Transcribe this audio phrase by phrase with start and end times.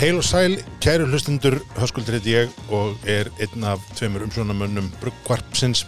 [0.00, 5.82] Heil og sæl, kæru hlustundur, höskuldur heit ég og er einn af tveimur umsjónamönnum Bruggvarpsins.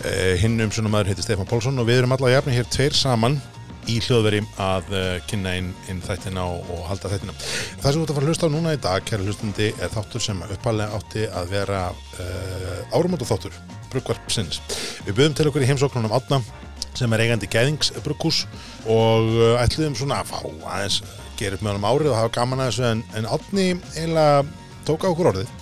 [0.00, 3.36] Uh, hinn umsjónamöður heitir Stefán Pálsson og við erum alla jafnir hér tveir saman
[3.84, 7.36] í hljóðveri að uh, kynna inn, inn þættina og, og halda þættina.
[7.82, 9.92] Það sem þú ert að fara að hlusta á núna í dag, kæru hlustundi, er
[9.92, 14.64] þáttur sem uppalega átti að vera uh, árumáta þáttur Bruggvarpsins.
[15.04, 16.40] Við byggum til okkur í heimsóknunum átna
[16.96, 18.46] sem er eigandi gæðingsbrukkús
[18.88, 21.02] og ætluðum svona að fá aðeins
[21.40, 24.44] gera upp með honum árið og hafa gaman að þessu en, en Átni eiginlega
[24.88, 25.52] tók á okkur orðið.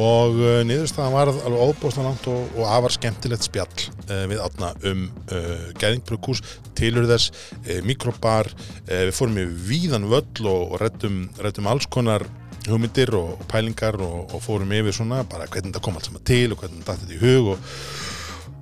[0.00, 4.70] Og uh, niðurstaðan var alveg óbústan langt og, og afar skemmtilegt spjall uh, við Átna
[4.86, 6.44] um uh, gæðingbrukkús,
[6.78, 8.48] tilur þess uh, mikrobar,
[8.86, 12.24] uh, við fórum í víðan völl og, og rettum alls konar
[12.68, 16.52] hugmyndir og, og pælingar og, fórum yfir svona bara hvernig þetta kom allt saman til
[16.52, 17.68] og hvernig þetta dætti í hug og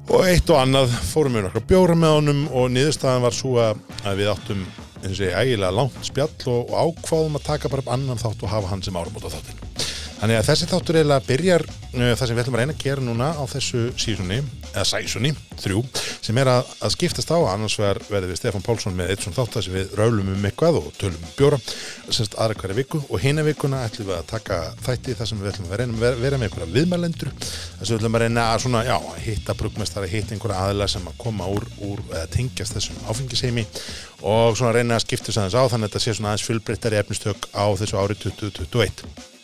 [0.08, 4.14] og eitt og annað fórum við nokkra bjóra með honum og niðurstaðan var svo að
[4.16, 4.62] við áttum
[5.06, 8.72] ég ægilega langt spjall og, og ákváðum að taka bara upp annan þátt og hafa
[8.72, 9.87] hann sem áramóta þáttin.
[10.18, 13.02] Þannig að þessi þáttur eiginlega byrjar uh, það sem við ætlum að reyna að gera
[13.06, 14.38] núna á þessu sísunni,
[14.72, 15.30] eða sæsunni,
[15.62, 15.82] þrjú,
[16.26, 19.60] sem er að, að skiptast á, annars verður við Stefán Pálsson með eitt svona þátt
[19.60, 21.60] að sem við raulum um eitthvað og tölum um bjóra,
[22.10, 25.52] semst aðra hverja viku og hina vikuna ætlum við að taka þætti þar sem við
[25.52, 28.66] ætlum að reyna að vera með einhverja viðmælendur, þess að við ætlum að reyna að
[28.66, 33.00] svona, já, hitta brugmestari, hitta einhverja aðila sem að koma úr, úr eða tengjast þessum
[33.06, 33.68] áfengisheimi
[34.26, 37.02] og svona reyna að skipta þess aðeins á þannig að þetta sé svona aðeins fullbreyttari
[37.04, 39.37] efnistök á þessu ári 2021.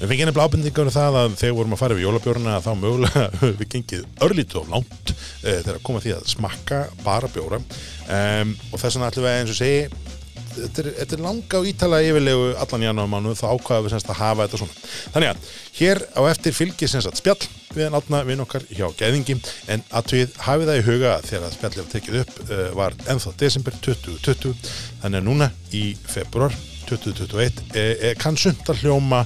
[0.00, 3.26] Við fengið nefnilega ábendingar um það að þegar vorum að fara við jólabjórna þá mögulega
[3.60, 8.56] við gengið örlítið og langt e, þegar að koma því að smakka bara bjóra um,
[8.72, 10.10] og þess vegna ætlum við eins og segi
[10.52, 14.20] þetta er, þetta er langa og ítala yfirlegu allan janúarmánu þá ákvaðum við semst að
[14.20, 14.90] hafa þetta svona.
[15.14, 17.38] Þannig að hér á eftir fylgir semst að spjall
[17.72, 19.38] við en átna við okkar hjá Gæðingi
[19.72, 22.98] en að við hafið það í huga þegar að spjallið var tekið upp uh, var
[23.14, 26.56] ennþá desember 2020 þannig að núna í februar
[26.88, 29.22] 2021 e, e, kann sumt að hljóma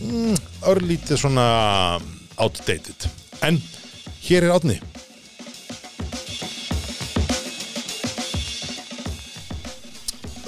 [0.00, 0.36] mm,
[0.70, 1.46] örlítið svona
[2.40, 3.08] outdated.
[3.46, 3.60] En
[4.26, 4.80] hér er átni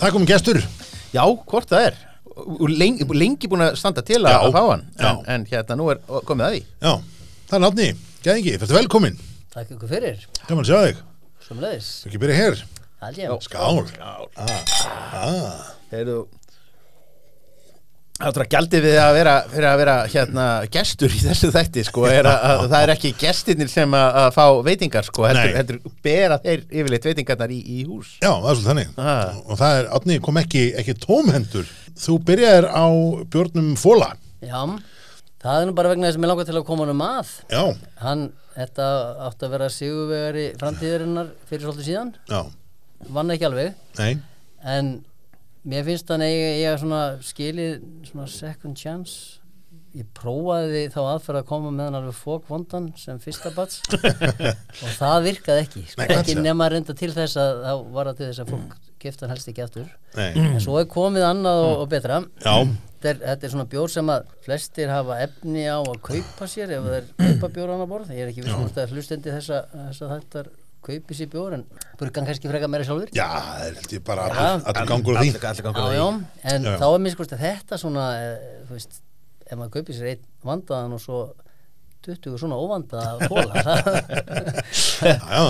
[0.03, 0.59] Það komið gestur.
[1.15, 1.99] Já, hvort það er.
[2.73, 4.81] Lengi, lengi búin að standa til að, Já, að fá hann.
[4.99, 6.63] En, en hérna nú er komið að því.
[6.83, 6.95] Já,
[7.53, 7.87] það er átni,
[8.25, 9.21] gæðingi, þetta velkomin
[9.53, 11.01] Takk ykkur fyrir, Gaman að sjá þig,
[11.45, 12.55] samleðis þú ekki byrja hér.
[13.19, 13.33] Ég.
[13.45, 13.83] Skál.
[15.91, 16.15] Heyrðu
[18.23, 22.05] Það er gældið við að vera, fyrir að vera hérna gestur í þessu þætti sko,
[22.07, 25.81] er að, að það er ekki gestirnir sem að, að fá veitingar sko, heldur, heldur
[26.07, 28.15] bera þeir yfirleitt veitingarnar í, í hús.
[28.23, 28.95] Já, það er svolítið þannig.
[29.03, 29.41] Ah.
[29.43, 31.73] og það er, átni, kom ekki, ekki tómhendur
[32.03, 32.87] Þú byrjaðir á
[33.35, 34.13] björnum fóla
[34.43, 34.61] Já,
[35.43, 37.37] það er nú bara vegna þess að mér langar til að koma honum að.
[37.53, 37.63] Já,
[38.03, 38.89] Hann, þetta
[39.29, 42.13] átti að vera sigurvegari framtíðarinnar fyrir svolítið síðan.
[42.31, 42.41] Já,
[43.13, 43.75] Vann ekki alveg.
[43.99, 44.13] Nei.
[44.73, 44.93] En
[45.69, 47.79] mér finnst hann eiga, eiga svona skilið
[48.09, 49.39] svona second chance.
[49.93, 53.83] Ég prófaði þá aðferð að koma með hann alveg fókvondan sem fyrsta bats
[54.87, 58.09] og það virkaði ekki sko, Nei, ekki nema að reynda til þess að þá var
[58.09, 59.93] það til þess að fólk gifta hann helst ekki aftur.
[60.17, 62.23] Nei, en svo er komið annað og, og betra.
[62.41, 62.55] Já.
[62.63, 66.73] þetta er, þetta er svona bjór sem að flestir hafa efni á að kaupa sér
[66.79, 68.17] ef það er kaupa bjór annar borð.
[68.17, 71.65] Ég er ekki vissum að hlustendi þessa, þessa þættar kaupi sér bjór en
[72.01, 74.49] burgan kannski freka meira sjálfur já, það er held ég bara Já.
[74.67, 75.97] allir, gangur á því Allir- gangur já, á því.
[75.97, 76.09] já,
[76.55, 76.79] en Já, já.
[76.83, 78.37] þá er mér sko að þetta svona eh,
[78.69, 79.01] þú veist,
[79.47, 81.19] ef maður kaupir sér einn vandaðan og svo
[82.03, 82.57] 20 svona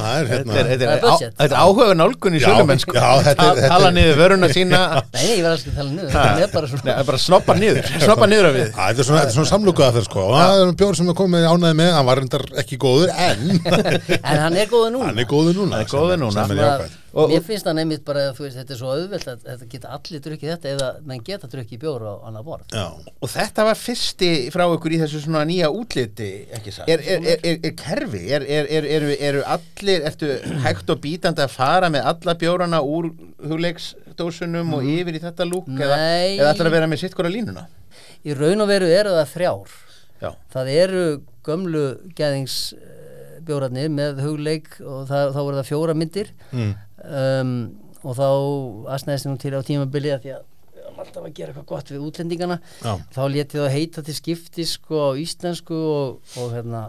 [0.03, 0.93] það er hérna Þetta er, Það er
[1.27, 4.81] er, er áhuga nálgun í er- þetta er- Tala niður vöruna sína.
[5.17, 6.11] Nei, ég verð að skilja tala niður.
[6.13, 7.91] Þetta er bara Nei, svona bara snoppa niður.
[8.07, 8.67] Snoppa niður af við.
[8.73, 10.25] Æ, Þetta er svona, þetta er svona samlukaða fyrir sko.
[10.29, 13.47] Og það er bjór sem er komið ánæði með hann var reyndar ekki góður en
[14.33, 15.13] en hann er góður núna.
[15.13, 15.83] Hann er góður núna
[17.13, 19.69] Og- mér finnst það nefnit bara að þú veist, þetta er svo auðvelt að þetta
[19.75, 22.87] geta allir drukkið þetta eða menn geta drukkið bjór á annar borð Já,
[23.21, 26.89] Og þetta var fyrsti frá ykkur í þessu svona nýja útliti, ekki satt?
[26.89, 28.25] Er, er, er, er, er kerfi?
[28.33, 30.33] Er, er, er, eru, eru allir, ertu
[30.65, 33.13] hægt og bítandi að fara með alla bjórana úr
[33.45, 35.69] hugleiksdósunum og yfir í þetta lúk?
[35.77, 36.01] Eða,
[36.39, 37.69] eða ætlar að vera með sitt hvora línuna?
[38.23, 39.77] í raun og veru eru það þrjár
[40.23, 40.31] Já.
[40.55, 41.05] það eru
[41.47, 41.85] gömlu
[42.19, 46.73] gæðingsbjórarnir með hugleik og það, þá eru það fjóra myndir mm.
[47.05, 47.53] Um,
[48.03, 48.27] og þá
[48.95, 51.93] aðsnæðist nú til á tímabili að því að við erum alltaf að gera eitthvað gott
[51.93, 52.59] við útlendingana.
[52.83, 52.93] Já.
[53.15, 56.83] þá létið það heita til skipti sko á íslensku og, og hérna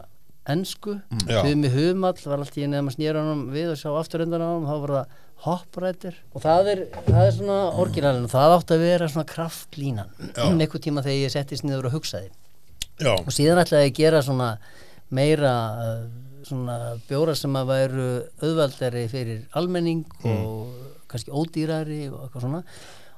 [0.50, 0.98] ensku,
[1.30, 1.40] Já.
[1.46, 4.50] við með humall var alltaf í nefn að snýra hann við og sjá afturöndan á
[4.50, 8.28] hann, þá var það hopprættir og það er, það er svona orginalinn.
[8.28, 10.12] Og það átti að vera svona kraftlínan.
[10.36, 12.32] Einhver tíma þegar ég settist niður og hugsaði.
[13.02, 14.50] Já, og síðan ætlaði ég að gera svona
[15.14, 16.04] meira uh,
[16.48, 18.10] svona bjóra sem að væru
[18.44, 20.74] auðvaldari fyrir almenning og
[21.12, 22.64] kannski ódýrari og eitthvað svona.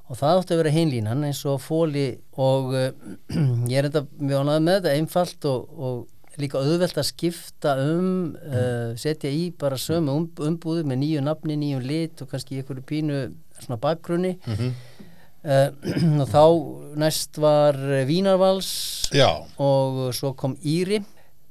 [0.06, 2.10] Og það átti að vera hinlínan eins og fóli
[2.42, 2.90] og uh,
[3.72, 8.10] ég er enda mjög ánægð með þetta einfalt og, og líka auðvelt að skipta um
[8.36, 12.86] uh, setja í bara sömu um, umbúðu með nýju nafni, nýju lit og kannski einhverju
[12.86, 13.24] pínu
[13.64, 14.36] svona bakgrunni.
[14.46, 15.74] Uh,
[16.22, 16.44] og þá
[17.02, 18.70] næst var Vínarvals
[19.14, 19.30] Já,
[19.62, 21.02] og svo kom Íri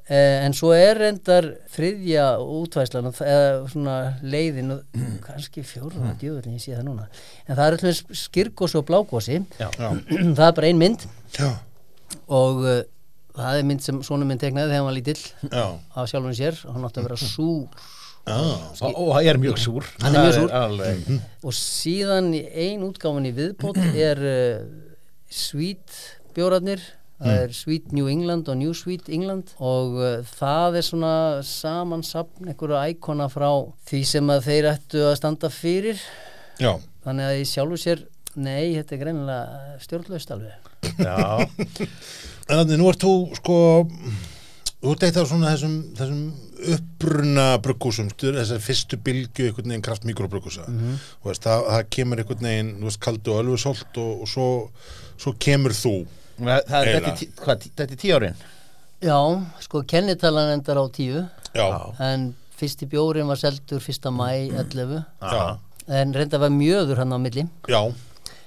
[0.04, 6.74] en svo er endar þriðja útvæslan eða svona leiðin og kannski fjóruða djöðurinn, ég sé
[6.76, 7.06] það núna.
[7.48, 9.70] En það er alltaf skirgósi og blágósi Já.
[10.36, 11.06] það er bara ein mynd.
[11.38, 11.48] Já,
[12.28, 12.80] og uh,
[13.34, 15.22] það er mynd sem svona mynd tegnaði þegar hann var lítill.
[15.96, 16.58] Af sjálfum sér.
[16.68, 17.86] Og hann átti að vera súr.
[18.24, 18.36] Já.
[18.36, 19.88] og, það er mjög súr.
[20.04, 20.52] Hann er mjög súr.
[20.60, 21.08] alveg,
[21.44, 24.68] og síðan ein útgáfan í viðbót er uh,
[25.34, 25.96] Sweet
[26.36, 26.80] bjórarnir
[27.24, 31.12] það er Sweet New England og New Sweet England og uh, það er svona
[31.48, 33.48] samansapn einhverju íkona frá
[33.88, 36.00] því sem að þeir ættu að standa fyrir.
[36.60, 36.76] Já.
[37.04, 38.04] þannig að í sjálfu sér
[38.36, 40.70] nei, þetta er greinilega stjórnlaust alveg.
[41.02, 41.48] Já,
[42.44, 43.54] En þannig, nú ert þú sko
[44.84, 46.24] þú ert eitt af svona þessum, þessum
[46.74, 50.98] uppruna bruggúsum þessar fyrstu bylgju einhvern veginn kraft mikrobruggúsa Mhm.
[51.22, 54.48] og veist, það, það kemur einhvern veginn kaldu og ölfusolt og, og svo,
[55.16, 55.94] svo kemur þú
[56.38, 57.54] það, það, þetta, Eiginlega.
[57.54, 58.44] er þetta er tíu árin
[59.04, 59.18] já,
[59.64, 61.24] sko kennitalan endar á tíu.
[61.54, 61.68] Já,
[62.02, 65.58] en fyrsti bjórin var seldur fyrsta mæ 11 já,
[65.88, 67.48] en reynda var mjöður hann á milli.
[67.68, 67.82] Já,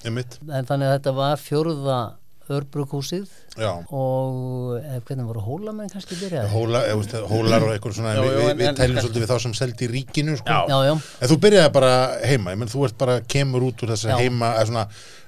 [0.04, 0.39] einmitt.
[0.48, 2.00] En þannig að þetta var fjórða
[2.48, 3.28] örbrukhúsið.
[3.60, 8.12] Já, og eða, hvernig voru hólamenn kannski byrjaði Hóla, eða, veist, hólar og eitthvað svona
[8.13, 10.54] Já, við, já, við, við tælum svolítið við þá sem seldi í ríkinu sko.
[10.54, 10.60] Já.
[10.69, 10.94] já, já,
[11.25, 14.19] en þú byrjaði bara heima menn þú ert bara, kemur út úr þess Já.
[14.22, 14.86] heima eða svona,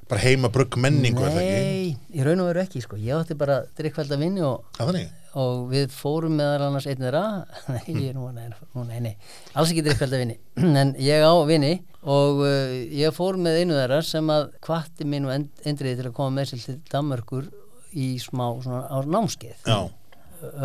[0.09, 2.97] bara heima brugg menningu nei, í raun og veru ekki sko.
[2.97, 4.95] ég átti bara drikkvelda vinni og, Að
[5.37, 7.23] og við fórum meðal annars einn þeirra.
[7.75, 8.47] Nei, nú, nei,
[8.87, 9.11] nei, nei.
[9.53, 10.39] Alls ekki drikkvelda vinni
[10.81, 15.27] en ég á vinni og uh, ég fór með einu þeirra sem að kvatti minn
[15.29, 17.51] og end, endriði til að koma með sér til Danmörkur
[17.93, 19.69] í smá svona á námskeið.
[19.69, 19.79] Já,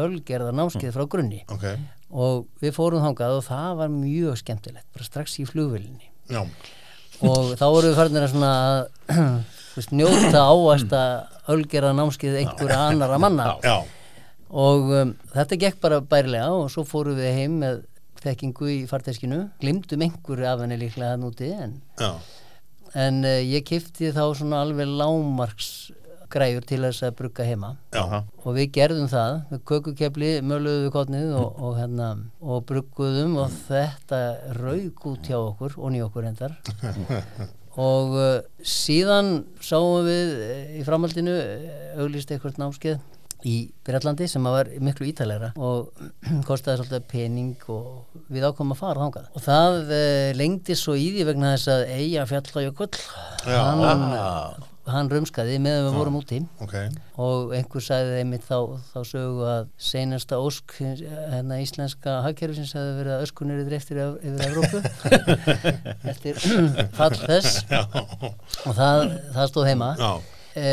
[0.06, 1.42] ölgerða námskeið frá grunni.
[1.52, 1.68] Ok.
[2.14, 6.44] Og við fórum þangað og það var mjög skemmtilegt bara strax í flugvölinni Já,
[7.22, 8.52] og þá vorum við farinir að svona
[9.76, 13.48] veist, njóta áast að ölgerða námskeið einhverja annara manna.
[13.64, 13.76] Já,
[14.54, 17.82] og um, þetta gekk bara bærilega og svo fórum við heim með
[18.24, 19.42] þekkingu í farteskinu.
[19.60, 21.76] Glimtum einhverju af henni líklega hann úti en,
[22.94, 25.74] en uh, ég kifti þá svona alveg lámarks
[26.34, 27.74] græjur til þess að brugga heima.
[27.94, 28.04] Já,
[28.44, 33.58] og við gerðum það með kökukefli, möluðu við kotnið og, og, hérna, og brugguðum og
[33.68, 34.22] þetta
[34.60, 36.58] rauk út hjá okkur og nýja okkur endar
[37.80, 43.00] og uh, síðan sáum við uh, í framhaldinu uh, auglýst eitthvað námskeið
[43.44, 45.90] í Breitlandi sem var miklu ítalegra og
[46.48, 49.26] kostaði svolítið pening og við ákomum að fara þangað.
[49.34, 52.92] Og það uh, lengdi svo í því vegna þess að eiga fjallajökull
[53.44, 54.06] hann,
[54.90, 56.38] hann rumskaði meðan við vorum úti.
[56.64, 56.74] Ok.
[57.22, 58.58] Og einhver sagði einmitt þá,
[58.90, 64.44] þá sögu að seinasta ósk hérna íslenska hagkerfisins hefði verið að öskunir yfir eftir yfir
[64.50, 64.82] Evrópu.
[66.12, 66.40] Eftir
[66.98, 67.64] fall þess.
[67.70, 69.04] Og það,
[69.38, 69.90] það stóð heima.
[69.96, 70.12] Já,
[70.52, 70.68] e,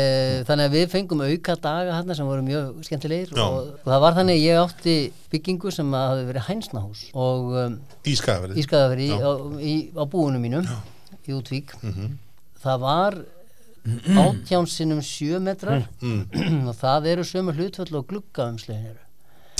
[0.48, 3.44] þannig að við fengum auka daga hérna sem voru mjög skemmtilegir Já.
[3.46, 4.96] og, og það var þannig að ég átti
[5.32, 7.78] byggingu sem að hafi verið hænsnahús og um,
[8.12, 9.24] ískaðverið í Skagafri Já.
[9.24, 10.66] á, á búinu mínu
[11.22, 11.72] í Útvík.
[12.62, 13.22] Það var
[13.84, 15.88] átján sinnum sjö metrar.
[16.02, 16.26] Mm.
[16.68, 19.02] og það eru sömu hlutföll og gluggaumslegin eru.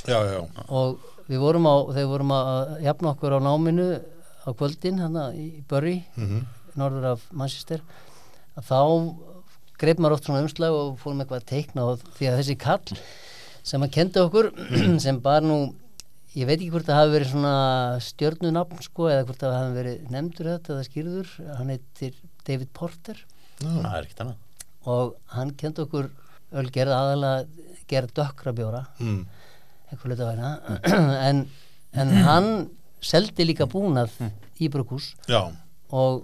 [0.02, 3.88] Já, já, og við vorum á, þegar við vorum að jafna okkur á náminu
[4.42, 6.00] á kvöldin hana í Bury
[6.78, 7.84] norður af Manchester.
[8.58, 8.80] Að þá
[9.82, 12.98] greip maður oft svona umslag og fórum eitthvað að teikna og því að þessi kall
[13.62, 14.50] sem að kendi okkur
[15.04, 15.60] sem bara nú
[16.36, 17.56] ég veit ekki hvort það hafi verið svona
[18.06, 23.20] stjörnunafn sko eða hvort það hafi verið nefndur þetta eða skýrður hann heitir David Porter
[23.62, 24.66] það er ekkert annað.
[24.92, 26.10] Og hann kendi okkur
[26.60, 29.22] ölgerð aðalega gerð dökkra bjóra mm.
[29.90, 30.50] eitthvað hluta væna
[31.28, 31.42] en,
[31.92, 32.50] en hann
[33.02, 34.14] seldi líka búnað
[34.62, 35.42] í brugghús já,
[35.92, 36.22] og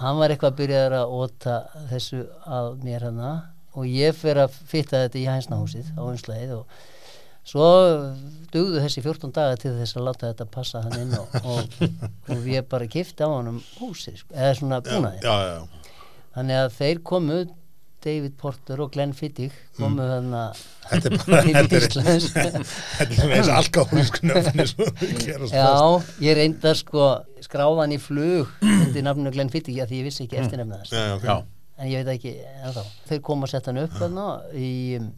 [0.00, 1.56] hann var eitthvað að byrja að óta
[1.90, 3.32] þessu að mér hana
[3.76, 6.78] og ég fer að fitta þetta í hænsnahúsið á einslæðið og
[7.50, 7.66] svo
[8.52, 11.76] dugðu þessi 14 daga til þess að láta þetta passa hann inn og, og,
[12.30, 15.79] og ég bara kifti á hann um húsið sko, eða svona já, búnaði já, já.
[16.36, 17.40] Þannig að þeir komu
[18.00, 20.60] David Porter og Glenn Fittig komu þannig
[20.90, 22.28] Þetta er bara til þetta er, Íslands.
[22.98, 24.64] þetta er eins alkohólisku nöfni.
[25.52, 25.66] Já,
[26.24, 27.10] ég reyndar sko
[27.44, 31.16] skráðan í flug undir nafninu Glenn Fittig því ég vissi ekki eftirnefna þess Já, já,
[31.18, 31.26] ok.
[31.28, 31.36] Já.
[31.80, 32.86] en ég veit ekki ennþá.
[33.10, 35.12] Þeir koma að setja hann upp þarna í, um,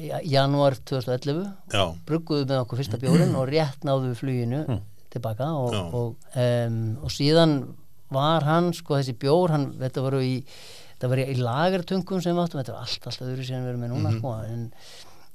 [0.00, 1.44] í janúar 2011
[1.76, 4.64] Já, brugguðu með okkur fyrsta bjórin og rétt náðu við fluginu
[5.14, 7.58] tilbaka og, og, um, og síðan
[8.14, 12.62] var hann sko þessi bjór, hann, þetta voru í í, í lagertungum sem við áttum
[12.62, 14.62] þetta var allt, allt öðru sem við erum með núna sko, en,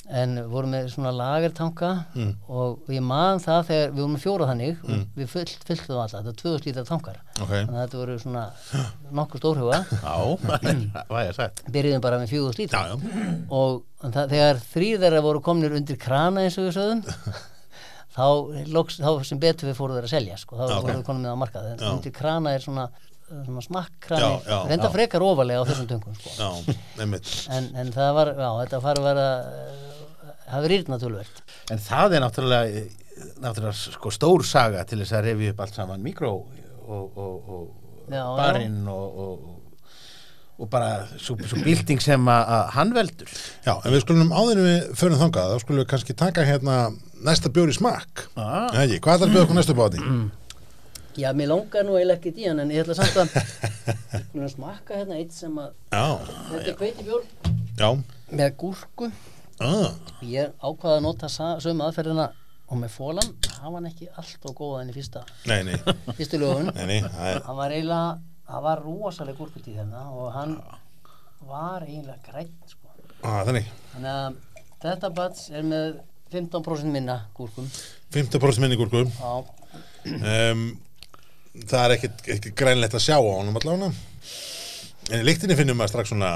[0.10, 2.32] en vorum með svona lagertanka Mm.
[2.50, 6.08] og ég man það þegar við vorum með fjóra þannig og við fyllt, fylltum alla,
[6.24, 7.20] þetta var 2000 lítar tankar.
[7.44, 7.52] Ok.
[7.52, 8.46] þannig að þetta voru svona
[9.20, 9.80] nokkuð stórhuga.
[11.76, 12.96] Byrjuðum bara með 4000 lítar
[13.60, 17.06] og það, þegar þrýr þeirra voru komnir undir krana eins og við sögðum
[18.20, 18.26] þá,
[18.76, 20.84] loks, þá sem betur við fóru þeirra að selja sko, þá Já, ok.
[20.88, 21.90] voru við konum með á markað en Já.
[21.96, 22.86] undir krana er svona,
[23.30, 24.94] svona smakkrani Já, já, reynda já.
[24.98, 26.34] frekar ofalega á þessum tungum sko.
[26.38, 26.50] Já,
[27.58, 29.28] en, en það var, já, þetta fari að vera
[30.50, 32.84] það verið írna tölvert En það er náttúrulega,
[33.44, 37.68] náttúrulega sko, stór saga til þess að refi upp allt saman mikró og, og, og
[38.10, 38.30] Já, já.
[38.40, 39.56] barinn og, og,
[40.60, 43.30] og bara svo, svo bylting sem að, hann veldur.
[43.68, 46.80] Já, en við skulum áðinu við förum þangað, þá skulum við kannski taka hérna
[47.26, 48.26] næsta bjór í smakk.
[48.40, 48.70] Ah.
[48.84, 50.04] Ekki, hvað er það að bjóða okkur næsta báti?
[51.20, 55.18] já, mér langar nú eiginlega ekkert í hann en ég ætla samt að smakka hérna
[55.20, 56.06] eitt sem að Já,
[56.52, 57.26] þetta er kveitibjór
[57.82, 57.90] já.
[58.32, 59.10] með gúrku.
[59.60, 59.90] Ah,
[60.24, 62.30] Ég ákvaði að nota sömu aðferðina
[62.70, 65.76] og með fólan, hann var ekki allt og góða enn í fyrsta, nei, nei,
[66.20, 68.12] fyrstu lögun nei, nei, það hann var eiginlega,
[68.54, 70.54] hann var rosaleg gúrkutíð þarna og hann
[71.50, 72.94] var eiginlega grætt sko.
[73.26, 74.38] ah, þannig, þannig að
[74.86, 75.98] þetta bats er með
[76.34, 77.66] 15% minna gúrkum
[78.14, 79.06] 15% minni gúrku.
[79.06, 79.46] Já,
[80.10, 80.62] Um,
[81.68, 83.90] það er ekkit, ekkit grænlegt að sjá á honum allavega.
[85.12, 86.30] En í lyktinni finnum maður strax svona,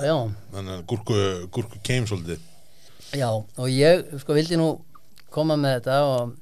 [0.00, 1.18] já, já, gúrku,
[1.52, 2.40] gúrku keim svolítið.
[3.12, 4.70] já og ég sko vildi nú
[5.30, 6.32] koma með þetta og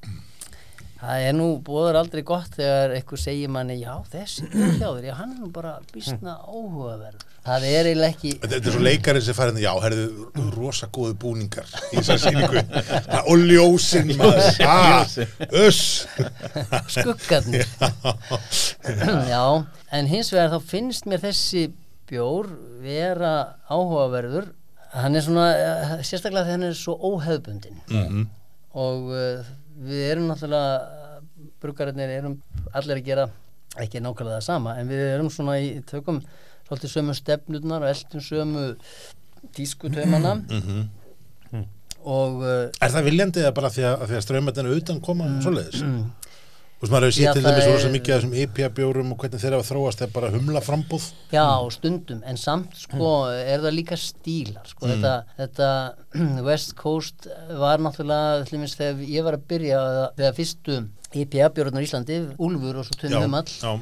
[0.98, 5.32] það er nú búður aldrei gott þegar eitthvað segir manni já þessi hljáður, já hann
[5.36, 9.62] er nú bara bísna áhugaverður það er eiginlega ekki Þetta er svo leikarinn sem færði,
[9.64, 10.06] já, herðu,
[10.56, 12.62] rosa góðu búningar í þessar síningu.
[13.30, 14.58] Og ljósinn, maður.
[14.68, 15.06] Ah,
[15.64, 16.06] uss.
[16.98, 17.64] skuggarnir
[19.30, 19.44] já,
[19.96, 21.68] en hins vegar þá finnst mér þessi
[22.08, 22.50] bjór
[22.82, 23.32] vera
[23.68, 24.50] áhugaverður
[24.98, 28.26] hann er svona, eh, sérstaklega þegar hann er svo óhefbundin Mhm.
[28.78, 29.44] og uh,
[29.78, 31.22] við erum náttúrulega
[31.62, 32.36] bruggarinnir erum
[32.74, 33.28] allir að gera
[33.78, 36.18] ekki nákvæmlega það sama en við erum svona í tökum
[36.68, 38.64] svolítið sömu stefnurnar og eldum sömu
[39.56, 40.34] tískutömana
[41.48, 41.64] Mhm.
[42.04, 45.28] og uh, Er það viljandi eða bara því að, að, því að strömmatinu utan koma
[45.44, 45.80] svoleiðis?
[46.78, 47.26] Þú veist, maður hefur Mm.
[47.26, 50.02] Séð til dæmis er- rosa mikið af þessum IPA bjórum og hvernig þeir hafa þróast
[50.04, 51.06] er bara humla frambúð.
[51.32, 54.86] Já, stundum, en samt sko er það líka stílar sko.
[54.86, 55.94] þetta, þetta
[56.48, 57.26] West Coast
[57.58, 59.80] var náttúrulega hlumins þegar ég var að byrja
[60.16, 60.76] þegar fyrstu
[61.18, 63.72] IPA björnur í Íslandi, Úlfur og svo Tunni Humall já,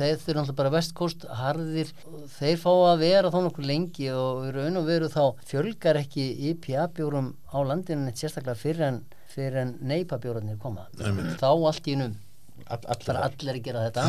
[0.00, 1.92] þeir þurfa náttúrulega bara West Coast harðir,
[2.40, 6.26] þeir fá að vera þá nokkuð lengi og í raun og veru þá fjölgar ekki
[6.50, 11.94] IPA bjórum á landinu sérstaklega fyrir en, fyrir en neipa bjórnir koma þá allt í
[12.00, 12.16] num
[12.70, 14.06] All, bara allir að gera þetta.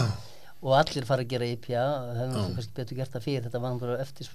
[0.61, 3.61] Og allir fara að gera IPA það hefur náttúrulega kannski betur gert það fyrir þetta
[3.63, 4.27] var náttúrulega eftir,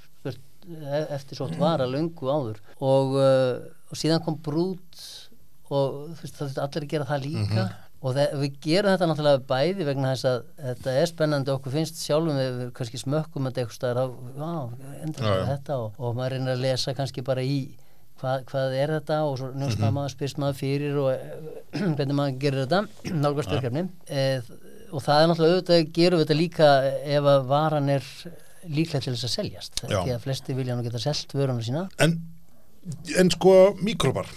[1.15, 2.59] eftir sótt vara löngu áður.
[2.83, 5.05] Og, uh, og síðan kom brút
[5.71, 7.69] og veist, það þurfti allir að gera það líka.
[8.03, 11.55] Og það, við gerum þetta náttúrulega bæði vegna þess að þetta er spennandi.
[11.55, 13.79] Okkur finnst sjálfum við kannski smökkum þetta eitthvað
[15.79, 17.61] og, og maður reynir að lesa kannski bara í
[18.21, 21.53] hvað, hvað er þetta og svo njósna maður spyrst maður fyrir og eh,
[21.97, 22.83] hvernig maður gerir þetta
[23.25, 24.27] nálgast verkefni e,
[24.93, 26.73] og það er náttúrulega auðvitað gerum við þetta líka
[27.17, 28.11] ef að varan er
[28.67, 32.19] líklega til þess að seljast því að flesti vilja nú geta selt vöruna sína En,
[33.19, 34.31] en sko, mikrobar.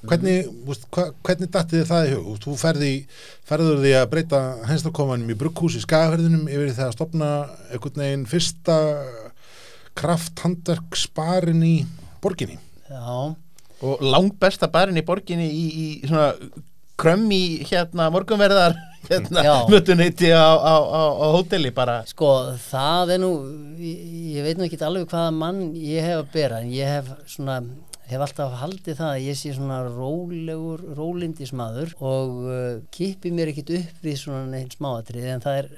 [0.00, 0.84] Hvernig, mm.
[0.94, 2.22] hva, hvernig datti þið það í hug?
[2.24, 2.92] Þú veist, Þú ferði,
[3.48, 7.30] ferður því að breyta henstakomanum í brugghús í skagaferðinum yfir í það að stopna
[7.68, 8.78] einhvern veginn fyrsta
[10.00, 11.74] krafthandverksbarinn í
[12.24, 12.56] borginni.
[12.90, 13.34] Já,
[13.86, 16.32] og langbesta barinn í borginni í, í svona
[17.00, 18.74] krömm í hérna morgunverðar
[19.10, 22.00] hérna mötuneyti á, á, á, á hóteli bara.
[22.10, 22.32] Sko
[22.66, 23.30] það er nú
[23.80, 24.02] ég,
[24.34, 27.60] ég veit nú ekki alveg hvaða mann ég hef að bera en ég hef svona
[28.10, 33.70] hef alltaf haldið það að ég sé svona rólegur, rólindismadur og uh, kipi mér ekkit
[33.78, 35.68] upp við svona neitt smáatriði en það er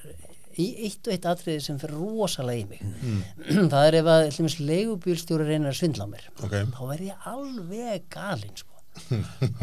[0.61, 2.83] í eitt og eitt atriði sem fyrir rosalega í mig.
[3.73, 6.55] Það er ef að dæmis leigubílstjóri reynir að svindla á mér Ok.
[6.75, 8.69] þá verð ég alveg galinn sko.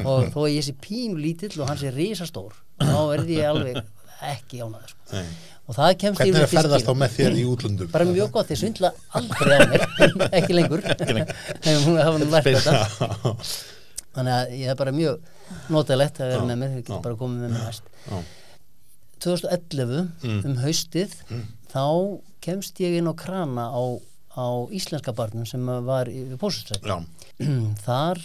[0.10, 3.77] og þó ég sé pínu lítill og hann sé risastór þá verð ég alveg
[4.25, 5.22] ekki ánaður sko.
[5.69, 7.89] Og það kemst Hvernig er yfirleitt að ferðast þá með þér í útlöndum?
[7.93, 9.84] bara mjög gott, þeir svindla aldrei á mér
[10.39, 10.81] ekki lengur.
[14.10, 15.19] Þannig að ég er bara mjög
[15.74, 17.84] notalegt að vera með mér, þau getur bara komið með mér næst
[19.19, 19.25] Já.
[19.25, 21.15] 2011 um haustið
[21.73, 21.83] þá
[22.41, 23.83] kemst ég inn á krana á,
[24.33, 26.97] á íslenska barnum sem var í Pósustrætt Já,
[27.88, 28.21] þar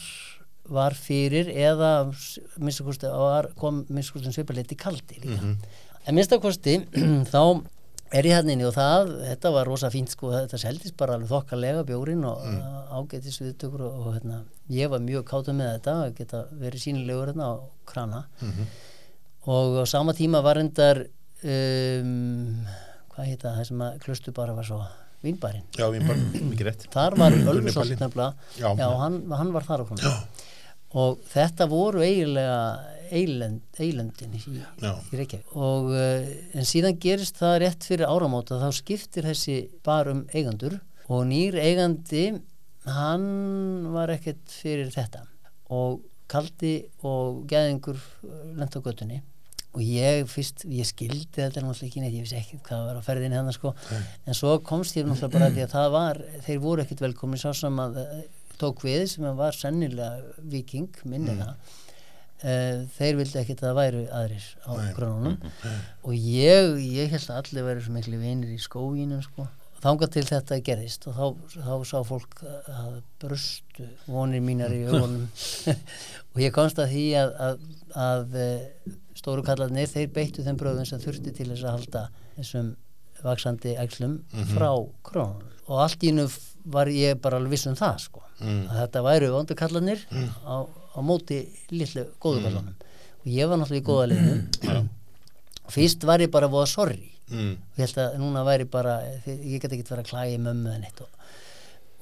[0.64, 1.90] var fyrir eða
[2.56, 5.40] minnstakosti var, kom minnstakosti svipalegt í kaldi líka
[6.06, 6.78] En minnst að kosti,
[7.34, 7.40] þá
[8.14, 11.30] er ég hérna inni og það, þetta var rosa fínt sko, þetta seldist bara alveg
[11.32, 12.58] þokkalega bjórin og mm.
[12.94, 17.32] ágætis viðtökur og, og hérna, ég var mjög káta með þetta að geta verið sínilegur
[17.32, 17.54] hérna á
[17.88, 18.68] krana Mhm.
[19.50, 21.04] Og á sama tíma var endar
[21.44, 22.64] um,
[23.12, 24.80] hvað heita það sem að klustu bara var svo
[25.24, 25.86] vínbærin Já,
[26.68, 26.86] rétt.
[26.92, 27.36] Þar var
[28.58, 28.68] Já.
[28.78, 30.14] já hann, hann var þar krónu
[30.94, 32.58] og þetta voru eiginlega
[33.14, 35.52] eilend, eilendin í, í Reykjavík.
[35.58, 40.78] Og uh, en síðan gerist það rétt fyrir áramóta þá skiptir þessi bar um eigandur
[41.10, 42.24] og nýr eigandi
[42.88, 43.26] hann
[43.94, 45.24] var ekkert fyrir þetta.
[45.74, 48.00] Og kaldi og geðingur
[48.56, 49.20] lent á göttunni
[49.74, 53.06] og ég fyrst, ég skildi þetta náttúrulega ekki neitt, ég vissi ekkert hvað var á
[53.06, 53.74] ferðinni hann sko,
[54.24, 57.50] en svo komst ég náttúrulega bara því að það var, þeir voru ekkert velkomin sá
[57.58, 58.20] sem að eh,
[58.60, 61.56] tók við sem var sennilega viking, minni það
[62.44, 65.36] uh, þeir vildi ekkert að það væru aðrir á grununum
[66.04, 69.48] og ég, ég held að allir væri svo miklu vinir í skóginum sko.
[69.84, 72.38] Þangað til þetta gerðist og þá, þá sá fólk
[72.72, 75.26] að brustu vonir mínar í augunum.
[76.34, 77.66] Og ég komst að því að, að,
[78.04, 82.06] að eh, stóru kallarnir þeir beittu þeim bröðum sem þurfti til þess að halda
[82.36, 82.72] þessum
[83.24, 84.18] vaksandi æxlum
[84.52, 84.68] frá
[85.06, 86.26] krónun og allt í nú
[86.74, 88.20] var ég bara alveg viss um það sko.
[88.40, 88.64] Mm.
[88.68, 93.82] að þetta væru vondu kallarnir á, á móti lillu góðu kallanum og ég var náttúrulega
[93.82, 94.82] í góða liðinu
[95.74, 97.12] fyrst var ég bara voða sorry.
[97.30, 97.54] Mm.
[97.54, 100.88] og ég held að núna væri bara ég get ekki verið að klæja mömmu en
[100.88, 101.30] eitt og,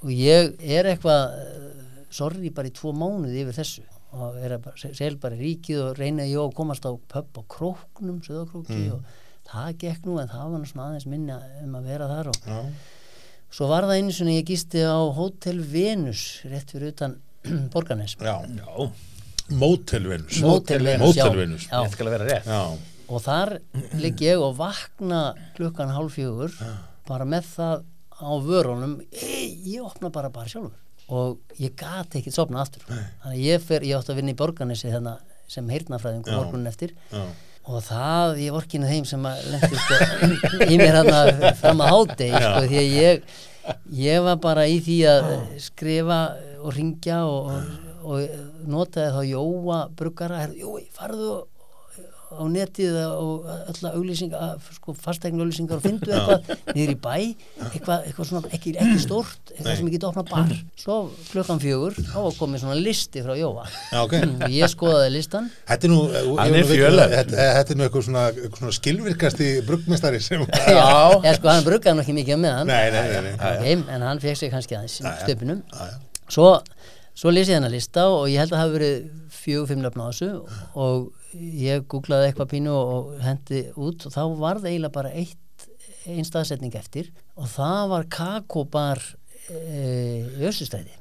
[0.03, 1.69] og ég er eitthvað eh,
[2.11, 5.99] sorry bara í tvo mánuði yfir þessu og er að bara, sel bara ríkið og
[6.01, 9.07] reyna ég að komast á pub á króknum, söðakróki og
[9.49, 12.43] það gekk nú en það var nú svona aðeins minna um að vera þar og
[12.47, 12.59] Já,
[13.53, 17.17] svo var það einu svona ég gísti á Hotel Venus rétt fyrir utan
[17.73, 18.15] Borgarnes.
[18.21, 18.91] Já, Já,
[19.59, 20.39] Motel Venus.
[20.41, 21.25] Motel Venus, já.
[21.27, 21.65] Motel Venus.
[21.67, 21.81] Já.
[21.83, 22.47] þetta skal að vera rétt.
[22.47, 22.63] Já,
[23.13, 23.51] og þar
[24.01, 25.23] ligg ég og vakna
[25.57, 26.55] klukkan hálf fjögur
[27.09, 27.83] bara með það
[28.23, 28.95] á vörunum.
[29.11, 32.85] Ei, ég opna bara bara sjálfur og ég gati ekki sopna aftur.
[32.89, 34.93] Þannig að ég, fer, ég átti að vinna í borganessi
[35.53, 36.37] sem heyrnafræðing Já.
[36.39, 36.95] morgunin eftir.
[37.13, 37.25] Já,
[37.69, 39.99] og það, ég vorkinu þeim sem að lendi sko,
[40.67, 43.27] í mér hann fram að hádegi sko, því að ég
[43.95, 45.31] ég var bara í því að
[45.63, 46.21] skrifa
[46.63, 51.37] og ringja og, og, og notaði þá Jóa bruggara, Jói, farðu
[52.37, 57.15] á netið og öll auglýsingar, sko, fastegn auglýsingar og fyndu eitthvað niður í bæ
[57.73, 60.55] eitthvað, eitthvað svona, ekki, ekki stórt eitthvað sem ég geti opnað bar.
[60.83, 60.99] Svo
[61.31, 63.67] klukkan fjögur, þá komið svona listi frá Jóa.
[63.93, 64.17] Já, ok.
[64.23, 65.51] Og ég skoðaði listan.
[65.69, 67.17] Þetta er nú, eh, er fjölær.
[67.33, 70.43] Þetta er nú eitthvað svona, eitthvað svona skilvirkasti bruggmestari sem
[70.77, 73.35] Já, ég sko, hann bruggaði nú ekki mikið með hann Nei, nei, nei, nei.
[73.37, 75.63] Ok, en hann fekk sig kannski aðeins stöpunum
[76.33, 76.53] svo,
[77.15, 78.97] svo lýsi ég hennar lista og ég held að það hafi verið
[79.43, 80.31] fjögur, fimm löfn á þessu
[80.87, 85.69] og ég googlaði eitthvað pínu og hendi út og þá var það eiginlega bara eitt
[86.11, 89.01] einn staðsetning eftir og það var kakobar
[89.49, 90.97] e, í Össustræði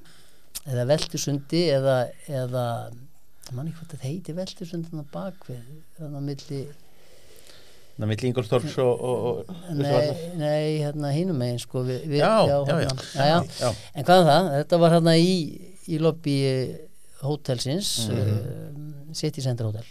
[0.69, 1.95] eða Veltusundi eða,
[2.29, 2.65] eða
[3.51, 5.65] manni hvað þetta heiti Veltusundin á bakvið
[5.97, 6.61] þannig að milli
[8.01, 12.47] Það mitt Ingolstorps og, og, og Nei, nei, hérna hinum megin sko við, við, Já,
[12.49, 12.93] já, hérna, já.
[13.13, 13.41] já, já.
[13.59, 13.73] Já.
[13.99, 14.47] En hvað það?
[14.55, 15.33] Þetta var hérna í,
[15.91, 16.37] í lobby
[17.21, 18.87] hótelsins mm Mhm.
[19.13, 19.83] City Center Hotel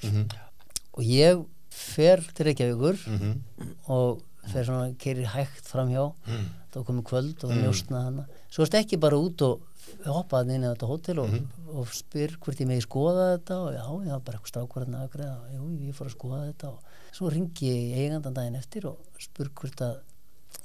[0.95, 3.41] og ég fer til Reykjavíkur Mhm.
[3.89, 6.47] og fer svona keirir hægt framhjá Mm.
[6.73, 9.61] þá komið kvöld og það njóstna hana svo erst ekki bara út og
[10.07, 11.47] hoppa hann inn í þetta hótel og, Mhm.
[11.75, 15.11] og spyr hvort ég megi skoða þetta og já, já, bara eitthvað strákur hérna að
[15.11, 16.79] greiða og jú, ég fór að skoða þetta og
[17.13, 19.97] svo ringi ég eigandan daginn eftir og spyr hvort að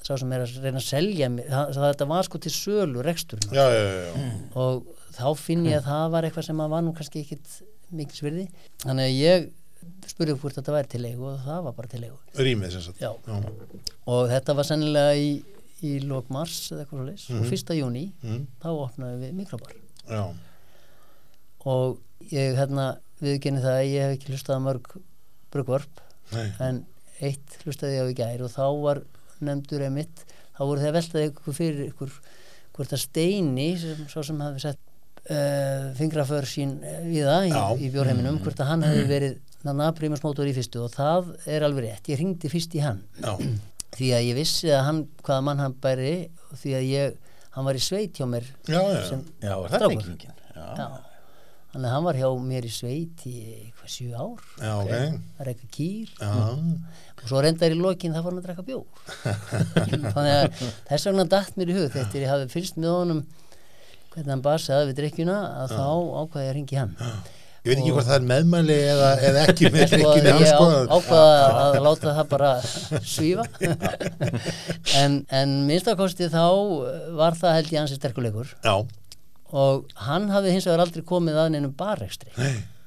[0.04, 3.04] sá sem er að reyna að selja mig, þetta var sko til sölu
[3.52, 4.48] já.
[4.56, 8.18] og þá finn ég að það var eitthvað sem að var nú kannski ekkit mikil
[8.18, 8.48] svirði
[8.84, 9.50] þannig að ég
[10.10, 13.02] spurði hvort þetta væri til leigu og það var bara til leigu Rýmið sem sagt.
[13.02, 13.12] Já.
[13.28, 13.36] Já.
[14.08, 15.30] og þetta var sennilega í,
[15.86, 18.48] í lók mars eða eitthvað svo leis og fyrsta júni Mhm.
[18.64, 19.76] þá opnaði við mikrobar
[20.10, 20.24] Já,
[21.66, 22.00] og
[22.32, 22.88] ég hérna
[23.22, 24.90] viðkenni það að ég hef ekki hlustað mörg
[25.54, 26.02] brugvarp
[26.62, 26.82] en
[27.24, 29.02] eitt hlustaði ég á í gær og þá var
[29.46, 32.12] nefndur emitt þá voru þeir að veltaði ykkur fyrir ykkur
[32.76, 34.80] hvort að steini sem, svo sem hafi sett
[35.98, 40.46] fingraför sín eh, við það í, í bjórheiminum hvort að hann hefði verið nanna primusmótor
[40.46, 42.12] í fyrstu og það er alveg rétt.
[42.14, 43.02] Ég ringdi fyrst í hann.
[43.24, 43.34] Já,
[43.98, 46.14] því að ég vissi að hann hvaða mann hann bæri
[46.54, 47.18] því að ég
[47.56, 49.92] hann var í sveit hjá mér já, já, það strákur.
[50.06, 50.42] tengingin.
[51.76, 53.40] Þannig að hann var hjá mér í sveit í
[53.80, 54.44] hvað sjö ár?
[54.62, 55.18] Já, ok.
[55.40, 56.12] Að reyka kýr.
[56.22, 56.36] Já,
[57.16, 58.86] og svo reyndar í lokin það var hann að drekka bjór.
[60.16, 63.22] Þannig að þess vegna datt mér í hug þegar ég hafi fylgst með honum
[64.16, 65.88] hvernig hann basaði við drikkjuna að þá
[66.22, 66.94] ákvaði ég að ringi hann.
[67.66, 70.66] Ég veit ekki hvort það er meðmæli eða, eða ekki með drikkinu ég hans á,
[70.98, 72.52] ákvaða að láta það bara
[73.02, 73.46] svífa.
[75.02, 76.44] En, en minnstakosti þá
[77.18, 78.76] var það held ég hansi sterkuleikur Já,
[79.56, 82.32] og hann hafði hins vegar aldrei komið að neinum barrekstri.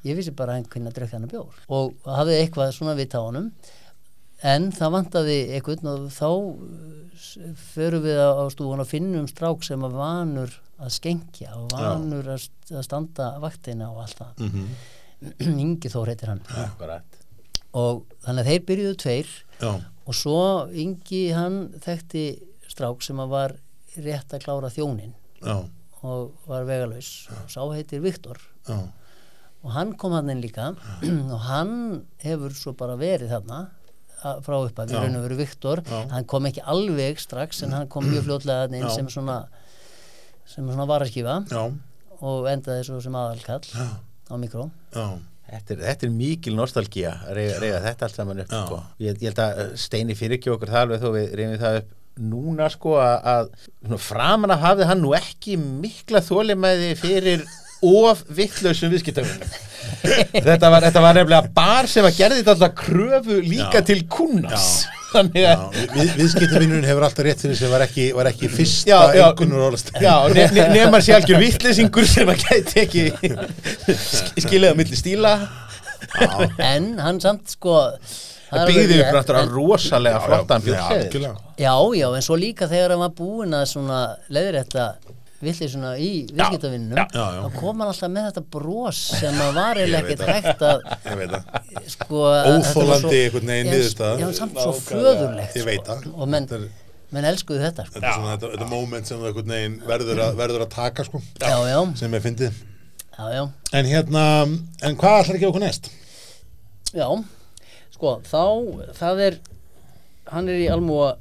[0.07, 1.59] Ég vissi bara að hann kunni að drekka hann bjór.
[1.75, 3.51] Og hafði eitthvað svona vita á honum
[4.47, 9.83] en það vantaði eitthvað og þá uh, förum við á stúfun og finnum strák sem
[9.83, 14.45] var vanur að skengja og vanur að, að standa vaktina og allt það.
[14.47, 14.69] Mhm.
[15.65, 16.45] Ingi Þór heitir hann.
[16.63, 17.17] Akkurat.
[17.79, 19.73] og þannig að þeir byrjuðu tveir já,
[20.09, 20.37] og svo
[20.73, 22.23] Ingi hann þekkti
[22.71, 23.57] strák sem að var
[23.99, 25.57] rétt að klára þjónin já,
[26.07, 28.39] og var vegalaus og sá heitir Viktor.
[28.69, 28.79] Já,
[29.67, 30.71] og hann kom hann inn líka
[31.35, 31.75] og hann
[32.23, 33.61] hefur svo bara verið þarna
[34.45, 35.83] frá upp að við raun og veru Viktor.
[35.87, 35.99] Já.
[36.13, 38.95] hann kom ekki alveg strax en hann kom mjög fljótlega þarna inn Já.
[38.97, 39.39] sem svona
[40.49, 41.65] sem svona varaskífa já,
[42.25, 43.89] og endaði svo sem aðalkall Já.
[44.31, 45.09] á mikró já,
[45.49, 48.81] Þetta er, þetta er mikil nostalgía að reyga þetta allt saman upp sko.
[49.01, 51.79] ég, ég held að uh, Steini fyrir ekki okkur það alveg þó við reyfum það
[51.79, 57.47] upp núna sko að, að svona, framan af hafði hann nú ekki mikla þólimæði fyrir
[57.83, 59.57] of vittlausum viðskiptavinnum
[60.33, 63.87] þetta, var, þetta var nefnilega bar sem að gerði þetta alltaf kröfu líka Já.
[63.89, 64.95] til kunnars Já.
[65.13, 65.53] þannig já.
[65.55, 69.25] að Við, Viðskiptavinnurinn hefur alltaf rétt fyrir sem var ekki, var ekki fyrsta Já, já.
[69.31, 73.07] einhvernur orðast Já, ne ne nefnir sér algjör vittlesingur sem að gæti ekki
[73.95, 75.33] sk- skilið á milli stíla
[76.59, 77.79] en hann samt sko
[78.49, 81.35] það er byggði alveg upp rétt, náttúrulega en- rosalega flottan Já, björnseðil algjörlega.
[81.59, 83.99] Já, já, en svo líka þegar hann var búinn að svona
[84.33, 84.87] leiðrétta
[85.39, 89.93] villið svona í viðskiptavinnum þá kom hann alltaf með þetta bros sem að var Ég
[89.95, 90.81] veit ekkert hægt að
[91.13, 92.23] Ég það sko
[92.97, 94.19] að svo- einhvern veginn Já, niðurstaða.
[94.25, 96.01] Já, samt svo föðurlegt Ég það.
[96.03, 96.15] sko.
[96.19, 96.49] og menn,
[97.15, 97.95] menn elskuðu þetta sko.
[97.99, 99.37] Þetta er svona þetta, þetta moment sem það
[99.93, 102.19] verður að, verður að taka sko Já, já, sem
[103.19, 103.45] já, já,
[103.79, 104.25] En hérna,
[104.83, 105.89] en hvað ætlar ekki okkur næst?
[106.97, 107.07] já
[107.95, 108.43] sko, þá,
[108.99, 109.39] það er
[110.35, 111.15] hann er í almúa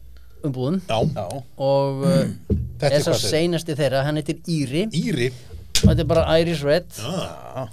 [0.50, 0.82] umbúðum.
[0.88, 1.26] Já, Já,
[1.68, 2.26] og uh,
[2.80, 4.84] þetta er þessar hvað þeir seinasti þeirra, hann heitir Íri.
[4.98, 5.32] Íri?
[5.78, 7.02] Og þetta er bara Irish Red.
[7.02, 7.66] Já,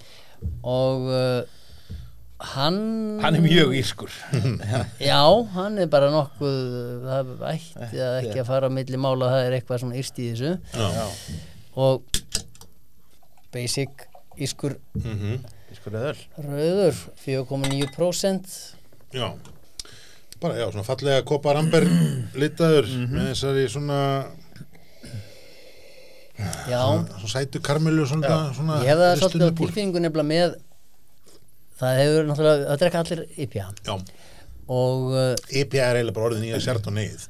[0.61, 1.61] og uh,
[2.55, 2.79] hann
[3.23, 4.13] hann er mjög írskur.
[5.11, 5.23] Já,
[5.55, 6.59] hann er bara nokkuð
[7.09, 10.31] það ætti að ekki að fara á milli mála það er eitthvað svona yrst í
[10.35, 10.57] þessu.
[10.75, 11.07] Já,
[11.81, 12.05] og
[13.55, 14.09] basic
[14.41, 18.57] ískur mhm, Írskur eðöl rauður 4,9%
[19.15, 19.29] já
[20.45, 21.87] Bara, já, svona fallega koparamber
[22.43, 23.99] litaður með þessari svona,
[26.69, 26.81] já,
[27.17, 30.57] svona sætu karmelu svona, svona ég hef það svolítið á tilfinningu nefnilega með
[31.81, 33.95] það hefur náttúrulega að drekka allir IPA Já,
[34.75, 37.25] og uh, IPA er eiginlega bara orðin í að sért og neyð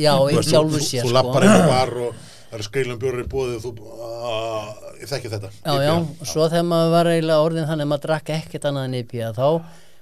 [0.00, 1.16] já, Þú í veist, sjálfu þú, sér þú sko.
[1.18, 5.30] lappar á bar og það eru skreilum bjórar í bóðið og þú, uh, ég þekki
[5.30, 5.50] þetta.
[5.62, 8.88] Já, já, og svo þegar maður var eiginlega orðin þannig að maður drakk ekkert annað
[8.88, 9.46] en IPA þá,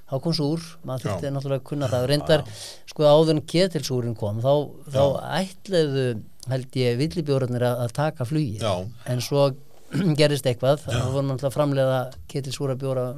[0.09, 1.33] þá kom súr, maður þurfti Já.
[1.35, 2.07] náttúrulega að kunna það.
[2.13, 2.45] Reyndar,
[2.89, 4.53] sko áður en ketilsúrin kom þá,
[4.95, 5.03] þá
[5.43, 6.05] ætlaðu
[6.49, 8.73] held ég villibjórarnir að, að taka flugi Já.
[9.13, 9.51] en svo
[10.21, 10.85] gerist eitthvað.
[10.85, 13.11] Þá vorum náttúrulega að framleiða ketilsúra bjóra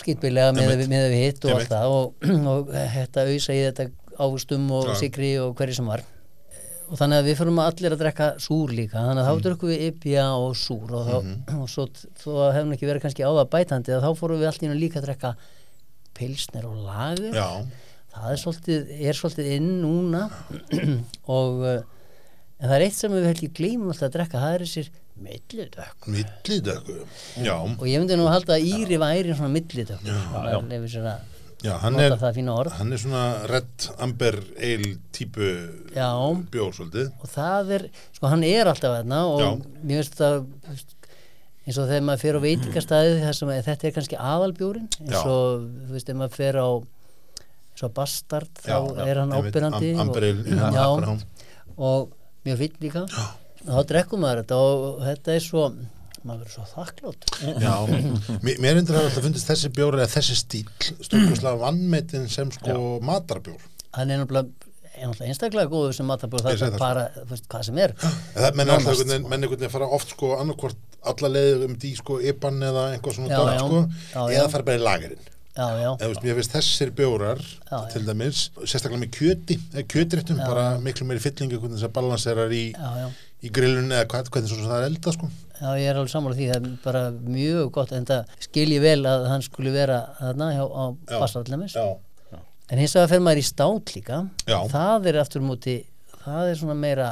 [0.00, 1.98] skýtbilega með, með við hitt og allt það.
[1.98, 3.90] Og, og þetta auðsa í þetta
[4.20, 4.96] ávustum og Já.
[5.04, 6.02] sigri og hverju sem var.
[6.90, 8.98] Og þannig að við fyrir allir að drekka súr líka.
[8.98, 11.86] Þannig að þá drukkum við IPA og súr og, þá, og svo
[12.18, 14.98] þó að hefum ekki verið kannski á það bætandi að þá fórum við einu líka
[14.98, 15.34] að drekka
[16.20, 17.48] pilsner og lagur Já,
[18.14, 20.26] það er svolítið, er svolítið inn núna.
[21.38, 21.78] Og uh,
[22.60, 24.90] en það er eitt sem við held ég gleymum alltaf að drekka það er þessir
[25.20, 26.96] millidökk millidöku
[27.44, 31.10] Já, og ég myndi nú að halda að Íri væri svona millidökk Já, já, að
[31.60, 32.14] já, hann er
[32.78, 35.50] hann er svona red amber ale típu
[35.92, 37.10] bjór svolítið.
[37.20, 37.84] Og það er,
[38.16, 39.50] sko hann er alltaf þarna og Já.
[39.82, 40.38] mér finnst það
[41.70, 45.20] eins og þegar maður fer á veitingastæði að þetta er kannski aðalbjórin eins Já.
[45.22, 46.68] og þú veist, ef maður fer á
[47.80, 50.18] svo bastard þá Já, já, er hann einmitt, ábyrrandi am- og,
[50.50, 51.14] já, já,
[51.80, 52.10] og
[52.44, 53.04] mjög finn líka.
[53.60, 55.64] Og þá drekkum maður þetta og þetta er svo
[56.20, 57.28] maður verður svo þakklátt
[57.64, 57.74] Já,
[58.44, 60.66] mér, endur að alltaf fundist þessi bjór eða þessi stíl
[61.00, 63.62] stundkuslega vannmetin sem sko matarbjór
[63.96, 64.68] hann er náttúrulega
[65.00, 67.94] einstaklega góður sem matabjór Ég það er bara, þú veist, hvað sem er.
[68.36, 71.90] Það menn einhvern veginn, menn einhvern veginn fara oft sko annarkvort alla leiðir um því
[71.98, 73.60] sko IPAN eða einhvað svona Já, já.
[73.64, 73.82] sko
[74.14, 75.26] Já, eða fara bara í lagerinn.
[75.50, 77.40] Já, já, eða þú veist, mér finnst þessir bjórar
[77.92, 82.54] til dæmis, sérstaklega með kjöti eða kjötréttum, bara miklu meiri fyllingu hvernig þess að balanserar
[82.54, 82.62] í,
[83.42, 85.30] í grillunni eða hvað, hvernig svo það er elda sko.
[85.60, 87.02] Já, ég er alveg sammála því, það er bara
[87.34, 90.84] mjög gott en það skil ég vel að hann skuli vera þarna hjá, á
[92.30, 94.22] Já, en hins vegar fer maður í stát líka.
[94.46, 95.76] Það er aftur á móti
[96.24, 97.08] það er svona meira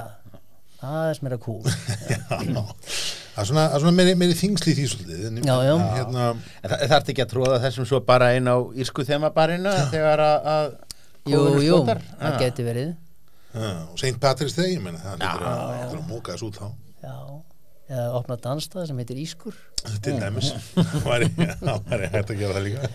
[0.78, 1.62] er svona meira kúl.
[2.48, 2.62] Já,
[3.38, 5.24] Það er svona, er svona meiri, meiri þingsli í því svolítið.
[5.28, 5.74] En, Já, já.
[5.94, 6.22] Hérna,
[6.62, 10.48] En það, ert ekki að tróða þessum svo bara inn á írsku þemabarinu þegar að,
[10.54, 10.70] að
[11.28, 12.38] Jú, jú, það Já.
[12.40, 12.90] geti verið.
[13.52, 14.14] Já, og St.
[14.22, 16.66] Patrick's Day, ég meina það lítur að móka þessu út þá.
[17.04, 17.14] Já,
[17.88, 19.54] eða opna dansstað sem heitir Ískur.
[20.04, 20.50] Til dæmis.
[20.76, 21.24] Það
[21.62, 22.88] það væri hægt að gera það líka.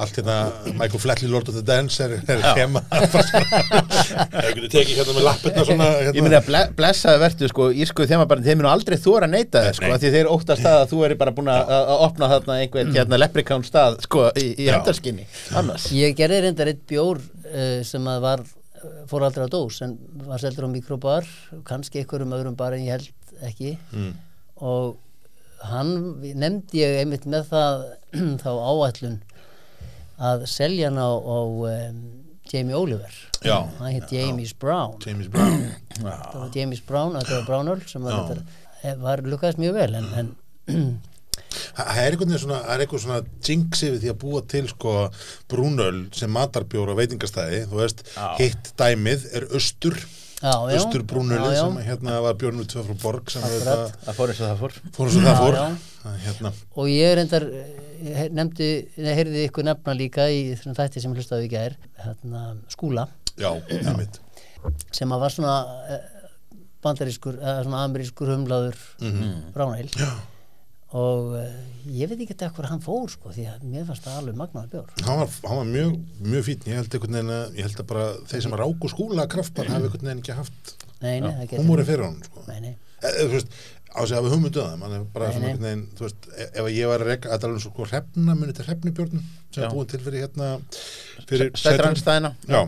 [0.00, 0.36] Allt hérna
[0.78, 5.64] Michael Flatley Lord of the Dance er, er hema það getur tekið hérna með lappirna
[5.66, 6.24] svona Ég hérna.
[6.24, 9.80] myndi að ble, blessaði vertu sko írsku þemabarinu, þeir munu aldrei þóra að neyta þess
[9.82, 12.94] sko, því þeir óttast það að þú eri bara búin að að opna þarna einhvern
[12.96, 14.74] hérna leprikán stað sko í, í Já.
[14.78, 15.26] hendarskinni
[15.60, 15.90] annars.
[15.96, 19.96] Ég gerði reyndar eitt bjór uh, sem að var uh, fór aldrei á dós en
[20.28, 21.28] var seldur á mikrobar
[21.68, 23.10] kannski einhverjum öðrum bara en ég held
[23.48, 23.76] ekki.
[23.92, 24.12] Mm.
[24.60, 24.98] og
[25.70, 25.90] hann
[26.40, 27.82] nefndi ég einmitt með það
[28.42, 29.18] þá áætlun
[30.20, 32.00] að selja hann á, á um,
[32.50, 33.12] Jamie Oliver.
[33.44, 33.68] Já.
[33.78, 34.96] hann heit James Brown.
[35.04, 35.70] James Brown.
[36.00, 38.30] Það var James Brown, þetta var Brown Earl sem var,
[38.80, 40.30] þetta, var lukkaðist mjög vel en, en
[41.50, 44.62] Það er einhvern veginn svona, það er eitthvað svona jinx yfir því að búa til
[44.70, 44.94] sko
[45.50, 48.02] brúnöl sem matarbjór á veitingastæði, þú veist,
[48.38, 49.96] hitt dæmið er austur,
[51.52, 51.60] já.
[51.60, 53.96] sem að hérna var bjórnum tvö frá borg sem Akkurat.
[54.06, 55.64] það fór eins og það fór fór svo það fór já.
[56.00, 61.02] Það, hérna, og ég reyndar eh, nefndi, nei, heyrði ykkur nefna líka í þessum þætti
[61.04, 61.76] sem ég hlustaði í gær
[62.06, 63.04] hérna, skúla
[63.36, 63.50] já,
[63.82, 64.20] einmitt
[64.96, 65.58] sem að var svona
[65.92, 66.08] eh,
[66.84, 69.12] bandarískur, eða svona amerískur humlaður mm.
[69.12, 69.40] -hmm.
[69.52, 70.08] bráneil Já.
[70.90, 71.50] Og uh,
[71.86, 74.88] ég veit ekki eitthvað hann fór sko því að mér fannst það alveg magnaður bjór.
[75.06, 75.92] Hann var, hann var mjög,
[76.26, 79.26] mjög fín ég held einhvern veginn að, ég held að bara þeir sem ráku skúla
[79.30, 80.74] kraftbar hafi einhvern veginn ekki haft
[81.04, 82.42] nei, nei, húmóri fyrir hann sko.
[82.48, 83.54] nei, nei, e, e, þú veist,
[83.94, 86.28] á sig hafi hugmyndu að það mann er bara Nei, svona einhvern veginn þú veist,
[86.34, 89.24] e- ef ég var að að tala um sko hrefna muni til hrefnibjörnum
[89.54, 90.50] sem er búin til fyrir hérna
[91.30, 92.60] fyrir Sætrandstæðina já,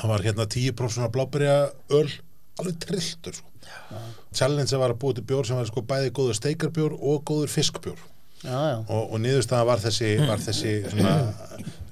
[0.00, 1.12] hann var hérna 10% svona
[4.36, 8.00] challenge var að búið til bjór sem var sko bæði góður steikarbjór og góður fiskbjór.
[8.42, 11.12] Já, já, og, og niðurstaða var þessi, var þessi svona,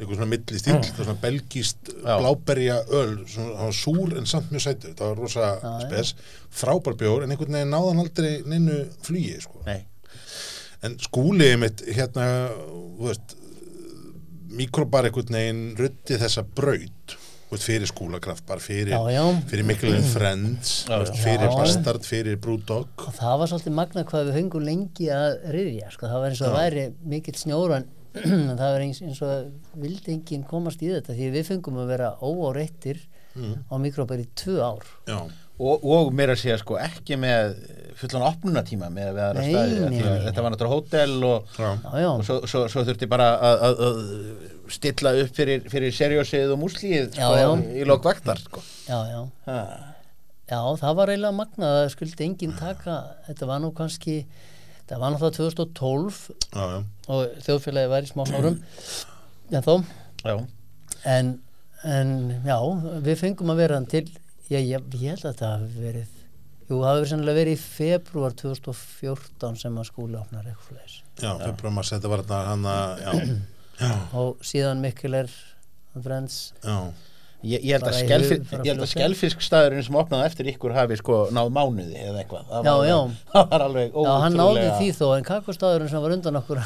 [0.01, 4.97] einhver svona milli stíl svona belgíst bláberja öl svona, súr en samt mjög sætur.
[4.99, 6.15] Það var rosa Já, spes,
[6.63, 9.63] frábær bjór en einhvern veginn náðan aldrei neinu flugi sko.
[9.69, 9.85] Nei,
[10.83, 12.27] en skúlið mitt hérna,
[12.99, 13.37] þú veist
[14.59, 17.15] mikrobar einhvern veginn rutti þessa braut.
[17.15, 18.95] þú veist, fyrir skúlakraft, bara fyrir
[19.51, 21.55] fyrir Mikkelin Friends Já, veist, fyrir Já.
[21.59, 22.91] Bastard, fyrir Brewdog.
[23.07, 26.43] Og það var svolítið magna hvað við fengum lengi að riðja sko, það var eins
[26.43, 27.89] og það væri mikill snjóran
[28.25, 29.45] en það var eins, eins og að
[29.85, 33.05] vildi enginn komast í þetta því við fengum að vera óáreittir
[33.71, 34.87] á mikrobæri í tvö ár.
[35.07, 35.21] Já,
[35.61, 37.55] og, og meira að segja sko ekki með
[38.01, 41.55] fullan opnunatíma með við aðra Nei, staði nei, að nei, þetta var náttúrulega hótel og,
[41.61, 44.01] og svo, svo, svo þurfti bara að, að, að
[44.73, 48.63] stilla upp fyrir, fyrir seriósið og múslíð sko, í lók vaktar sko.
[48.89, 49.59] já, já.
[50.51, 52.97] Já, það var eiginlega magnað að skuldi enginn taka,
[53.29, 54.17] þetta var nú kannski,
[54.81, 56.17] þetta var náttúrulega 2012
[56.57, 56.65] já,
[57.15, 58.57] og þjóðfélagi var í smá sárum,
[59.53, 59.77] en þó,
[61.13, 61.31] en,
[61.87, 62.11] en
[62.49, 62.57] já,
[63.07, 64.09] við fengum að vera hann til,
[64.51, 66.17] ég, ég, ég held að þetta hafi verið,
[66.67, 71.31] jú, það hafi sennilega verið í februar 2014 sem að skúli opnar eitthvað fleis já,
[71.45, 73.39] februar maður þetta var þarna hann að, já,
[73.85, 75.33] já, og síðan Mikkel er
[76.01, 76.79] Friends, já
[77.41, 80.27] Ég, ég held að, Bara í skelfi, hug- bara ég held að skelfiskstaðurinn sem opnaði
[80.29, 82.99] eftir ykkur hafi sko náð mánuði eða eitthvað það Já, var, já.
[83.33, 86.61] það var alveg já, hann náði ótrúlega- því þó, en kakostadurinn sem var undan okkur,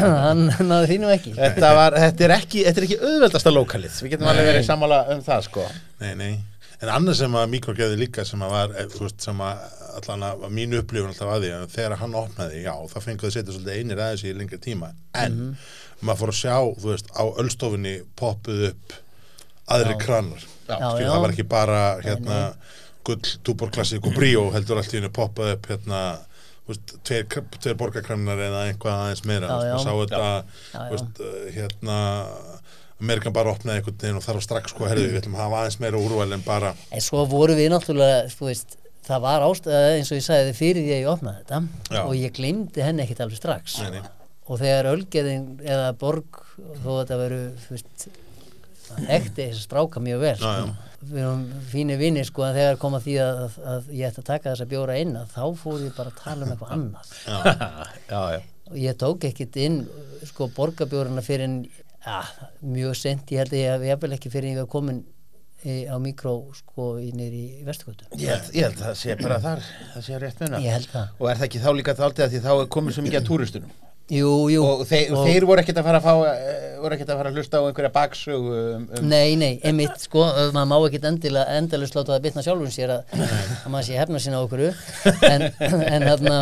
[0.00, 1.34] hann náði nú ekki.
[1.36, 5.02] Þetta, var, þetta, er ekki, þetta er ekki auðveldasta lókalið Við getum alveg verið sammála
[5.14, 5.66] um það sko
[6.02, 6.32] Nei, nei.
[6.82, 9.60] En annað sem að Mikro gerði líka sem að var, eh, þú veist, sem að
[10.00, 13.34] allan að mínu upplifun alltaf að því að þegar hann opnaði, já, það fenguði að
[13.36, 14.88] setja svolítið einir aðeins í lengri tíma.
[15.20, 15.36] En
[16.02, 18.96] maður fór að sjá, þú veist, á öllstofunni poppuð upp
[19.72, 20.44] aðri kranar.
[20.66, 22.42] Skil, það var ekki bara hérna
[23.06, 26.02] gull, túborklassik og bríó heldur allt í henni poppað upp hérna
[26.68, 27.26] veist, tveir,
[27.58, 29.50] tveir borgarkranar eða einhvað aðeins meira.
[29.50, 29.76] Já, já.
[29.82, 30.28] sá þetta,
[30.72, 31.98] Já, veist, uh, hérna
[33.02, 35.80] Amerikan bara opnaði einhvern veginn og þarf strax sko, herðu, við ætlum að hafa aðeins
[35.82, 38.76] meira úrvæl en bara En svo voru við náttúrulega, þú veist,
[39.08, 42.36] það var ástæða eins og ég sagði fyrir því að ég opnaði þetta og ég
[42.36, 43.80] glemdi henni ekkit alveg strax.
[43.82, 44.12] Nei, nei.
[44.50, 46.42] Og þegar Ölgeðin eða Borg,
[46.82, 48.06] þó að þetta veru, þú veist,
[48.96, 50.34] það ekti þess að stráka mjög vel.
[50.38, 50.64] Já, já.
[50.64, 50.88] Sko.
[51.02, 54.22] Við erum fínir vinni, sko, en þegar kom að því að, að, að ég ætti
[54.22, 57.14] að taka þessa bjóra inn, að þá fór ég bara að tala um eitthvað annað.
[57.26, 58.40] Já, já
[58.72, 59.80] Og ég tók ekkit inn,
[60.30, 61.56] sko, borgarbjórana fyrir en,
[62.06, 62.20] ja,
[62.62, 65.02] mjög sent, ég held að ég hef jafnvel ekki fyrir en ég var komin
[65.66, 68.06] í, á mikró, sko, nýri í Vesturgötu.
[68.22, 71.16] Ég ég held það sé bara þar, það sé rétt það.
[71.18, 73.28] Og er það ekki þá líka þáldið að því þá er komið svo mikið að
[73.28, 73.74] túristunum
[74.12, 74.62] jú, jú.
[74.66, 77.32] Og þeir, og þeir voru ekkert að fara að fá eh, voru ekkert að fara
[77.32, 81.58] að hlusta á einhverja baksögu um, um, Nei, nei, einmitt, sko, maður má ekkit endilega
[81.60, 84.64] endalust láta það bitna sjálfum sér að, að maður sé hefna sinna á okkur
[85.32, 85.46] en,
[85.96, 86.40] en hérna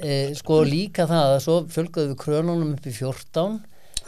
[0.00, 3.58] e, sko líka það að svo fjölgaðu við krönunum upp í 14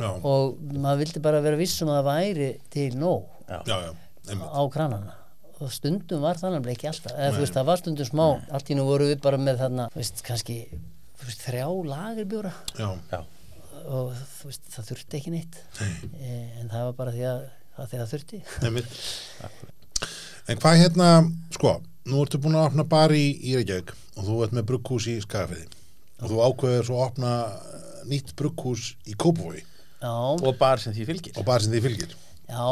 [0.00, 3.90] Já, og maður vildi bara vera vissum að það væri til nóg já, já,
[4.30, 4.46] einmitt.
[4.48, 5.16] á kranana
[5.60, 8.70] og stundum var það nefnilega ekki alltaf eða þú veist það var stundum smá allt
[8.72, 10.62] í nú voru við bara með þarna veist kannski
[11.28, 12.52] veist, þrjá lagerbjóra.
[12.78, 13.20] Já, já,
[13.84, 15.60] og þú veist það þurfti ekki neitt.
[15.80, 17.40] E, en það var bara því að
[17.76, 18.42] það, því að það þurfti.
[20.50, 21.08] En hvað hérna,
[21.54, 21.74] sko,
[22.10, 25.18] nú ertu búin að opna bar í, í Reykjavík og þú ert með brugghús í
[25.22, 25.68] Skagafriði
[26.20, 29.62] og þú ákveður svo að opna eh, nýtt brugghús í Kópavogi.
[30.00, 31.36] Já, og bar sem því fylgir.
[31.40, 32.16] Og bar sem því fylgir.
[32.50, 32.64] já.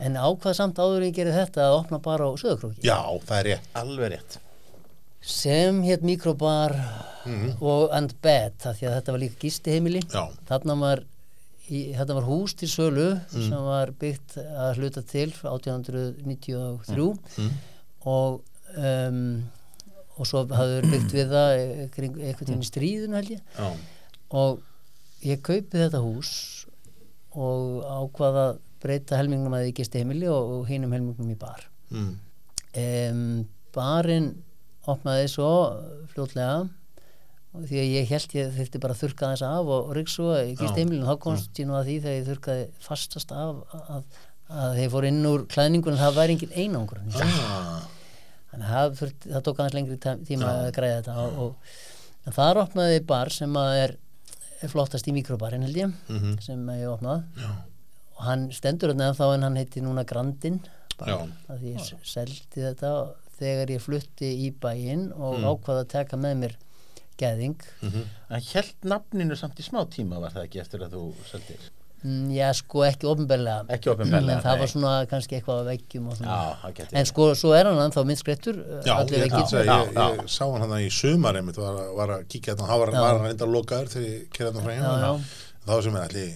[0.00, 2.96] En ákvað samt áður ég gerði þetta að opna bara á Söðakróki Já,
[3.28, 3.66] það er rétt.
[3.76, 4.36] alveg rétt
[5.20, 6.72] sem hétt mikrobar
[7.26, 7.56] Mhm.
[7.60, 11.02] og and bed því að þetta var líka gistiheimili Já, þarna var,
[11.70, 13.48] í, þetta var hús til sölu Mm.
[13.48, 17.50] sem var byggt að hluta til frá 1893 Mm.
[18.06, 18.40] og
[18.76, 19.44] um,
[20.18, 23.70] og svo verið byggt við það kring, eitthvað tíma í stríðinu held ég já,
[24.30, 24.60] og
[25.24, 26.66] ég kaupi þetta hús
[27.36, 31.66] og ákvaða að breyta helmingnum að ég gisti heimili og, og hinum helmingnum í bar
[31.90, 32.12] mm.
[32.76, 34.30] um, barinn
[34.88, 35.48] opnaði svo
[36.14, 36.68] fljótlega.
[37.50, 39.88] Því að ég held ég þurfti bara að þurrka þess af og,
[40.46, 44.04] ég gisti heimilinu þá komst ég nú að því þegar ég þurrkaði fastast af að,
[44.50, 47.88] að þegar ég fór inn úr klæðningunum það væri engin einangur ah,
[48.52, 49.98] þannig að það, það tók aðeins lengri
[50.30, 51.74] tíma að græða þetta og, og,
[52.38, 53.96] þar opnaði bar sem að er,
[54.62, 56.38] er flottast í mikrobarinn held ég Mhm.
[56.46, 57.50] sem að ég opnað já,
[58.14, 60.62] og hann stendur þarna þá en hann heiti núna Grandin
[61.00, 61.16] Já.
[61.50, 62.94] að því ég seldi þetta
[63.40, 65.48] þegar ég flutti í bæinn og Mm.
[65.50, 66.54] ákvaða að taka með mér
[67.20, 71.02] geðing mhm, en held nafninu samt í smá tíma var það ekki eftir að þú
[71.28, 71.68] seldir?
[72.00, 74.60] Mm, já sko ekki opinberlega, en það nei.
[74.62, 75.58] var svona kannski eitthvað
[76.08, 76.36] og svona.
[76.72, 80.30] Já, en sko svo er hann ennþá minnskreittur já, allir ég, ég, Já, ég, ég
[80.32, 83.00] sá hann hann í sumar einmitt, var, að- var að kíkja þetta, hann var, Já.
[83.04, 84.88] var hann reynda lokaður þegar ég kerði þetta frá Já, já.
[84.88, 85.20] hérna
[85.66, 86.30] þá sem er allir,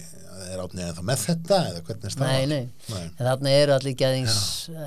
[0.45, 2.33] er átnið ennþá með þetta eða hvernig er staðan?
[2.35, 2.67] Nei, nei.
[2.91, 3.05] nei.
[3.05, 4.35] en þarna eru allir geðings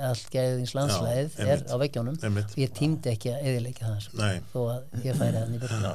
[0.09, 4.29] allt geðings landslæðið Já, er á veggjónum og ég tímdi ekki að eðilegja það sko,
[4.53, 5.93] þó að ég færi þannig byrja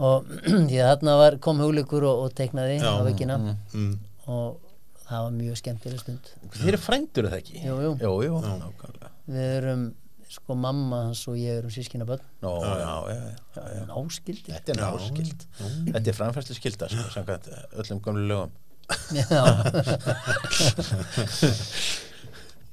[0.00, 0.30] og
[0.70, 2.90] því að þarna var, kom hugleikur og, og teiknaði Já.
[2.94, 3.38] á veggina
[3.74, 3.94] Mm.
[4.30, 4.60] og
[5.10, 7.90] það var mjög skemmtileg stund þeir eru frændur er það ekki Jú, jú.
[7.98, 9.10] jú, jú nákvæmlega.
[9.26, 9.82] við erum
[10.30, 12.22] sko mamma hans og ég erum sískina börn.
[12.44, 13.20] Nó, já, já, já,
[13.56, 13.84] já, já.
[13.98, 15.46] áskildi þetta er náskild
[15.90, 17.50] þetta er framfærslu skilda sko, samkvæmt
[17.82, 18.52] öllum gamlu lögum.
[19.14, 19.42] Já,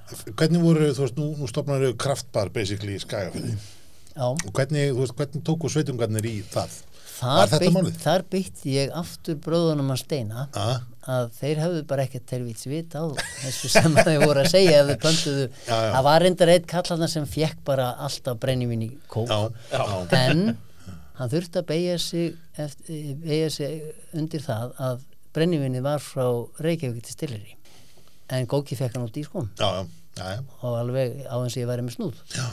[0.07, 4.27] Hvernig voru, þú veist, nú, nú stopnar þau kraftbar basically í skagafyrði já.
[4.29, 6.77] og hvernig, veist, hvernig tóku sveitungarnir í það?
[7.17, 12.25] Þar, beitt, þar beitti ég aftur bróðunum að steina Ah, að þeir hefðu bara ekkert
[12.29, 13.03] telvíts vit á
[13.41, 15.47] þessu sem þeir voru að segja ef þeir pöntuðu.
[15.71, 19.31] Það var reyndar eitt kallarna sem fekk bara alltaf brennivinn í kók.
[19.31, 19.83] Já, já,
[20.19, 20.43] en
[21.17, 22.35] hann þurfti að beigja sig,
[23.55, 23.79] sig
[24.13, 25.05] undir það að
[25.37, 26.25] brennivinni var frá
[26.63, 27.55] Reykjavík til Stilliri
[28.33, 32.21] en Góki fekk hann út í skóm og alveg á og ég væri með snúð.
[32.33, 32.45] Já.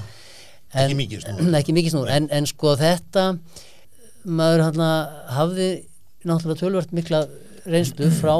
[0.74, 1.94] en, Ekki mikið snúð.
[1.94, 3.24] snúð en, en sko þetta
[4.24, 4.84] maður hann
[5.36, 5.68] hafði
[6.24, 7.24] náttúrulega tölvört mikla
[7.68, 8.34] reynslu frá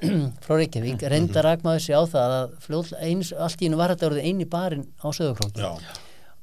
[0.44, 4.08] frá Reykjavík, reynda rakmaður sig á það að fljóð, eins, allt í einu var þetta
[4.08, 5.74] orðið eini barinn á Söðurkróki já,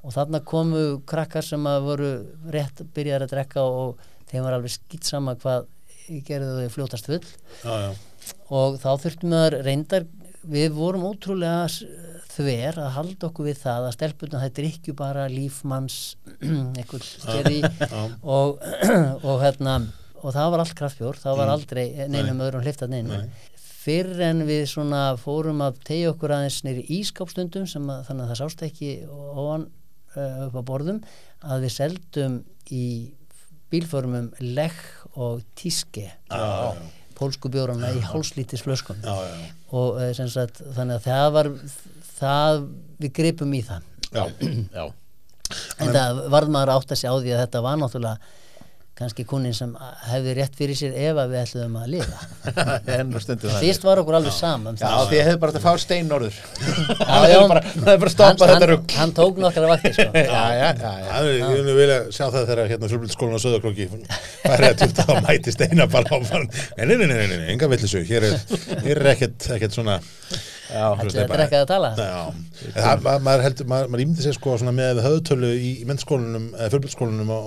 [0.05, 2.12] og þarna komu krakkar sem að voru
[2.53, 5.65] rétt byrjaðar að drekka og þeim var alveg skýtt sama hvað
[6.27, 7.23] gerðu þau fljótast full.
[7.63, 7.89] Já, já.
[8.53, 10.05] og þá þurftum við reyndar
[10.47, 11.67] við vorum ótrúlega
[12.38, 15.99] þver að halda okkur við það að stelpunum það drikkju bara lífmanns
[16.39, 17.62] eitthvað gerði
[18.21, 18.60] og,
[19.29, 19.79] og hérna
[20.23, 23.21] og það var allt kraftbjór, það var aldrei neinum öðrum hliftat neinu.
[23.21, 23.53] Nei.
[23.88, 28.31] fyrr en við svona fórum að tegja okkur aðeins nýri ískápstundum sem að þannig að
[28.33, 29.63] það sást ekki ofan
[30.17, 30.99] uh, upp á borðum
[31.47, 32.41] að við seldum
[32.73, 32.88] í
[33.71, 34.75] bílförmum legg
[35.15, 36.10] og tíske
[37.17, 41.52] pólsku bjórana í hálslítis flöskun já, já, og sem sagt, þannig að það var
[42.17, 42.63] það,
[43.02, 43.87] við gripum í það.
[44.08, 44.23] Já.
[44.77, 44.85] já,
[45.81, 48.35] en það varð maður átt að sjá því að þetta var náttúrulega
[48.98, 49.73] kannski kunnin sem
[50.08, 54.79] hefði rétt fyrir sér ef að við ætluðum að lifa fyrst var okkur alveg saman
[54.79, 56.37] já, því ég hefði bara að fá stein norður
[56.98, 60.08] Já, það hefði bara, stoppað þetta rugg hann tók nokkra vaktir sko.
[60.17, 61.08] já, já, já, já.
[61.12, 65.21] Það ég vil vilja sjá það þegar hérna fjölbildskólan á Söðaklokki færi að tjúta að
[65.27, 66.17] mæti steina bara á.
[66.17, 68.04] Nei, nei, nei, nei, nei, nei, enga villisu.
[68.08, 68.37] Hér er,
[68.83, 70.00] er ekkert, ekkert svona,
[70.68, 71.90] Þetta er drekka að tala?
[73.24, 77.32] Maður heldur, maður, maður ímyndi sér sko svona með höðutölu í, í mennskólanum, eða fjölbjörnsskólanum
[77.32, 77.38] á,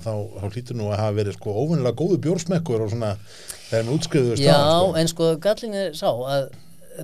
[0.00, 3.12] að þá, þá hlýtur nú að hafa verið sko óvinnilega góðu bjórsmekkur og svona
[3.68, 4.98] þegar maður útskrifuðu Já, staðan sko.
[5.04, 6.42] en sko gallin er sá að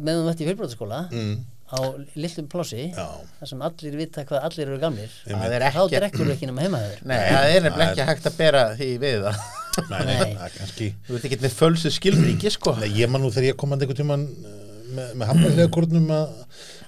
[0.00, 1.38] meðan þú ert í fjölbrotaskóla Mm,
[1.70, 1.78] á
[2.18, 3.06] litlum plássi já,
[3.38, 6.50] þar sem allir vita hvað allir eru gamlir Það er þá ekki ekki
[7.54, 9.42] er ekki hægt að bera því við það.
[9.86, 10.32] Nei, nei, Nei.
[10.34, 12.72] það er kannski Þú veit ekki með fölsu skilríki sko.
[12.80, 14.24] Nei, ég man nú þegar ég kom að einhvern tíman
[14.96, 16.34] með, með hafnarlega kórnum að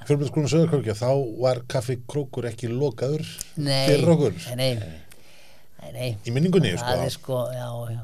[0.09, 1.11] fjölbjörnsskólanum sögurkrókja, þá
[1.45, 3.25] var kaffi krókur ekki lokaður
[3.63, 4.39] Nei, fyrir okkur.
[4.59, 6.11] nei, nei, nei.
[6.27, 7.07] í minningunni Það sko.
[7.07, 8.01] er sko, já, já.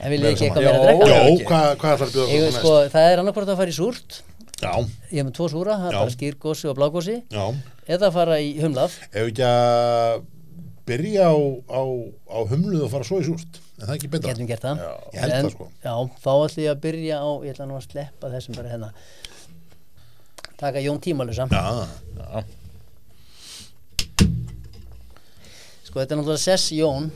[0.00, 1.20] En vil ég ekki eitthvað meira að Já, drekka?
[1.30, 1.46] Ekki.
[1.50, 4.20] hvað, hvað ætlar að bjóða sko, það er annarkvort að fara í súrt.
[4.60, 4.72] Já,
[5.10, 6.00] Ég hef með tvo súra, það er Já.
[6.04, 7.44] bara skýrgósi og blágósi já.
[7.96, 8.96] Eða fara í humlað.
[9.10, 10.22] Ef ekki að
[10.90, 11.36] byrja á,
[11.70, 11.82] á,
[12.32, 13.60] á humluð og fara svo í súrt.
[13.80, 14.32] En það er ekki betra?
[14.34, 14.80] Getum gert það.
[15.14, 15.68] Ég held En- það, sko.
[15.84, 15.94] Já,
[16.24, 18.90] þá ætlum ég að byrja á ég ætla nú að sleppa þessum bara hérna
[20.60, 22.44] taka Jón Tímalusa Já,
[25.90, 27.08] Sko, þetta er náttúrulega Sess Jón.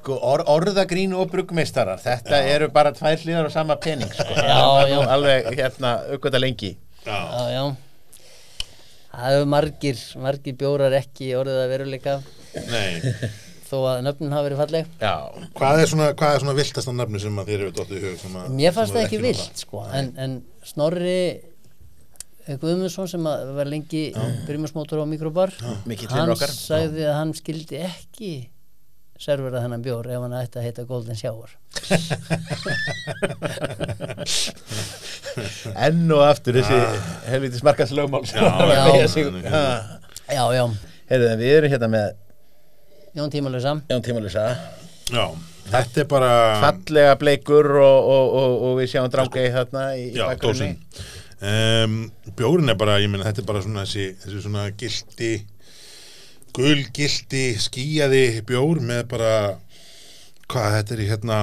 [0.00, 4.26] Sko, or, orðagrín og bruggmeistarar Þetta eru bara tvær hlýðar og sama pening sko.
[4.34, 4.98] Já, já.
[5.14, 6.74] Alveg hérna, aukvölda lengi.
[7.06, 7.64] Já, Já, já.
[9.14, 12.14] Það hefur margir, margir bjórar ekki orðið að veruleika.
[12.70, 13.12] Nei.
[13.68, 14.88] Þó að nöfnin hafa verið falleg.
[15.02, 15.14] Já,
[15.58, 18.18] Hvað er svona, hvað er svona viltasta nafni sem að þér hefur dottið í hug
[18.22, 20.34] sem að, Mér fannst sem það að ekki vilt sko, en, en
[20.66, 21.18] Snorri
[22.44, 24.02] Guðmundsson sem að var lengi
[24.44, 25.50] byrjumarsmótor á mikrobar.
[26.12, 28.32] Hann sagði að hann skildi ekki
[29.20, 31.50] servera þennan bjór ef hann ætti að heita Golden Shower.
[35.86, 36.78] Enn og aftur þessi
[37.30, 39.06] helvitis markas lögmál sem var að já.
[39.44, 39.62] Já.
[40.24, 40.64] Já, já,
[41.10, 42.06] Heyrðu, við erum hérna með
[43.14, 44.44] Jón Tímalösa Jón Tímalisa
[45.12, 45.24] Já,
[45.68, 46.30] þetta er bara
[46.62, 50.70] fallega bleikur og, og, og, og við sjáum drángei þarna í, í Já, bakgrunni.
[51.40, 51.98] Um,
[52.36, 55.32] Bjórin er bara, ég meina, þetta er bara svona þessi, þessi svona gildi
[56.54, 59.32] gulgildi skýjaði bjór með bara
[60.50, 61.38] hvað þetta er í hérna?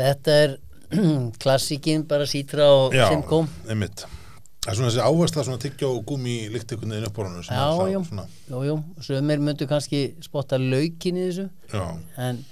[0.00, 0.56] Þetta er
[1.42, 3.44] klassíkin bara sítra og já, simkó.
[3.70, 4.06] einmitt.
[4.60, 7.36] Það er svona þessi ávasta svona tyggja og gúmi líkt einhvern veginn upp á hann
[7.40, 8.74] Já, já, svona, jú, jú,
[9.06, 11.46] sömur myndu kannski spotta laukin í þessu.
[11.72, 11.84] Já,
[12.20, 12.42] en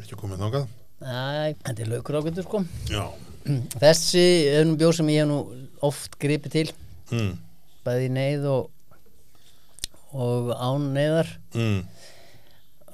[0.00, 0.70] ekki komið þangað.
[1.04, 2.62] Næ, þetta er laukur ágættur sko.
[2.90, 3.04] Já,
[3.82, 5.40] Þessi er nú bjór sem ég hef nú
[5.86, 6.66] oft gripið til.
[7.14, 7.32] Mm,
[7.86, 8.68] bæði neyð og
[10.10, 11.28] og án neyðar.
[11.54, 11.80] Mm,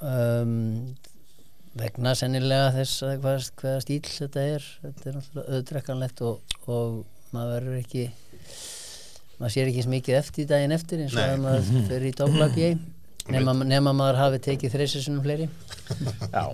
[0.05, 0.57] um,
[1.77, 4.67] vegna sennilega þess að hvað, hvaða stíl þetta er.
[4.83, 6.99] Þetta er náttúrulega auðdrekkanlegt og, og
[7.35, 8.05] maður verður ekki
[9.37, 11.33] maður sér ekki svo mikið eftir daginn eftir eins og Nei.
[11.33, 12.69] að maður fyrir í dóglabjæ
[13.35, 15.49] nema, nema maður hafi tekið þreysisunum fleiri.
[16.31, 16.45] Já,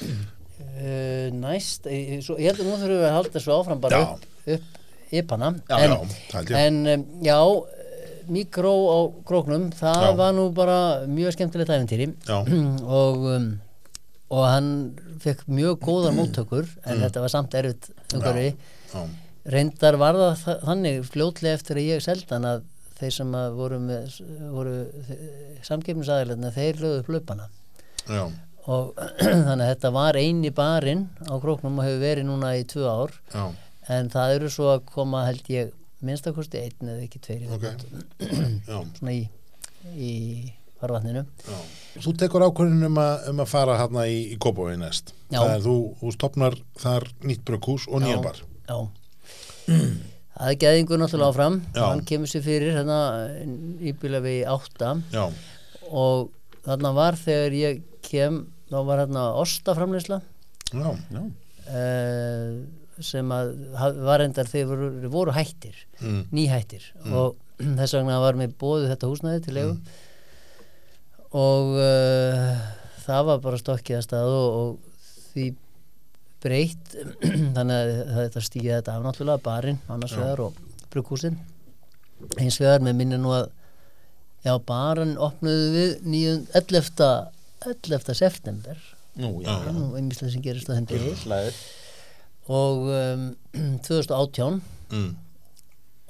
[0.72, 4.00] uh, næst eh, svo, ég held að nú þurfum við að halda svo áfram bara
[4.00, 4.06] Já.
[4.12, 4.24] upp,
[4.56, 4.80] upp
[5.12, 5.96] ypana en,
[6.56, 8.98] en um, já eh, mikró á
[9.28, 10.12] króknum það Já.
[10.22, 10.78] var nú bara
[11.10, 12.08] mjög skemmtilegt æfintýri
[13.02, 13.50] og um,
[14.32, 14.68] og hann
[15.20, 18.54] fekk mjög góðar móttökur en þetta var samt erfitt umhverfi.
[19.52, 22.62] Reyndar var það þa- þannig fljótlega eftir að ég seldi hann að
[22.96, 23.80] þeir sem að voru
[24.54, 24.74] voru
[25.66, 27.48] samkefnisaðilegna þeir lögðu upp löpana
[28.08, 28.22] já,
[28.70, 28.94] og
[29.46, 33.14] þannig að þetta var eini barinn á króknum og hefur verið núna í tvö ár.
[33.34, 33.44] Já,
[33.96, 37.64] en það eru svo að koma held ég minnstakosti einn eða ekki tveir í ok.
[37.64, 38.14] viðbót,
[38.70, 39.22] já, svona í,
[39.94, 40.12] í
[40.82, 41.24] farvatninu.
[41.46, 41.58] Já.
[42.02, 43.02] Þú tekur ákvörðin um,
[43.32, 45.12] um að fara hérna í, í Kópavogi næst.
[45.32, 48.42] Það er þú, þú stopnar þar nýtt brökkús og nýjan bar.
[48.66, 48.78] Já.
[50.32, 51.56] Það er geðingur náttúrulega áfram.
[51.76, 51.82] Já.
[51.84, 52.98] hann kemur sér fyrir hérna
[53.84, 54.94] íbila við átta.
[55.12, 55.26] Já,
[55.92, 56.32] og
[56.64, 57.82] þarna var þegar ég
[58.12, 60.20] kem þá var hérna ostaframleysla
[60.72, 62.62] já, uh,
[63.02, 63.52] sem að
[64.04, 66.86] var endar þeir voru, voru hættir mm, nýhættir.
[67.10, 67.36] Og
[67.78, 69.76] þess vegna var mér bóðið þetta húsnæði til legu
[71.32, 72.56] og uh,
[73.06, 75.46] það var bara stokkið að stað og, og því
[76.42, 76.96] breytt
[77.56, 80.60] þannig að þetta stíði þetta af náttúrulega barinn annars vegar og
[80.92, 81.38] brugghúsin.
[82.38, 83.48] Eins vegar með minni nú að
[84.44, 87.08] já barinn opnuðu við 9, 11.
[87.66, 88.14] 11.
[88.18, 88.78] september.
[89.20, 91.12] Nú, já, er nú einmislega sem gerist á þeim degi
[92.50, 93.26] og um,
[93.84, 94.56] 2018
[94.90, 95.10] mm,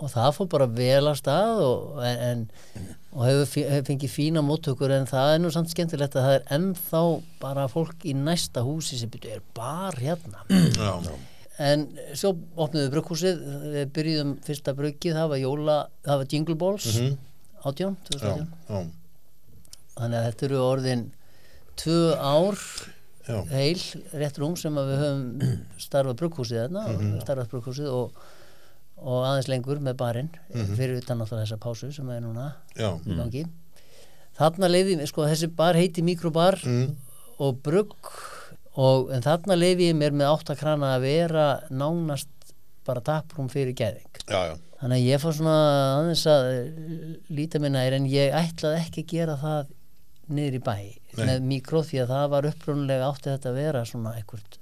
[0.02, 2.46] og það fór bara vel að stað og, en,
[3.12, 7.02] og hefur, fengið fína móttökur en það er nú samt skemmtilegt að það er ennþá
[7.42, 10.46] bara fólk í næsta húsi sem byrju er bara hérna.
[10.78, 10.94] Já,
[11.62, 11.84] en
[12.18, 13.42] svo opnuðu brugghúsið
[13.74, 15.76] við byrjuðum fyrsta bruggið það var jóla,
[16.06, 16.88] það var Jingle Balls.
[16.94, 17.18] Mhm.
[17.62, 18.78] 18, já, 2018 já,
[19.98, 21.04] þannig að þetta eru orðin
[21.82, 22.58] tvö ár
[23.28, 23.80] já, heil
[24.22, 26.84] rétt rúm sem við höfum starfað brugghúsið þarna,
[27.24, 28.20] starfað brugghúsið og,
[29.02, 30.30] og aðeins lengur með barinn
[30.76, 33.44] fyrir utan náttúrulega þessa pásu sem er núna Já, í gangi.
[34.38, 36.94] Þarna leiði, sko þessi bar heiti mikrobar Mm.
[37.42, 38.10] og brugg
[38.78, 42.28] og, en þarna leiði ég mér með áttakrana að vera nánast
[42.86, 44.22] bara taprúm fyrir gæðing.
[44.28, 44.54] Já, já.
[44.80, 45.56] Þannig að ég fór svona
[45.98, 49.68] aðeins að eh, líta minna er en ég ætlaði ekki að gera það
[50.32, 50.74] niður í bæ
[51.18, 51.26] Nei.
[51.28, 54.58] með mikró því að það var upprunalega átti þetta að vera svona ekkert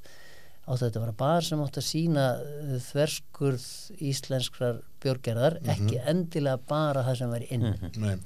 [0.70, 3.64] átti þetta að vera bar sem átti að sína eh, þverskurð
[4.11, 7.66] íslenskrar björgerðar ekki endilega bara það sem var inn
[8.03, 8.16] Nei,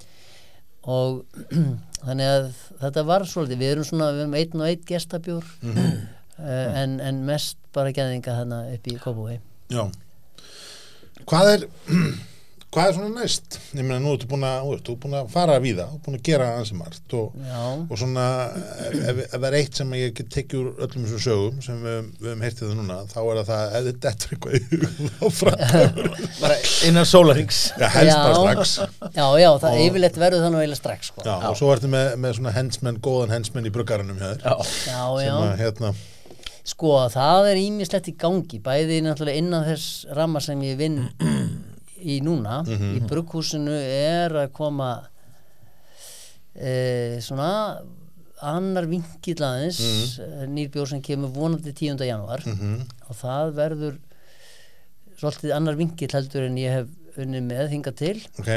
[0.85, 1.23] og
[2.05, 2.49] þannig að
[2.83, 5.87] þetta var svolítið, við erum svona við erum einn og einn gestabjór Mhm.
[6.39, 9.39] uh, en, en mest bara gæðinga þarna upp í Kópúi
[9.73, 9.85] já.
[11.25, 11.67] Hvað er
[12.75, 13.57] hvað er svona næst?
[13.75, 16.23] Ég meina, nú ertu búin að, þú ert, búin að fara við það, búin að
[16.27, 18.25] gera ansi margt og, já, og svona,
[18.89, 21.85] ef, ef ef það er eitt sem ég get tekið úr öllum þessum sögum sem
[21.85, 24.63] við, við hefum heyrtið það núna, þá er það það ef þetta er eitthvað í
[24.71, 25.45] hug þá
[26.41, 26.59] bara
[26.89, 28.41] innan sólarings Já, helst bara Já.
[28.41, 28.75] strax
[29.15, 31.27] já, já, það yfirleitt verður það nú eiginlega strax sko.
[31.29, 34.57] Já, og svo ertu með, með svona hensmenn, góðan hensmenn í bruggarunum hjá þér já,
[34.59, 35.37] já, sem já.
[35.39, 35.95] að, hérna,
[36.65, 41.03] Sko, það er ímislegt í gangi, bæði náttúrulega innan þess ramma sem ég vinn
[42.05, 42.63] í núna.
[42.69, 44.91] Í brugghúsinu er að koma
[46.55, 47.51] e, svona
[48.45, 49.81] annar vinkill aðeins,
[50.21, 50.51] mm.
[50.53, 52.03] nýrbjór sem kemur vonandi 10.
[52.05, 53.95] janúar mhm, og það verður
[55.17, 58.19] svolítið annar vinkill heldur en ég hef unnið með hingað til.
[58.43, 58.51] ok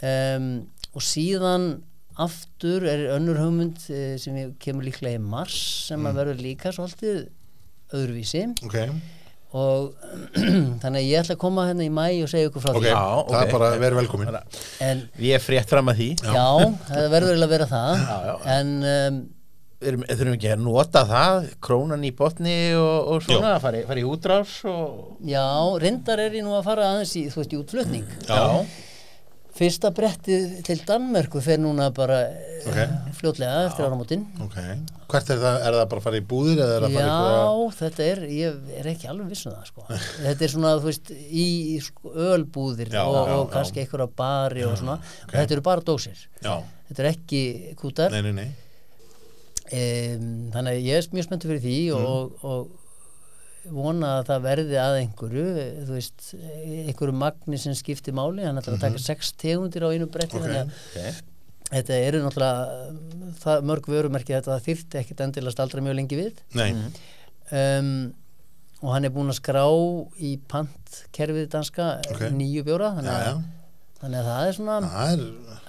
[0.00, 1.82] Um, og síðan
[2.20, 5.58] aftur er önnur hugmynd eh, sem kemur líklega í mars
[5.90, 7.18] sem að verður líka svolítið
[7.96, 8.78] öðruvísi ok,
[9.56, 9.90] og
[10.82, 12.92] þannig að ég ætla að koma hérna í mæ og segja ykkur frá ok, því.
[12.92, 13.42] Já, það ok.
[13.42, 14.38] er bara að vera velkomin
[14.86, 16.08] en ég er frétt fram að því.
[16.22, 16.46] Já,
[16.90, 18.06] það verður eiginlega að vera það.
[18.06, 18.34] Já, já.
[18.56, 19.20] en um,
[19.80, 24.02] Erum- þurfum ekki að nota það krónan í botni og, og svona fara, í- fara
[24.02, 25.44] í útrás og já,
[25.80, 28.10] reyndar er ég nú að fara aðeins í, þú veist, í útflutning.
[28.28, 28.42] Já.
[29.56, 32.20] Fyrsta brettið til Danmörku fer núna bara
[32.62, 32.86] okay.
[32.86, 33.10] Ok.
[33.18, 34.22] fljótlega eftir áramótin.
[34.44, 34.56] Ok,
[35.10, 38.22] hvert er það, er það bara að fara í búðir að Já, eitthvað þetta er,
[38.36, 39.86] ég er ekki alveg viss um það sko.
[40.26, 41.46] Þetta er svona, þú veist, í
[41.84, 44.98] sko, ölbúðir Já, og, já, og kannski einhverja bari og svona.
[45.26, 46.26] og þetta eru bara dósir.
[46.44, 46.54] Já,
[46.90, 47.42] Þetta er ekki
[47.78, 48.14] kútar.
[48.14, 48.48] Nei, nei, nei.
[49.70, 52.06] Um, Þannig að ég er mjög spenntur fyrir því Mm.
[52.10, 52.79] og, og
[53.68, 55.42] vona að það verði að einhverju
[55.88, 56.28] þú veist,
[56.88, 60.40] einhverju magni sem skiptir máli, hann ætlar að taka sex tegundir á einu bretti Mhm.
[60.40, 60.46] Ok.
[60.46, 61.12] þannig að okay.
[61.70, 66.40] þetta eru náttúrulega það, mörg vörumerki þetta það þyrfti ekkit endilega staldra mjög lengi við
[66.56, 66.70] nei,
[67.52, 67.92] um,
[68.80, 69.64] og hann er búinn að skrá
[70.18, 72.24] í pantkerfið danska Ok.
[72.32, 73.34] nýju bjóra þannig að, já,
[74.00, 75.24] þannig að það er svona það er,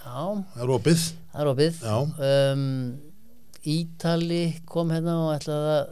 [0.07, 0.21] já,
[0.63, 2.67] er opið er opið um,
[3.61, 5.89] Ítali kom hérna og ætlaði að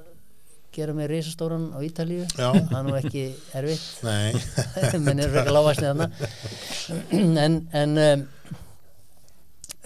[0.73, 2.25] gera mig risastóran á Ítalíu.
[2.37, 2.49] Já.
[2.53, 3.23] það er nú ekki
[3.57, 3.85] erfitt.
[4.05, 4.33] Nei.
[5.05, 6.09] Menn er frekar lágvæsni þarna.
[7.45, 8.25] En, en um,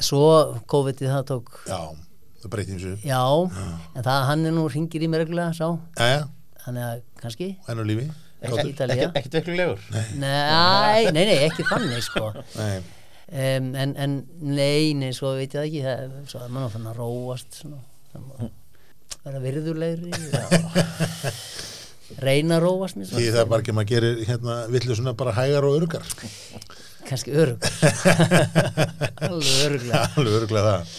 [0.04, 0.24] svo
[0.70, 1.80] COVID-ið það tók já,
[2.44, 2.96] það breytir þessu.
[3.08, 3.22] Já,
[3.94, 5.70] en það hann er nú ringir í mig reglulega sá,
[6.00, 6.26] já, já,
[6.66, 7.50] þannig að kannski?
[7.70, 8.10] Enn á lífi.
[8.44, 9.84] Ekki ekkert veiklulegur
[10.20, 12.26] Nei, nei, nei, ekki þannig sko.
[12.58, 12.82] Nei,
[13.30, 15.86] um, en, en nei, nei, svo veit ég það ekki.
[15.88, 17.80] Það, svo er mann að fann að róast svona,
[18.12, 18.52] það má
[19.24, 20.44] vera virðulegri já.
[22.24, 23.08] reyna að róast mér.
[23.14, 26.06] Því það er bara ekki að maður gerir hérna villu svona bara hægar og örgar
[27.04, 27.60] kannski örug
[29.28, 30.94] alveg öruglega alveg örglega það.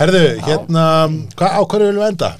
[0.00, 0.84] Herðu, hérna,
[1.36, 2.30] hvað á hverju viljum við enda?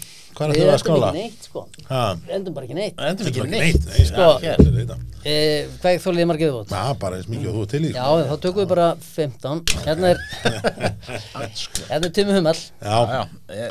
[0.41, 1.09] hvað er við það að endum skála?
[1.11, 1.63] ekki neitt sko.
[1.91, 3.01] Ha, við endum bara ekki neitt.
[3.05, 3.65] Endur þetta ekki er neitt.
[3.67, 4.97] neitt, nei, Sko- já, allir vita.
[5.29, 6.71] eh, hvað þólið margir viðbót?
[6.73, 9.61] já, bara eins mikið og þú ert til í Já, þá tökum við bara 15
[9.85, 10.19] hérna er
[11.91, 13.23] hérna er Tumi Hummel já, já, já.
[13.53, 13.71] eh,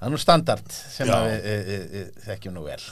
[0.00, 2.82] það er nú standard sem að við e, e, e, þekkjum nú vel.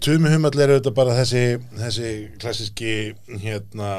[0.00, 1.44] Tumi Hummel er auðvitað bara þessi,
[1.76, 2.10] þessi
[2.40, 2.92] klassiski
[3.42, 3.90] hérna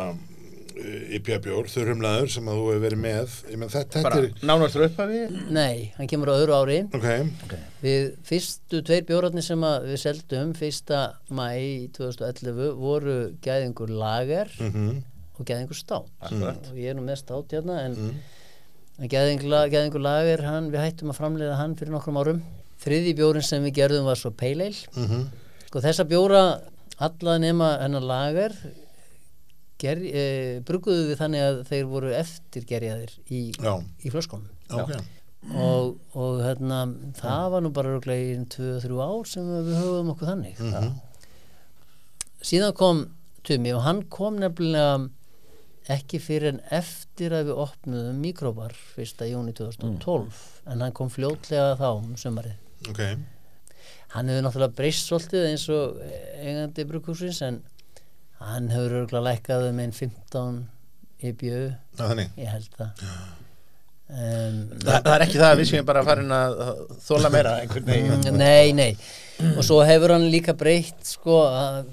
[1.18, 3.36] IPA-bjór, þurrumlaður sem að þú hefur verið með.
[3.52, 5.22] Ég menn þetta, þetta bara er nánast uppafi
[5.54, 6.80] Nei, hann kemur á öðru ári.
[6.98, 7.54] Ok,
[7.84, 14.52] Við fyrstu tveir bjórarnir sem að við seldum fyrsta mæ í 2011 voru gæðingur lager
[14.58, 15.02] mhm.
[15.38, 16.12] og gæðingur stát.
[16.22, 16.72] Akkurat.
[16.72, 18.14] og ég er nú með stát hérna en Mm.
[18.14, 18.38] mm.
[19.00, 22.44] Gæðingur, lager hann, við hættum að framleiða hann fyrir nokkrum árum.
[22.82, 24.88] Þriði bjórin sem við gerðum var svo pale ale.
[24.96, 25.28] Mhm.
[25.68, 26.62] Sko þessa bjóra
[27.00, 28.52] alla nema hennar lager
[29.82, 33.42] ger, e, bruguðu við þannig að þeir voru eftirgerjaðir í,
[34.06, 34.92] í flöskonum ok.
[35.58, 36.84] Og, og hérna,
[37.18, 40.60] það var nú bara örugglega í 2-3 ár sem við höfum okkur þannig.
[40.60, 40.92] Mhm.
[42.42, 43.02] síðan kom
[43.46, 45.10] Tumi og hann kom nefnilega
[45.96, 49.26] ekki fyrir en eftir að við opnuðum mikróbar 1.
[49.32, 53.02] júni 2012 en hann kom fljótlega þá um sömarið ok,
[54.16, 56.00] hann hefur náttúrulega breyst svolítið eins og
[56.42, 57.62] eigandi brugghúsins en
[58.42, 60.60] hann hefur örgulega lækkað um einn 15
[61.22, 62.32] í bjöðu Já, þannig.
[62.42, 63.06] ég held það.
[64.12, 66.56] Um, Þa, það er ekki það að við séum bara farin að
[67.06, 68.90] þóla meira Mm, Nei, nei.
[69.56, 71.88] Og svo hefur hann líka breytt sko að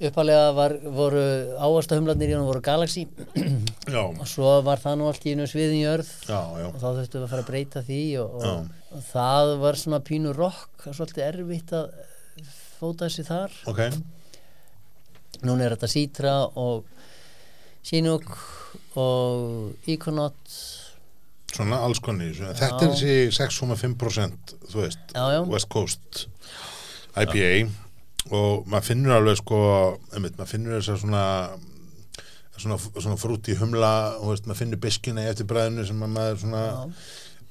[0.00, 1.20] uppalega var, voru
[1.62, 3.04] áastahumlarnir í hann voru Galaxy
[3.94, 6.66] Já, og svo var það nú allt í einu sviðin í örð já, já.
[6.70, 8.50] og þá þurftum við að fara að breyta því og, Já.
[8.50, 11.92] og, og það var svona pínu rock svolítið erfitt að
[12.80, 13.84] fóta þessi þar Ok,
[15.46, 16.90] núna er þetta Citra og
[17.84, 18.32] Chinook
[18.98, 20.58] og Iconaut
[21.54, 22.32] svona alls konni.
[22.34, 22.94] Þetta er Já.
[22.96, 25.40] þessi 6,5% þú veist, Já, já.
[25.46, 26.24] West Coast
[27.14, 27.83] IPA
[28.32, 29.60] og maður finnur alveg sko,
[30.14, 31.24] einmitt, maður finnur þess að svona
[32.54, 36.40] svona, svona frúti humla og veist, maður finnur biskina í eftir bræðinu sem að maður
[36.44, 36.64] svona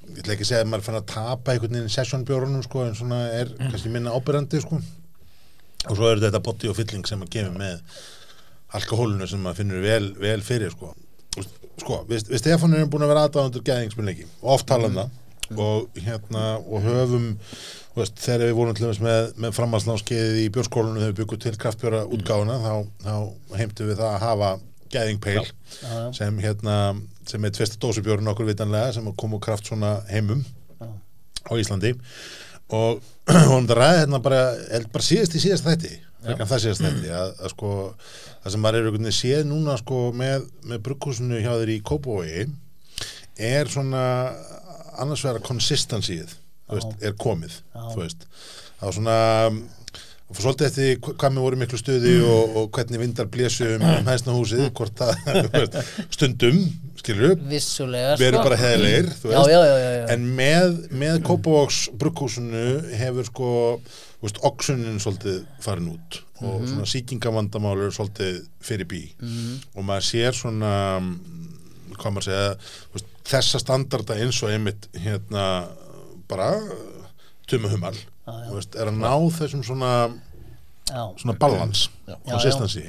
[0.03, 2.97] ég ætla ekki að segja að maður fann að tapa einhvern veginn sessjónbjórunum sko en
[2.97, 4.79] svona er kannski minna ábyrrandi sko.
[5.83, 7.81] Og svo er þetta botti og fylling sem að gefa með
[8.79, 10.93] alkohólinu sem maður finnur vel, vel fyrir sko.
[11.33, 15.19] Sko, við, við Stefán erum búin að vera aðdáðandur gæðingsmjöleiki og oft tala um það
[15.51, 17.31] og hérna og höfum
[17.95, 21.55] veist, þegar við vorum til dæmis með, með framhalsnámskeiðið í bjórskólinu þegar við byggum til
[21.63, 22.73] kraftbjóra útgáfuna þá,
[23.03, 24.53] þá heimtum við það að hafa
[24.93, 25.43] gæðingpeil
[26.15, 26.77] sem hérna
[27.29, 30.43] sem er tvista dósubjórun okkur vitanlega sem kom úr kraft svona heimum
[30.79, 30.89] Já.
[31.49, 31.93] á Íslandi.
[32.73, 33.03] Og
[33.51, 34.41] hún ræði hérna bara,
[34.91, 37.69] bara síðast í síðast þætti það síðast þætti að, að sko,
[38.43, 41.79] það sem maður er einhvern veginn séð núna sko með, með brugghúsinu hjá þeir í
[41.83, 42.45] Kópavogi
[43.33, 44.03] er svona
[45.01, 46.35] annars vegar konsistensíð
[46.73, 47.59] veist, er komið
[48.79, 49.17] það var svona
[50.23, 53.67] og fór svolítið eftir hva- hvað mér voru miklu stuði og, og hvernig vindar blésu
[53.75, 55.75] um, um hæsna húsið, hvort það
[56.15, 56.61] stundum,
[57.01, 58.43] skilur upp vissulega við sko.
[58.47, 60.07] bara heðilegir já.
[60.15, 62.63] en með, með Kópavóks brugghúsinu
[62.97, 63.49] hefur sko
[64.23, 66.67] veist, oxunin svolítið farin út og Mhm.
[66.73, 69.03] svona sýkingavandamál er svolítið fyrir bí.
[69.77, 71.13] Og maður sér svona mm,
[71.95, 72.49] hvað maður segja
[72.95, 75.45] veist, þessa standarda eins og einmitt hérna
[76.29, 76.51] bara
[77.49, 77.95] tumuhumal
[78.25, 79.93] þú veist, er að ná þessum svona,
[80.89, 81.01] já.
[81.19, 82.15] svona balans já.
[82.27, 82.87] konsistensi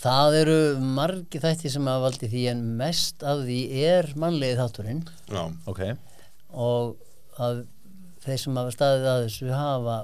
[0.00, 0.58] það eru
[0.96, 5.02] margi þætti sem hafa valdið því en mest af því er mannlegið þátturinn.
[5.28, 5.82] Já, ok,
[6.56, 6.94] og
[7.40, 7.62] að
[8.24, 9.98] þeir sem hafa staðið að þessu hafa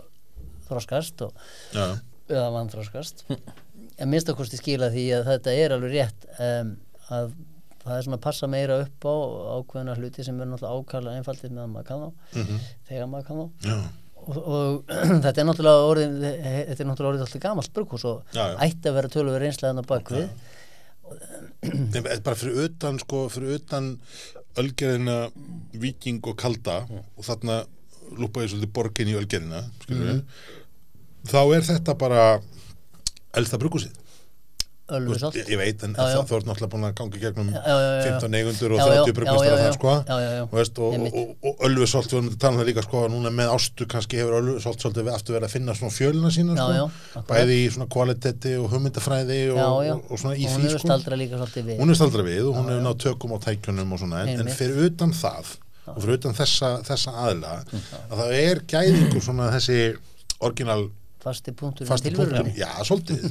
[0.66, 1.86] þroskast og, já,
[2.32, 3.24] eða vanþroskast.
[3.30, 6.74] En minnst að kosti skila því að þetta er alveg rétt um,
[7.16, 7.36] að
[7.86, 9.14] það er svona að passa meira upp á
[9.60, 12.10] ákveðna hluti sem er náttúrulega ákvæðlega einfaldir með að maður kann þá
[12.42, 12.60] Mhm.
[12.88, 13.70] þegar maður kann þá.
[13.70, 13.78] Já,
[14.26, 14.84] og, og
[15.24, 18.56] þetta er náttúrulega orðin þetta er náttúrulega orðið alltaf gamalt brukhús og Já, já.
[18.66, 20.28] ætti að vera tölur reynslega á bakvið
[21.62, 23.92] en bara fyrir utan sko, fyrir utan
[24.58, 25.16] ölgerðina
[25.78, 27.60] viking og kalda og þarna
[28.18, 30.22] lúpa ég svolítið borgin í ölgerðina skilur
[31.26, 32.24] þá er þetta bara
[33.36, 33.94] elsta brugghúsið
[34.86, 35.34] Salt.
[35.34, 36.20] ég, veit, en Já, já.
[36.22, 38.12] þú ert náttúrulega búin að gangi gegnum Já, já, já, já.
[38.22, 39.94] 15 eigundur og Já, já, 30 brugghústar já, og já, það sko
[40.52, 43.52] veist, og, og, og Ölfusolt, við vorum að tala um það líka sko, núna með
[43.56, 47.68] ástu kannski hefur Ölfusolt svolítið aftur verið að finna svona fjölina sína sko, bæði í
[47.74, 50.96] svona kvaliteti og hugmyndafræði og, og, svona í því sko.
[51.66, 51.78] við.
[51.82, 54.52] Hún er staldra við og hún hefur náð tökum á tækjunum og svona, en, en
[54.54, 55.56] fyrir utan það
[55.90, 59.80] og fyrir utan þessa, þessa aðla að það er gæðingur svona þessi
[60.46, 60.86] orginal
[61.26, 63.26] fasti punktur fasti punktum, já, svolítið.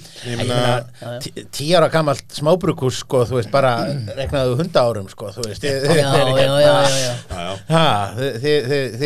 [1.55, 3.71] Tíu ára gamalt smábrukus sko, þú veist, bara
[4.19, 5.87] regnaðu hunda árum sko, þú veist þið-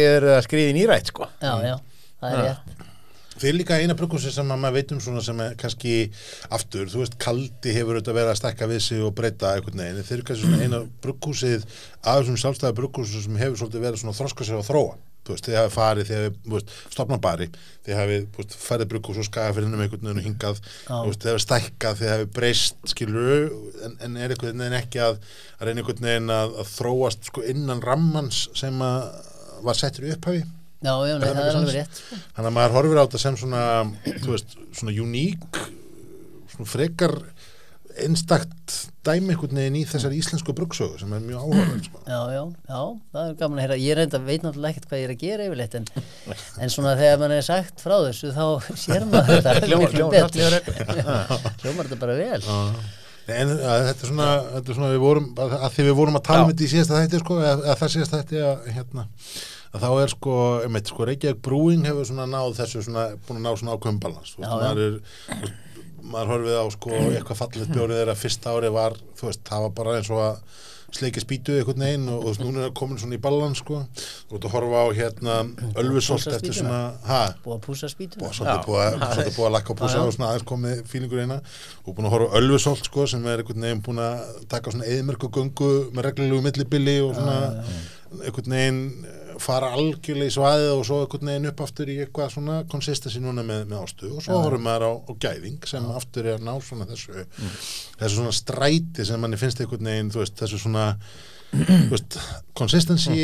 [0.03, 1.29] er eru að skriði nýrætt sko.
[1.43, 1.75] Já, já,
[2.21, 2.75] það er rétt.
[3.39, 5.93] Þeir líka eina brugghúsi sem að maður veit um svona sem er kannski
[6.51, 10.01] aftur, þú veist, kaldi hefur auðvitað verið að stekka við sig og breyta einhvern veginn,
[10.03, 11.63] þeir eru kannski svona eina brugghúsið
[12.03, 14.97] af þessum sjálfstæða brugghúsum sem hefur svolítið verið svona að þroska sig og þróa
[15.29, 17.49] þú veist, þið hafi farið, þið hafi, þú veist, stopnað bari
[17.85, 21.31] þið hafi, þú veist, farið brugghús og skaga fyrir um einhvern veginn og hingað þið
[21.31, 23.49] hafi stækkað, þið hafi breyst, skilur
[23.85, 25.19] en, en er einhvern veginn ekki að,
[25.59, 29.03] að reyna einhvern veginn að, að þróast sko innan rammans sem að
[29.65, 30.45] var settur í upphafi?
[30.79, 32.17] Já, já, nei, það er alveg rétt sko.
[32.37, 33.63] Þannig að maður horfir á þetta sem svona,
[34.23, 35.59] þú veist, svona uník,
[36.53, 37.15] svona frekar
[37.99, 38.77] einstakt
[39.09, 42.01] dæmi einhvern veginn í þessar íslensku bruggsögu sem er mjög áhugaverð, sko.
[42.05, 42.81] já, já, já,
[43.15, 43.77] það er gaman að heyra.
[43.83, 45.89] Ég reynda veit náttúrulega ekkert hvað ég er að gera yfirleitt en,
[46.63, 48.45] en svona þegar mann er sagt frá þessu þá
[48.85, 49.67] sér maður þetta
[51.63, 52.41] Hljómar- þetta bara vel.
[53.29, 56.23] En þetta er svona, þetta er svona við vorum, að, að því við vorum að
[56.25, 59.03] tala um þetta í síðasta þætti, sko, að, að það síðasta þætti að, hérna,
[59.69, 63.45] að þá er sko, einmitt, sko, Reykjavík Brewing hefur svona náð þessu svona, búin að
[63.45, 63.99] ná svona ákveðum
[66.09, 66.89] þú veist, maður þú veist, horfið á sko
[67.19, 70.41] eitthvað fallið bjórið þeirra fyrsta ári var, þú veist, það var bara eins og að
[70.89, 73.81] sleiki spýtu einhvern veginn og, og núna er það komin svona í balans sko.
[74.29, 75.35] Þú ert að horfa á hérna
[75.83, 79.79] Ölfusolt Pússa eftir svona, ha, búið að púsa spýtum og svolítið búið að, lakka á
[79.83, 81.39] púsa og svona aðeins komið fílingur eina
[81.85, 84.89] og búin að horfa á Ölfusolt sko sem er einhvern veginn búin að taka svona
[84.89, 87.37] eðmerku göngu með reglulegu millibili og svona
[88.23, 92.33] einhvern veginn eh, fara algjörlega í svaðið og svo einhvern veginn upp aftur í eitthvað
[92.35, 94.11] svona konsistensi núna með, með ástu.
[94.15, 97.25] Og svo horfum maður á, á gæðing sem aftur er að ná svona þessu
[97.99, 100.85] þessu svona stræti sem manni finnst einhvern veginn þú veist, þessu svona
[102.59, 103.19] konsistensi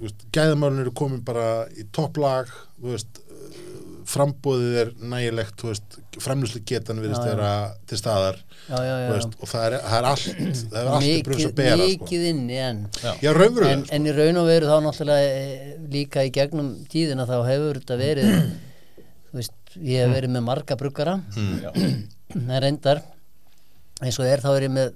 [0.00, 2.50] veist, gæðamálun eru komin bara í topplag
[2.80, 3.22] þú veist,
[4.10, 5.62] frambóðið er nægilegt,
[6.20, 7.34] framlýslu getan virðist Já, já.
[7.36, 7.50] vera
[7.90, 11.06] til staðar já, já, já, veist, og það er, það er allt það er allt
[11.06, 11.86] mikið, að bera sko.
[11.90, 13.94] mikið inni en, já, raunverulega en, sko.
[13.98, 18.00] en í raun og veru þá náttúrulega eh, líka í gegnum tíðina þá hefur þetta
[18.00, 18.34] verið
[19.36, 21.16] veist, ég hef verið með marga bruggara
[22.34, 23.04] en reyndar
[24.00, 24.94] eins og er þá er ég með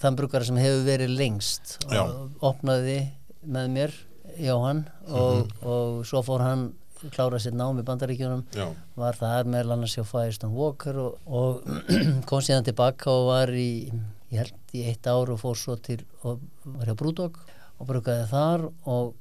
[0.00, 2.04] þann bruggara sem hefur verið lengst Já.
[2.04, 3.00] og opnaði
[3.46, 3.94] með mér
[4.42, 6.66] Jóhann og, og svo fór hann
[7.12, 8.44] klára sér nám í bandaríkjunum.
[8.56, 8.66] Já,
[8.98, 11.64] var þar meðal annars hjá Firestone Walker og, og
[12.28, 13.88] kom síðan tilbaka og var í,
[14.32, 16.42] ég held í eitt ár og fór svo til, og
[16.76, 17.40] var hjá Brúdók
[17.76, 19.14] og brukaði þar og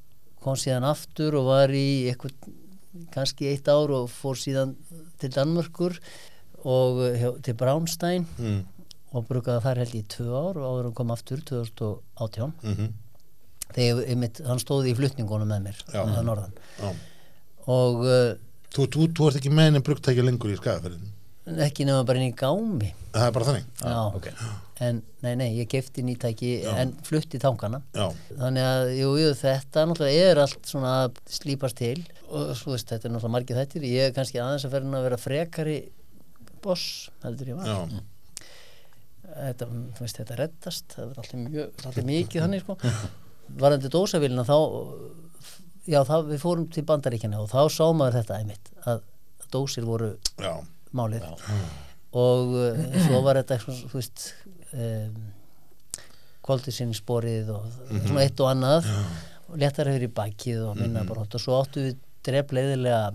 [0.43, 2.51] kom síðan aftur og var í eitthvað,
[3.15, 4.75] kannski eitt ár og fór síðan
[5.19, 5.97] til Danmörkur
[6.65, 8.61] og hjá, til Braunstein mm,
[9.15, 12.93] og brukaði þar held í tvö ár og áður hann kom aftur 2018 mm
[13.75, 16.01] þegar einmitt, hann stóði í flutningunum með mér Já.
[16.03, 16.57] að norðan.
[16.79, 16.89] Já.
[17.71, 18.33] Og uh,
[18.75, 21.13] Þú, þú, þú ert ekki með henni brugtækja lengur í skagaferðin
[21.45, 22.91] ekki nema bara inn í gámi.
[23.13, 23.65] Það er bara þannig?
[23.77, 24.29] Já, ok.
[24.85, 27.81] en nei, nei, ég gefti nýtæki en flutti þangana.
[27.95, 31.99] Já, þannig að, jú, jú, þetta náttúrulega er allt svona að slípast til.
[32.25, 35.07] Og svo veist, þetta er náttúrulega margið þettir ég er kannski aðeins að ferðin að
[35.07, 35.77] vera frekari
[36.65, 36.87] boss,
[37.23, 37.69] heldur ég var.
[37.69, 38.01] Já,
[39.35, 40.87] þetta, þú veist, þetta reddast.
[40.95, 42.79] Það er alltaf, mjög, alltaf mikið þannig sko.
[43.61, 44.57] varandi dósavélina þá
[45.89, 49.03] já, þá, við fórum til bandaríkjana og þá sá maður þetta einmitt að
[49.53, 50.53] dósir voru já,
[50.95, 51.27] málið.
[52.15, 54.25] Og uh, svo var þetta eitthvað, þú veist
[54.71, 55.21] um,
[56.45, 58.89] kváldisinnsborið og svona eitt og annað.
[59.49, 63.13] Og léttar hefur í bakið og minna bara og svo áttu við drefleiðilega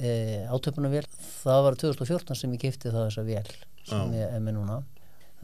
[0.00, 0.10] e,
[0.48, 1.04] átöpunavél
[1.42, 3.50] það var 2014 sem ég kefti þá þessa vél
[3.86, 4.78] sem ég er með núna.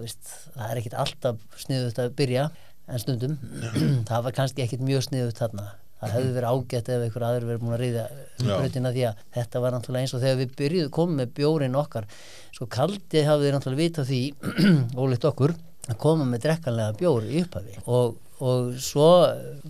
[0.00, 2.46] Veist, það er ekkit alltaf sniðut að byrja
[2.88, 3.36] en stundum.
[4.08, 5.68] Það var kannski ekkit mjög sniðut þarna
[6.02, 8.04] það hefði verið ágætt ef einhver aður verið búin að ríða
[8.42, 8.54] Já.
[8.58, 12.08] brautina því að þetta var náttúrulega eins og þegar við byrjuðum komum með bjórin okkar
[12.52, 14.22] sko kaldi hafið náttúrulega vita því
[15.02, 15.54] ólíkt okkur
[15.92, 19.08] að koma með drekkanlega bjór í upphafi og, og svo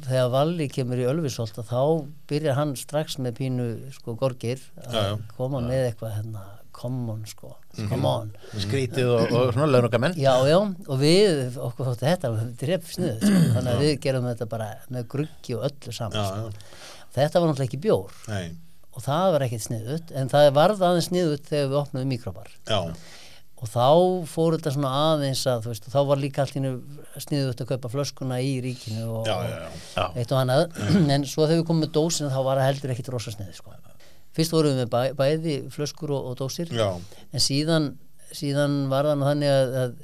[0.09, 1.81] þegar Valli kemur í Ölvisólta þá
[2.29, 5.15] byrjar hann strax með pínu sko gorgir að Já, já.
[5.39, 6.45] koma með eitthvað hérna
[6.77, 7.53] come on sko,
[7.91, 8.33] come on.
[8.65, 12.33] Skrítið og, og svona launungamenn Já, já, og við, okkur þótti þetta
[12.65, 13.41] dref sniðu, sko.
[13.57, 16.77] þannig að við gerum þetta bara með gruggi og öllu saman já, sko.
[17.19, 18.21] þetta var náttúrulega ekki bjór.
[18.33, 18.45] Nei,
[18.93, 22.81] og það var ekkert sniðut en það varð aðeins sniðut þegar við opnaðum mikrobar já,
[23.63, 23.87] og þá
[24.27, 26.57] fór þetta svona aðeins að veist, þá var líka allt
[27.23, 29.59] sniðut að kaupa flöskuna í ríkinu og, já, já,
[29.95, 30.07] já.
[30.09, 30.65] Og eitt og annað.
[31.15, 33.77] En svo þegar við komum með dósina þá var það heldur ekkit rosa sniðu sko.
[34.37, 36.89] Fyrst vorum við bæ, bæði flöskur og, og dósir já,
[37.33, 37.93] en síðan,
[38.33, 39.99] síðan var það nú þannig að, að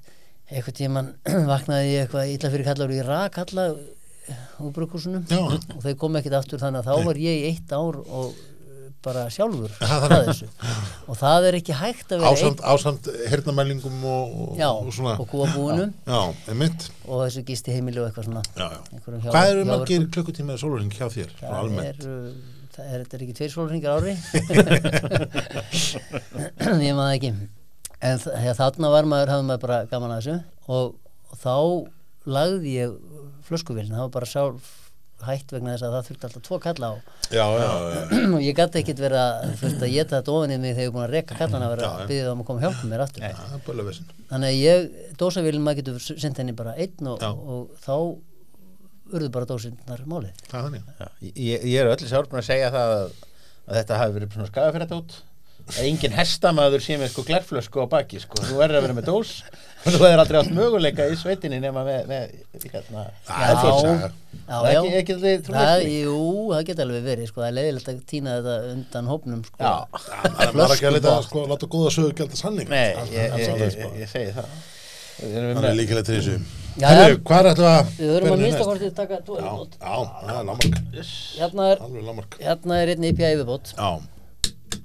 [0.48, 1.14] eitthvað tíman
[1.52, 3.70] vaknaði ég eitthvað illa fyrir kallar í rak alla
[4.60, 5.40] úr brukursunum Já.
[5.40, 8.90] og þeir kom ekkit aftur þannig að þá var ég í eitt ár og uh,
[9.04, 9.72] bara sjálfur
[11.08, 15.16] og það er ekki hægt að vera ásamt, ásamt hernamælingum og, og, Já, og svona.
[15.16, 16.20] og kúabúinu já,
[16.50, 16.90] einmitt.
[17.06, 18.44] Og þessu gisti heimili og eitthvað svona.
[18.52, 19.18] Já, já.
[19.30, 22.08] hvað eru margir klukkutíma sólurinn hjá þér, það er,
[22.78, 24.14] það er, þetta er ekki tveir sólringar ári.
[26.86, 27.32] Ég maður ekki.
[27.98, 28.20] En
[28.58, 30.36] þarna var maður hafði maður bara gaman að þessu.
[30.70, 30.92] Og,
[31.32, 31.56] og þá
[32.28, 32.98] lagði ég
[33.48, 34.74] flöskuvélina, það var bara sjálf
[35.26, 36.94] hætt vegna þess að það þurfti alltaf tvo kalla á.
[37.34, 38.02] Já, já, já,
[38.36, 41.06] og ég gæti ekkit vera að geta þetta ofan í mig þegar ég er búin
[41.06, 44.02] að reka kallana að vera að byggja það um að koma að hjálpa mér aftur.
[44.30, 44.86] Þannig að ég,
[45.18, 47.96] dósavélin maður getur sendt henni bara einn og, og, þá
[49.12, 50.44] urðu bara dósinnar málið.
[50.52, 53.08] Já, ég, ég er öllu sár búin að segja það að,
[53.68, 55.18] að þetta hafi verið svona skaga fyrir þetta út
[55.68, 59.08] að engin hestamaður sé með sko glerflösku á baki sko, þú verður að vera með
[59.08, 64.72] dós og þú hefur aldrei átt möguleika í sveitinni nema með, með hérna já, er
[64.72, 64.80] já.
[64.80, 65.16] ekki, ekki
[65.48, 66.22] Það, jú,
[66.54, 69.58] það geti alveg verið sko, það er leiðilegt að týna þetta undan hópnum sko.
[69.60, 69.74] Já,
[70.06, 73.12] það er bara ekki að leita að sko, láta góða sögur gælda sanning nei, Það-
[73.98, 74.56] ég, segi það.
[75.18, 76.90] Það er líkilega til þessu Já.
[77.26, 79.72] hvað er þetta að Við höfum að þið taka tvo já, viðbót.
[79.80, 80.76] já, það er lámark
[81.38, 83.72] hérna, er, alveg lámark hérna er einn IPA yfirbót.
[83.74, 83.88] Já,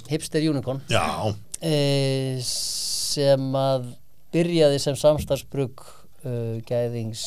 [0.10, 0.82] Hipster Unicorn.
[0.92, 1.06] Já,
[1.62, 1.76] e,
[2.44, 3.92] sem að
[4.34, 5.86] byrjaði sem samstarfsbrugg
[6.26, 7.24] uh, gæðings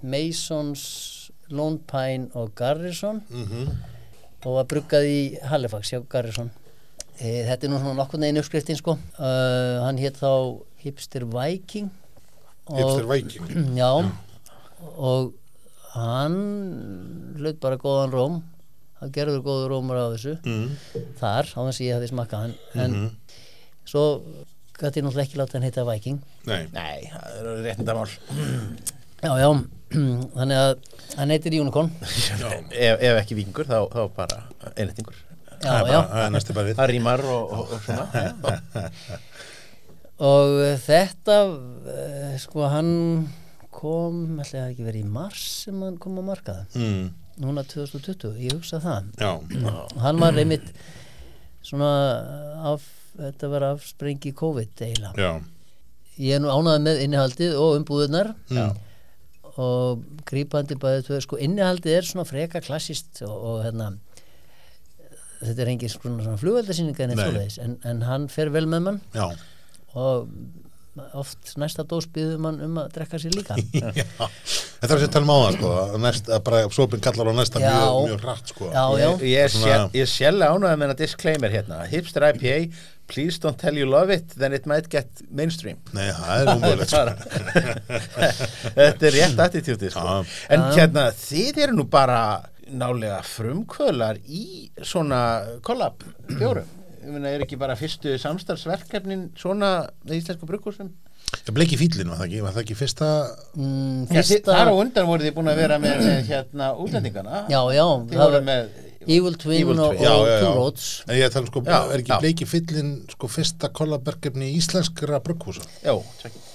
[0.00, 0.86] Masons,
[1.52, 3.20] Lone Pine og Garrison.
[3.28, 3.68] Mhm,
[4.46, 6.50] og var bruggað í Halifax hjá Garrison.
[7.18, 8.96] E, þetta er nú svona nokkurn veginn uppskriftin sko.
[9.18, 11.90] Uh, hann hétt þá Hipster Viking
[12.68, 13.48] Hipster Viking.
[13.80, 13.90] Já,
[14.98, 15.32] og
[15.94, 16.36] hann
[17.38, 18.38] hlaut bara góðan róm.
[18.98, 20.32] Það gerður góður rómur á þessu.
[20.42, 20.70] Mm.
[21.20, 22.54] þar, á þess að ég hefði smakkað hann.
[22.74, 23.10] En Mhm.
[23.88, 24.02] svo
[24.78, 26.18] gæti ég náttúrulega ekki láta hann heita Viking.
[26.46, 28.10] Nei, Nei, það eru réttindamál
[29.26, 29.48] já, já,
[30.38, 30.74] þannig að
[31.16, 31.90] hann heitir Unicorn.
[32.74, 34.42] Ef, ef ekki vikingur þá, þá bara
[34.76, 37.80] einettingur já, það já, bara- það er næstu bara við Það rýmar og, og, og
[37.86, 38.04] svona
[40.18, 41.36] og þetta
[41.94, 42.92] eh, sko hann
[43.74, 46.78] kom, ætli það hafi ekki verið í mars sem hann kom á markað?
[46.78, 47.10] Mm.
[47.38, 49.12] núna 2020, ég hugsa það.
[49.22, 49.30] Já,
[50.02, 50.72] hann var einmitt
[51.62, 51.90] svona
[52.72, 52.82] af,
[53.14, 55.14] þetta var afsprengi COVID eiginlega.
[55.14, 55.30] Já.
[56.18, 58.72] Ég er nú ánaði með innihaldið og umbúðunar mm.
[59.54, 63.92] og grípandi bæði tvö, sko innihaldið er svona freka klassist og, og hérna
[65.38, 67.06] þetta er engin svona, flugveldasýninga
[67.62, 69.00] en, en hann fer vel með mann.
[69.14, 69.30] Já,
[69.94, 70.28] og
[71.14, 74.04] oft næsta dós byður mann um að drekka sér líka já
[74.78, 77.30] Þetta er að sé tala um á það sko að næst, að bara sopin kallar
[77.30, 77.70] á næsta Já.
[77.70, 81.54] mjög, mjög hratt sko já, já, Ég, ég, ég er sjálf ánægð með hennar disclaimer
[81.54, 82.56] hérna Hipster IPA,
[83.10, 86.94] please don't tell you love it then it might get mainstream Nei, það er umöðulegt
[86.94, 87.04] sko.
[88.78, 90.16] Þetta er rétt attitúti sko.
[90.50, 90.72] En Já.
[90.80, 92.20] hérna, þið eru nú bara
[92.68, 95.20] nálega frumkvölar í svona
[95.64, 96.02] kollab
[96.34, 99.68] bjórum Ég meina, er ekki bara fyrstu samstarfsverkefnin svona
[100.04, 100.90] með íslensku brugghúsum?
[101.28, 103.08] Það bleiki fílin, var það ekki, var það ekki fyrsta
[103.54, 104.34] mm, Fyrsta...
[104.34, 107.84] fyrsta Þar á undan voru þið búin að vera með, með hérna útlendingana já, já,
[107.84, 108.70] Þið það voru var með
[109.08, 110.04] Evil Twin Evil og, Twin.
[110.06, 110.54] Já, og já, Two.
[110.56, 112.18] Roads En ég tala um sko, Já, er ekki já.
[112.24, 115.94] bleiki fílin sko fyrsta kollabergefni íslenskra brugghúsa Já,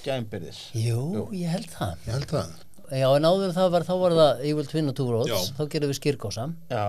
[0.04, 1.24] gæmbyrðis jú, Jú.
[1.38, 2.52] ég held það Ég held það
[2.98, 5.54] já, en áður það var, þá var það Evil Twin og Two Roads Já.
[5.56, 6.84] þá gerðum við skýrgósa Já,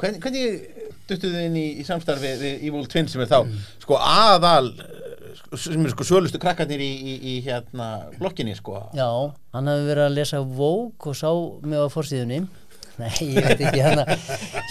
[0.00, 3.40] hvernig, hvernig duttuðu þið inn í, í samstarfi við Evil Twin sem er þá
[3.82, 7.88] sko aðal eh, sem er sko sölustu krakkarnir í, í, í hérna
[8.18, 8.82] blokkinni sko?
[8.96, 9.08] Já,
[9.56, 11.30] hann hafi verið að lesa Vogue og sá
[11.64, 12.42] mig á forsíðunni.
[12.98, 14.02] Nei, ég veit ekki hann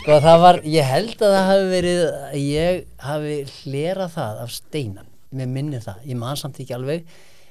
[0.01, 2.01] sko það var, ég held að það hafi verið
[2.41, 7.07] ég hafi hlerað það af steinan, mér minnir það ég man samt ekki alveg.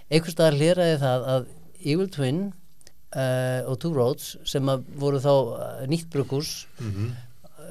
[0.07, 1.51] Einhvers staðar hleraði það að
[1.87, 2.41] Evil Twin
[3.17, 6.53] uh, og Two Roads sem að voru þá uh, nýtt brukkús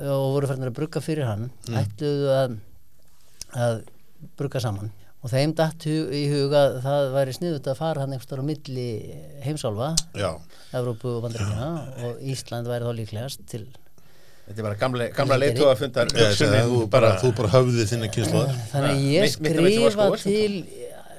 [0.01, 2.59] og voru færðin að brugga fyrir hann ætluðu að,
[3.55, 3.81] að
[4.39, 4.91] brugga saman.
[5.25, 8.49] Og þeim datt hu í huga að það væri sniðut að fara hann einhverstað á
[8.49, 8.89] milli
[9.41, 9.87] heimsálfa,
[10.75, 11.69] Evrópu og Bandaríkjana
[12.05, 13.65] og Ísland væri þá líklegast til
[14.45, 16.81] Þetta er bara gamle, gamla leitu að ég segi það, þú
[17.23, 20.59] þú bara höfðið þinna kynsluðar þannig að Ja, ég skrifa og til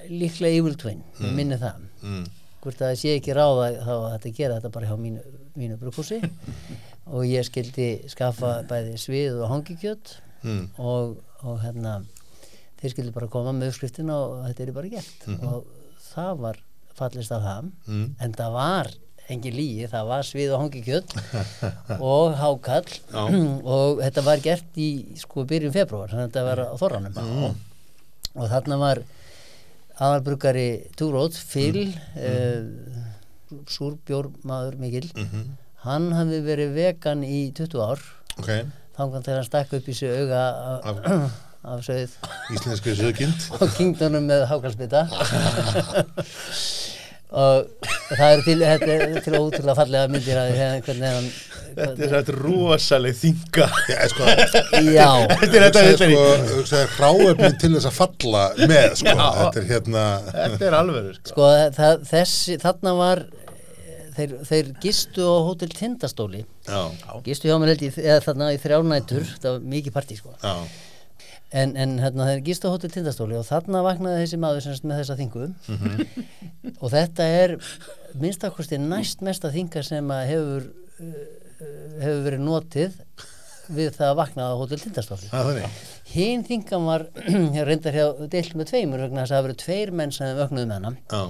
[0.07, 1.33] líklega Evil Twin, mm.
[1.35, 1.81] minni það.
[2.07, 2.21] Mm.
[2.63, 5.25] hvort að það sé ekki ráða þá að þetta gera þetta bara hjá mínu,
[5.59, 6.21] mínu brukúsi
[7.07, 10.69] og ég skildi skaffa bæði svið og hangikjöt Mm.
[10.79, 12.05] og, og hérna
[12.79, 15.65] þeir skildi bara koma með uppskriftin og þetta er bara gert og
[16.13, 16.59] það var
[16.95, 18.05] fallist af það Mm.
[18.21, 18.91] en það var
[19.29, 21.17] engin lígi, það var svið og hangikjöt
[22.13, 22.93] og hákall
[23.75, 27.57] og þetta var gert í sko byrjun februar, þannig að þetta var á þorranum Mm.
[28.37, 29.03] og þarna var
[29.99, 33.05] aðalbrugari Two Roads, Phil mm.
[33.67, 35.57] súrbjórmaður mikil Mhm.
[35.87, 38.05] Hann hafði verið vegan í 20 ár.
[38.37, 38.51] Ok,
[38.99, 40.43] þangan þegar hann stakk upp í sig auga
[40.93, 41.03] af,
[41.67, 42.13] af sögð
[42.55, 45.07] íslenskri sögkind og kingdónum með hákalsbytta
[47.37, 47.67] og
[48.13, 51.31] það eru til, þetta er til ótrúlega fallega myndir að hérna hvernig hann
[51.77, 54.29] Þetta er þetta rosaleg þinga Já, sko,
[54.87, 55.09] já,
[55.43, 55.83] Þetta er þetta
[56.71, 59.27] sko, hráefni til þess að falla með, sko, Já.
[59.41, 61.33] þetta er hérna Þetta er alveg sko.
[61.35, 63.23] sko það, þessi, þarna var
[64.17, 66.43] þeir, þeir gistu á hótel Tindastóli.
[66.67, 66.81] Já,
[67.27, 70.35] gistu hjá mér held ég þarna í þrjárnætur það var mikið partí sko.
[70.43, 70.55] Já,
[71.63, 75.03] en, en hérna þeir gistu á hótel Tindastóli og þarna vaknaði þessi maður semst með
[75.03, 75.49] þessa þingu.
[76.81, 77.57] Og þetta er
[78.19, 80.69] minnstakosti næst mesta þinga sem að hefur
[81.01, 81.25] uh,
[82.03, 83.01] hefur verið notið
[83.77, 85.29] við það að vakna á hótel Tindastóli.
[85.33, 85.81] Þannig.
[86.13, 87.07] Hinn þingan var
[87.69, 90.79] reyndar hjá deilt með tveimur vegna þess að það verið tveir menn sem vöknuðu með
[90.79, 90.93] hana.
[91.11, 91.23] Já,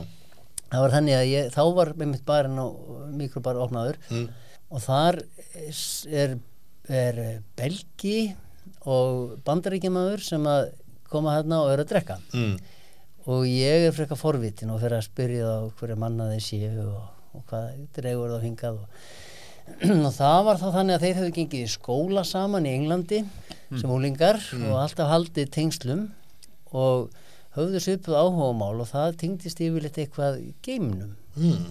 [0.72, 4.00] það var þannig að ég, þá var með mitt barinn og mikrobar opnaður.
[4.10, 4.26] Mm.
[4.66, 5.20] og þar
[6.10, 6.38] er,
[6.90, 7.20] er
[7.58, 8.18] belgi
[8.86, 10.72] og bandaríkjamaður sem að
[11.10, 12.18] koma hérna og er að drekka.
[12.34, 12.56] Mm.
[13.26, 17.06] og ég er frekar forvitin og fyrir að spyrja þá hverju manna þeir séu og,
[17.34, 19.06] og hvað dregur þá hingað og,
[20.06, 23.22] og það var þá þannig að þeir hefðu gengið í skóla saman í Englandi
[23.74, 26.04] sem úlingar og alltaf haldið tengslum.
[26.76, 27.10] Og
[27.56, 31.16] höfðu svipuð áhugamál og það tengdist yfirleitt eitthvað í geiminum.
[31.36, 31.66] Mm.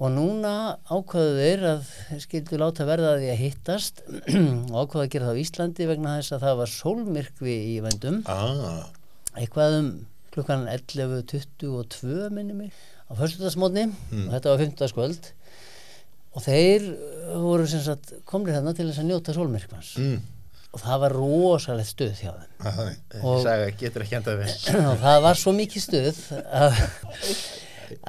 [0.00, 0.54] og núna
[0.88, 1.90] ákvaðu þeir að
[2.22, 4.00] skildu láta verða að því að hittast
[4.72, 8.18] og ákvaðu að gera það á Íslandi vegna þess að það var sólmyrkvi í vendum
[8.32, 8.88] ah,
[9.36, 9.92] eitthvað um
[10.34, 12.74] klukkan 11.22 minni mig
[13.06, 14.90] á föstudagsmótni og þetta var 15.
[14.90, 15.30] skvöld
[16.34, 16.86] og þeir
[17.44, 19.92] voru sem sagt komnir þarna til þess að njóta sólmyrkvans.
[20.02, 20.16] Mm,
[20.74, 22.54] og það var rosalegt stuð hjá þeim.
[22.70, 24.54] Að er Og- Saga getur ekki endað við
[24.90, 26.82] og það var svo mikið stuð að,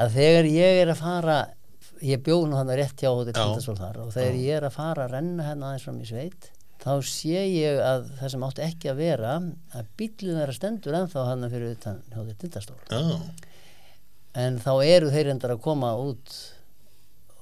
[0.01, 1.37] að þegar ég er að fara
[2.05, 5.69] ég bjóð nú hann rétt hjá og þegar ég er að fara að renna hérna
[5.71, 6.49] aðeins fram í sveit
[6.85, 9.35] þá sé ég að það sem átti ekki að vera
[9.79, 13.21] að bílun þeirra stendur ennþá hann fyrir utan hóttir Tindastól Já,
[14.43, 16.35] en þá eru þeir endar að koma út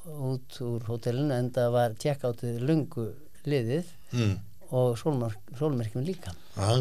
[0.03, 3.05] út úr hótelinu en það var tjekkátið lungu
[3.47, 3.87] liðið.
[4.15, 4.33] Mm.
[4.73, 6.33] Og sólmerkjum líka.
[6.57, 6.73] Ah,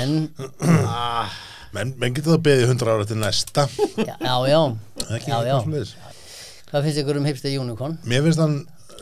[0.00, 0.14] en
[1.74, 3.66] menn, menn getur það beðið 100 ára til næsta.
[4.00, 5.56] Já, já, já, já,
[6.68, 7.98] hvað finnst ykkur um hipster unicorn?
[8.08, 8.58] Mér finnst hann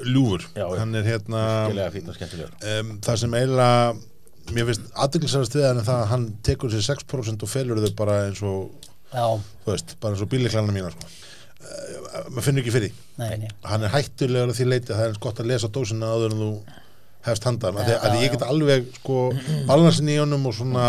[0.07, 0.43] ljúfur.
[0.59, 3.95] Já, hann er hérna um, það sem eiginlega
[4.55, 7.95] mér finnst aðdeglisæðast við hann er það að hann tekur sér 6% og felur þau
[7.99, 8.59] bara eins og
[9.15, 9.27] Já,
[9.65, 11.11] þú veist, bara eins og bíliklana mína sko.
[11.61, 13.49] Uh, maður finnur ekki fyrir nei, nei.
[13.67, 16.37] Hann er hættulegur að því leiti að það er eins gott að lesa dósina áður
[16.37, 16.51] en þú
[17.27, 17.81] hefst handan.
[17.83, 19.19] Ja, að já, ég get alveg sko
[19.67, 20.87] balansin í honum og svona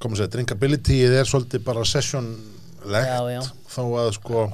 [0.00, 3.52] koma að segja, drinkability er svolítið bara sessionlegt.
[3.70, 4.46] Þó að sko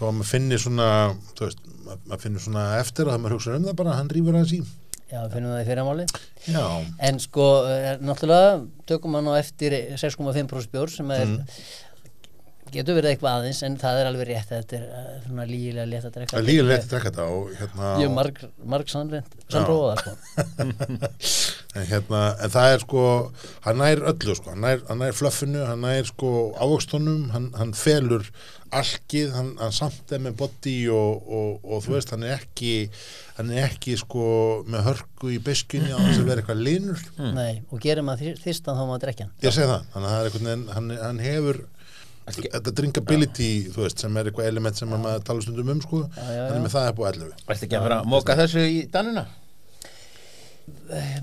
[0.00, 0.90] þó að maður finnir svona
[1.38, 4.38] veist, maður, maður finnir svona eftir og það maður hugsa um það bara, hann rýfur
[4.38, 4.62] aðeins í.
[5.10, 6.04] Já, finnum það í fyrramáli
[6.46, 6.64] já,
[7.08, 11.32] En sko, er, náttúrulega tökum á eftir 6,5% bjór sem er
[12.74, 16.08] getur verið eitthvað aðeins en það er alveg rétt þetta er uh, svona lígilega létt
[16.08, 18.40] að drekka er líka leitt að drekka þetta og hérna Ég hef marg,
[18.74, 20.16] marg sannrend sannprófa það sko.
[21.70, 23.02] En, hérna, en það er sko
[23.62, 27.70] hann nær öllu sko, hann nær, hann nær fluffinu hann nær sko ávöxtunum hann, hann
[27.78, 28.26] felur
[28.74, 32.72] alkið hann, hann samt er með body og, og, og þú veist, hann er ekki
[33.38, 34.24] hann er ekki sko
[34.70, 37.04] með hörku í biskinni á þess að vera eitthvað linur
[37.38, 39.86] Nei, og gerir maður þyrstan þá maður drekja ég segi það,
[40.34, 41.62] er hann, hann hefur
[42.36, 46.02] þetta drinkability, þú veist, sem er eitthvað element sem maður tala stundum um sko.
[46.16, 46.64] Já, já, hann er já.
[46.66, 49.26] með það upp á 11 Ætti ekki að fara að móka þessu í danuna?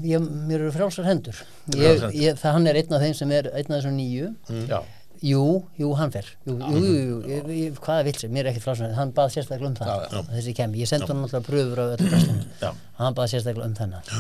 [0.03, 1.39] ég, Mér eru frjálsar hendur.
[1.76, 2.14] Ég, hendur.
[2.16, 4.30] ég, Það hann er einn af þeim sem er einn af þessum nýju
[4.68, 4.80] Já.
[5.26, 5.43] Jú,
[5.82, 6.28] jú, hann fer.
[6.45, 6.82] Jú, jú,
[7.26, 10.12] jú, jú, hvaða vill sem, mér er ekkert frásum hann bað sérstaklega um það, Já,
[10.14, 10.20] já.
[10.36, 12.20] þessi kemi ég sendi hann náttúrulega pröfur á öllu
[12.62, 12.70] Já.
[12.99, 14.12] hann bað sérstaklega um þennan.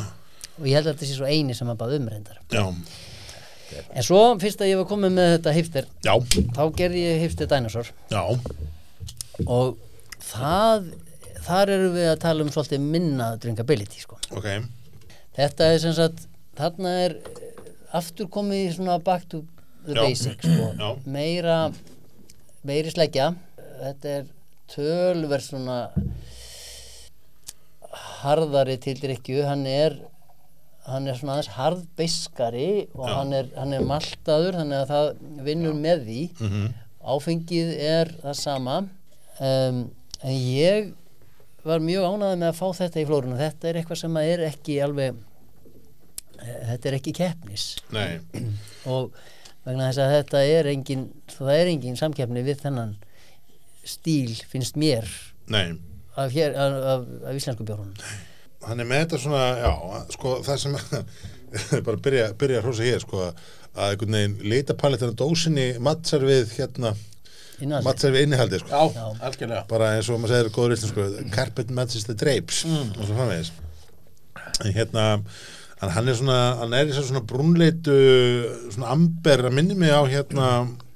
[0.57, 2.39] Og ég held að þetta sé svo eini sem hann bað um reyndar.
[2.49, 2.63] Já,
[3.73, 6.13] en svo fyrst að ég var komið með þetta hipster já,
[6.55, 7.91] þá gerði ég hipster dinosaur.
[8.13, 8.23] Já.
[9.45, 9.77] Og
[10.23, 10.87] það
[11.47, 14.19] þar erum við að tala um svolítið minna drinkability sko.
[14.35, 14.47] ok,
[15.37, 16.25] þetta er sem sagt
[16.57, 17.61] þarna er eh,
[17.95, 19.43] aftur komið svona back to
[19.85, 20.01] the Já.
[20.03, 20.95] basics sko.
[21.17, 21.67] Meira
[22.67, 23.31] meiri sleggja.
[23.77, 24.25] Þetta er
[24.71, 25.77] tölverð svona
[28.21, 29.95] harðari til drikju hann er
[30.87, 33.13] hann er svona aðeins harðbeiskari og Já.
[33.17, 35.09] hann er, hann er maltaður þannig að það
[35.47, 36.21] vinnur með því.
[36.47, 36.67] Mhm.
[37.07, 38.77] Áfengið er það sama.
[39.37, 39.81] Um,
[40.23, 40.91] en ég
[41.67, 44.77] var mjög ánægð með að fá þetta í flórunum þetta er eitthvað sem er ekki
[44.83, 45.17] alveg
[46.39, 47.65] eh, þetta er ekki keppnis.
[48.93, 49.11] Og
[49.67, 52.95] vegna þess að þetta er engin það er engin samkeppni við þennan
[53.87, 55.07] stíl finnst mér
[56.15, 57.95] af, hér, af, af, af íslensku bjórunum
[58.65, 59.71] hann er með þetta svona, já,
[60.15, 60.77] sko það sem
[61.87, 63.27] bara byrja, byrja að hrósa hér sko,
[63.77, 66.95] að einhvern veginn litapaletin á dósinni mattsar við hérna
[67.85, 68.69] mattsar við innihaldi sko.
[68.93, 69.63] Já, algjörlega.
[69.69, 73.53] Bara eins og maður segir góður íslensku carpet matches the drapes og svo framvegis.
[74.65, 75.05] En hérna
[75.81, 77.95] hann er svona, hann er í svona brúnleitu
[78.73, 80.47] svona amber að minni mig á hérna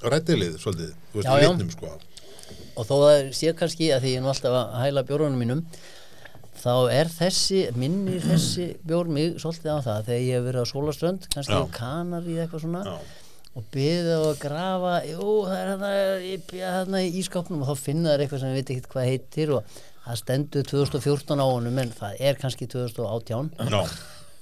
[0.01, 1.49] rættilið svolítið, þú veist, Já, já.
[1.51, 1.91] litnum sko.
[2.81, 5.61] Og þó það sé kannski að því ég er nú alltaf að hæla bjórunum mínum
[6.59, 9.99] þá er þessi, minnir þessi bjór mig svolítið á það.
[10.09, 11.61] Þegar ég hef verið á sólaströnd, kannski Já.
[11.63, 12.95] á Kanari eða eitthvað svona Já.
[13.51, 15.93] og byggði á að grafa jú, það er hérna,
[16.75, 19.79] hérna í ískápnum og þá finna þær eitthvað sem ég veit ekkert hvað heitir og
[20.05, 23.81] það stendur 2014 á honum en það er kannski 2018 já,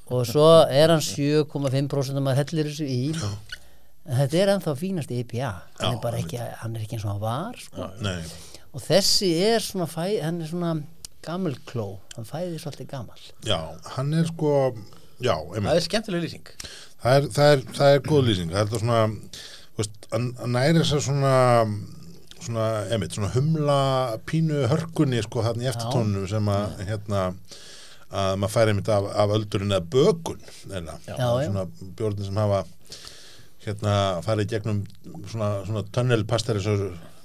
[0.09, 3.01] og svo er hann 7,5% að maður hellir þessu í.
[4.09, 5.49] En þetta er ennþá fínast IPA
[5.81, 7.89] hann er bara ekki, hann er ekki eins og hann var sko.
[8.73, 10.71] og þessi er svona fæ, hann er svona
[11.25, 13.59] gammal kló, hann fæði svolítið gammal já,
[13.97, 14.53] hann er sko
[15.19, 16.51] já, Það er skemmtileg lýsing.
[16.99, 18.51] Það er, það er, það er góð lýsing.
[18.53, 18.99] Það er þetta svona
[19.79, 21.33] veist, hann næri þess að svona
[22.39, 23.79] svona, emitt, svona humla
[24.29, 27.25] pínu hörkunni sko hann í eftirtónum sem að hérna
[28.09, 30.39] að maður færi einmitt af, af öldurinn eða bökun
[30.79, 31.65] eða, svona
[31.99, 32.63] bjórnir sem hafa
[33.65, 33.93] hérna
[34.25, 34.79] farið gegnum
[35.29, 36.23] svona, svona tunnel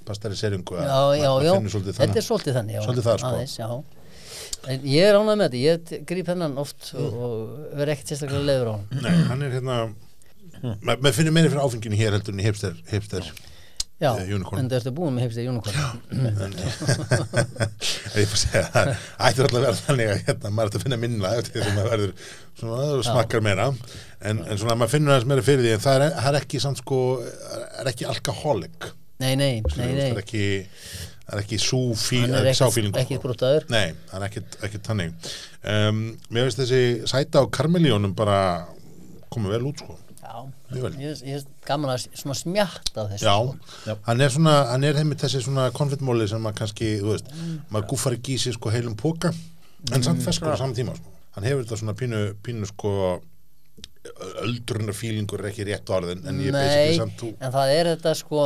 [0.09, 0.83] pasterisör pasteriseringu já,
[1.19, 2.17] já, já, þetta þannig.
[2.17, 3.29] er svolítið þannig já, Svolítið það, sko.
[3.33, 3.69] aðeins, já.
[4.75, 7.35] en ég er ánægð með þetta ég gríp hennan oft og, og
[7.81, 9.81] verð ekkert sérstaklega leiður á hann Nei, hann er hérna
[10.85, 13.25] ma- maður finnir meiri fyrir áfenginu hér heldur en í hipster, hipster
[14.03, 14.59] já, Eh, unicorn.
[14.59, 15.77] en það ertu búin með heimstið unicorn.
[18.19, 18.89] Ég fór að segja það
[19.29, 21.77] ættir alltaf að vera þannig að hérna, maður ætti að finna minna eftir því sem
[21.79, 22.13] maður verður
[22.59, 23.69] svona, smakkar meira.
[24.25, 26.83] En, en svona maður finnur aðeins meira fyrir því en það er, er ekki samt
[26.83, 26.99] sko
[27.81, 28.91] er ekki alkoholic
[29.23, 30.07] nei, nei, nei, það nei.
[30.11, 30.47] er ekki
[31.25, 34.57] það er ekki svo fíl, hann er ekkert, sáfíling ekkert brútaður Nei, það er ekkert,
[34.67, 35.29] ekkert þannig.
[35.65, 38.41] Um, Mér finnst þessi sæta á karmelíónum bara
[39.33, 39.97] koma vel út sko.
[40.25, 40.37] Já,
[40.75, 43.35] ég ég er gaman að svona smjatt á þessu Já,
[43.71, 43.97] sko.
[44.09, 47.33] hann er svona hann er heimitt þessi svona konfliktmóli sem maður kannski, þú veist,
[47.71, 49.33] maður gúfar ekki í sig sko heilum póka,
[49.93, 51.13] en samt feskur á saman tíma sko.
[51.37, 52.95] Hann hefur þetta svona pínu, pínu sko
[54.45, 57.89] öldrunar fílingur er ekki rétt orðin en ég er basically samt þú en það er
[57.95, 58.43] þetta sko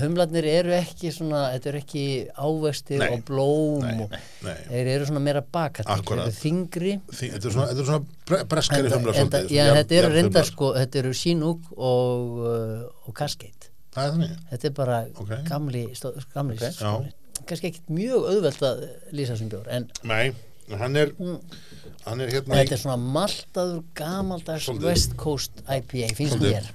[0.00, 2.04] humlarnir eru ekki svona þetta eru ekki
[2.34, 3.08] ávestir Nei.
[3.14, 4.56] og blóm Nei, og nei.
[4.72, 8.90] þeir eru svona meira bakat þeir eru þingri Þetta er svona, er svona bre breskari
[8.90, 10.50] en, humlar en, já, svona þetta eru jarðhumlar.
[10.50, 13.14] sko þetta eru Chinook og, uh, og
[13.96, 15.32] þannig þetta er bara Ok.
[15.48, 16.72] gamli, stó, gamli Ok.
[16.74, 17.14] skóli
[17.46, 20.32] kannski ekkit mjög auðvelt að lýsa þessum bjór en Nei,
[20.70, 21.38] en hann er hann
[22.06, 24.88] er hérna þetta er svona maltaður gamaldags Svolítið.
[24.90, 26.68] West Coast IPA finnst mér.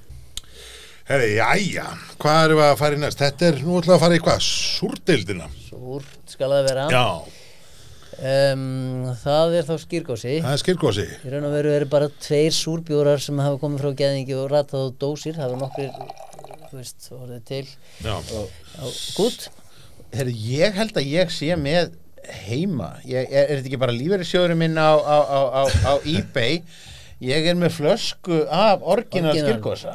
[1.11, 1.85] Herri, jæja,
[2.21, 3.19] hvað erum við að fara í næst?
[3.19, 4.43] Þetta er nú ætlaðu að fara í hvað?
[4.47, 5.47] Súrdeildina.
[5.67, 6.85] Súrt skal það vera.
[6.93, 7.05] Já,
[8.21, 12.53] um, Það er þá skýrgósi það er skilgósi Í raun og veru eru bara tveir
[12.55, 15.89] súrbjórar sem hafa komið frá geðingi og ratað á dósir það var nokkur
[16.69, 17.65] þú veist, orðið til
[18.05, 18.85] Já, á
[19.17, 19.49] gút.
[20.11, 21.95] Herru, ég held að ég sé með
[22.45, 22.93] heima?
[23.07, 26.61] Ég, er, er þetta ekki bara lífeyrissjóðurinn minn á, á, á, á, á eBay?
[27.21, 29.93] Ég er með flösku af orginal skilkosa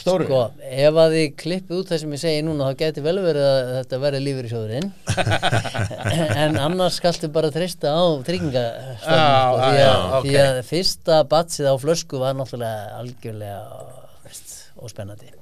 [0.00, 0.26] stóru.
[0.28, 3.46] Sko, ef að þið klippið út það sem ég segi núna þá geti vel verið
[3.48, 4.90] að þetta verði lífur í sjóðurinn
[6.44, 10.28] en annars skaltu bara treysta á tryggingastofnum Já, sko, því, já, að, ok.
[10.28, 13.62] því að fyrsta batsið á flösku var náttúrulega algjörlega
[14.84, 15.32] óspennandi?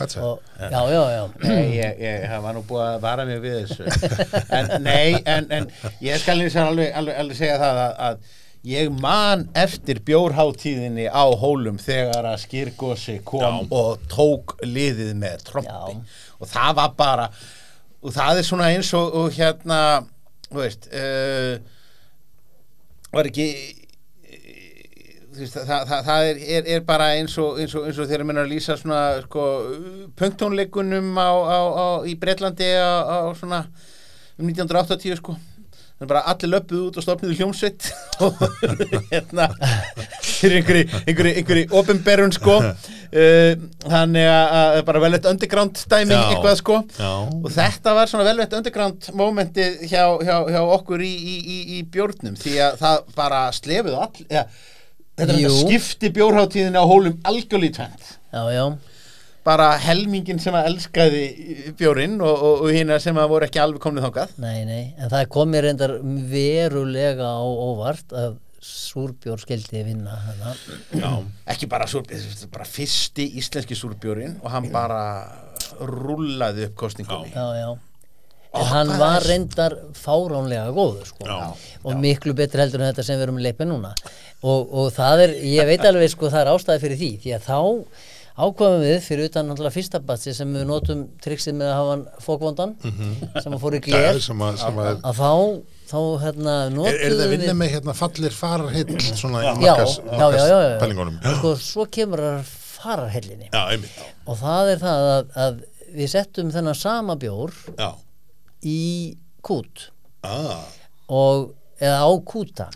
[0.00, 3.84] Og, já, já, já Nei, ég, ég var nú búið að vara mig við þessu.
[4.54, 5.68] En nei, en, en
[6.04, 11.06] ég skal eins og alveg, alveg, alveg segja það að, að ég man eftir bjórháttíðinni
[11.12, 15.70] á hólum þegar að skýrgósi kom og tók liðið með trompi.
[15.70, 16.32] Já.
[16.40, 17.28] og það var bara
[18.04, 19.78] og það er svona eins og, og hérna
[20.50, 21.54] þú veist uh,
[23.14, 23.48] var ekki
[25.38, 28.26] veist, það, það, það er, er, er bara eins og, eins og, eins og þegar
[28.28, 29.46] menn að lýsa svona sko,
[30.20, 33.64] punktónleikunum á, á, á, í Bretlandi á, á svona
[34.38, 35.36] um 1980 sko
[35.94, 37.86] þannig bara allir löpuð út og stofniðu hljómsveit
[38.26, 38.40] og
[39.12, 39.46] hérna
[40.24, 43.52] fyrir einhverju, einhverju, einhverju opinberun sko uh,
[43.86, 46.02] þannig að bara vel eitt underground Já.
[46.02, 47.12] eitthvað sko Já.
[47.30, 51.58] og þetta var svona vel eitt underground momentið hjá, hjá, hjá okkur í, í, í,
[51.78, 54.48] í bjórnum því að það bara slefið all ja,
[55.18, 58.64] þetta er skipti bjórháttíðin á hólum algjörlega í tvend já, já,
[59.44, 61.24] bara helmingin sem að elskaði
[61.78, 64.34] bjórinn og, og, og hérna sem að voru ekki alveg komnið þangað.
[64.42, 65.98] Nei, nei en það kom mér reyndar
[66.32, 70.16] verulega á óvart að súrbjór skildi vinna.
[70.96, 71.10] Já,
[71.52, 75.02] ekki bara, súrbjór, bara fyrsti íslenski súrbjórinn og hann bara
[75.80, 77.68] rúllaði upp kostningum já, já.
[78.54, 81.26] En hann var reyndar fáránlega góður sko.
[81.26, 81.50] Já.
[81.82, 83.90] og miklu betri heldur en þetta sem við erum leipa núna
[84.44, 87.46] og, og það er, ég veit alveg sko það er ástæði fyrir því, því að
[87.48, 87.58] þá
[88.34, 92.72] ákvæmum við fyrir utan náttúrulega fyrsta batsi sem við notum triksið með að hafa fókvondan
[92.82, 94.24] sem að fór í það er gler.
[94.24, 95.30] sem að, sem að að þá,
[95.92, 96.56] þá hérna
[96.90, 99.74] Er, er það vinna með hérna fallir fararhill svona í já.
[100.82, 101.20] pælingunum?
[101.38, 102.52] Sko, svo kemur að
[102.84, 103.48] fararhellinni.
[103.52, 104.02] Já, einmitt.
[104.28, 105.60] Og það er það að, að
[105.94, 107.90] við settum þennan sama bjór Já,
[108.66, 108.80] í
[109.44, 109.86] kút.
[110.26, 110.64] Ah,
[111.12, 112.66] og, eða á kúta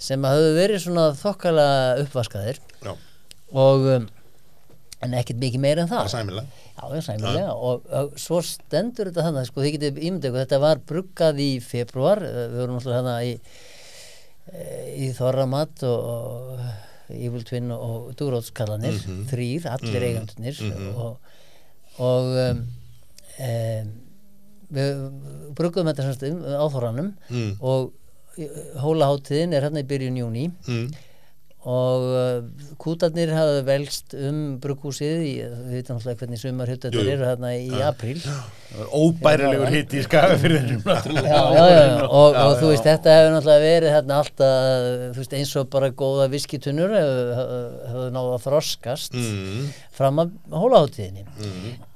[0.00, 2.60] sem höfðu verið svona þokkalega uppvaskaðir.
[2.86, 2.92] Já,
[3.52, 4.08] og um,
[5.04, 6.00] en ekkert mikið meira en það.
[6.02, 6.66] Er það sæmilega.
[6.80, 7.54] Já, já, sæmilega.
[7.70, 12.22] Og, og svo stendur þetta þannig sko, þið getið ímyndið þetta var bruggað í februar,
[12.24, 13.34] eh, við vorum alltaf hérna í
[14.52, 18.96] eh, í Þorramat og, og Evil Twin og Dúrótskallanir
[19.30, 20.60] þrýr, allir eigandunir
[20.94, 21.32] og,
[22.00, 22.60] og um,
[23.42, 23.90] um,
[24.70, 25.00] við
[25.58, 27.56] bruggum þetta semst um á Þorranum Mm.
[27.60, 27.90] og
[28.80, 30.86] hólaháttiðin er hérna í byrjun júni mm.
[31.70, 37.12] og uh, kútarnir hafa velst um brugghúsið í, við veitum alltaf hvernig sumar huttarnir jú.
[37.16, 38.16] eru hérna í apríl.
[38.22, 38.38] Já,
[38.96, 40.86] óbærilegur hitt í skafafyrðinum
[42.06, 46.30] og, og þú veist þetta hefur náttúrulega verið hérna alltaf veist eins og bara góða
[46.32, 49.72] viskitunur hefur að þroskast Mm.
[49.92, 51.26] fram að hólaháttiðinni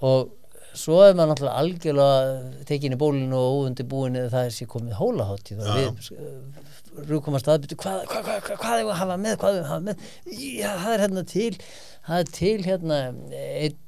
[0.05, 0.33] og
[0.75, 4.99] svo er maður náttúrulega algjörlega tekin í bólinu og óundi búinu það er sér komið
[4.99, 9.57] hólaháttíð og við rúkum að staðbyttu hvað, hvað, hvað, hvað, er að hafa með, hvað
[9.57, 10.05] er að hafa með?
[10.31, 11.49] Já, það er hérna til
[12.05, 13.01] það er til hérna
[13.41, 13.81] einn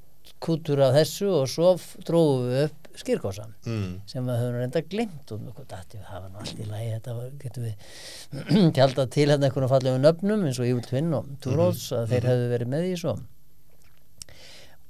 [0.43, 1.71] kútur af þessu og svo
[2.05, 3.89] drófum við upp skýrkósa mm.
[4.09, 7.17] sem við höfum reynda glimt og nokkuð dætti við hafa nú allt í lagi þetta
[7.17, 11.91] var, getum við tjaldað til hérna einhvern fallegu nöfnum eins og Evil Twin og Túróts
[11.97, 13.17] að þeir hefðu verið með í svo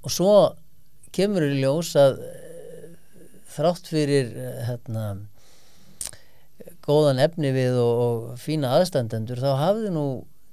[0.06, 0.36] og svo
[1.16, 2.86] kemur í ljós að eh,
[3.56, 5.06] þrátt fyrir eh, hérna
[6.86, 10.06] góðan efni við og, og fína aðstandendur þá hafði nú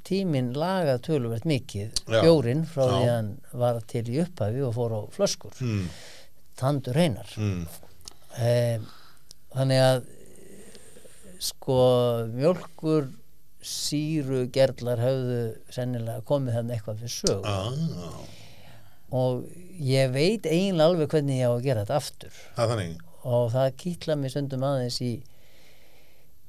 [0.07, 3.03] tíminn lagað töluvert mikið bjórin frá því Já.
[3.03, 3.30] að hann
[3.61, 5.85] var til í upphafi og fór á flöskur Mm.
[6.60, 7.64] tandur reynar Mm.
[8.38, 8.80] eh,
[9.56, 10.03] þannig að
[11.44, 11.77] sko
[12.34, 13.07] mjölkur
[13.64, 15.40] síru gerlar höfðu
[15.72, 17.72] sennilega komið þannig eitthvað fyrir sög Ah,
[19.14, 19.44] og
[19.84, 22.40] ég veit eiginlega alveg hvernig ég á að gera þetta aftur.
[22.57, 22.72] Það
[23.23, 25.11] og það kýtla mig stundum aðeins í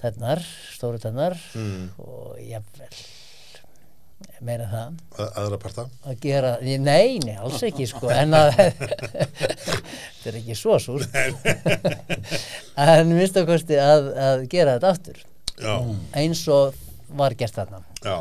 [0.00, 0.40] tennar,
[0.74, 1.84] stóru tennar mm.
[2.02, 2.90] og jafnvel
[4.44, 4.96] meira það.
[5.18, 5.84] Að- aðra parta.
[6.08, 11.20] Að gera, nei, nei, alls ekki sko, en að þetta er ekki svo súrt.
[12.80, 15.22] En minnst að kosti að, að gera þetta aftur.
[15.54, 15.76] Já,
[16.18, 16.74] eins og
[17.14, 17.84] var gert þarna.
[18.02, 18.16] Já,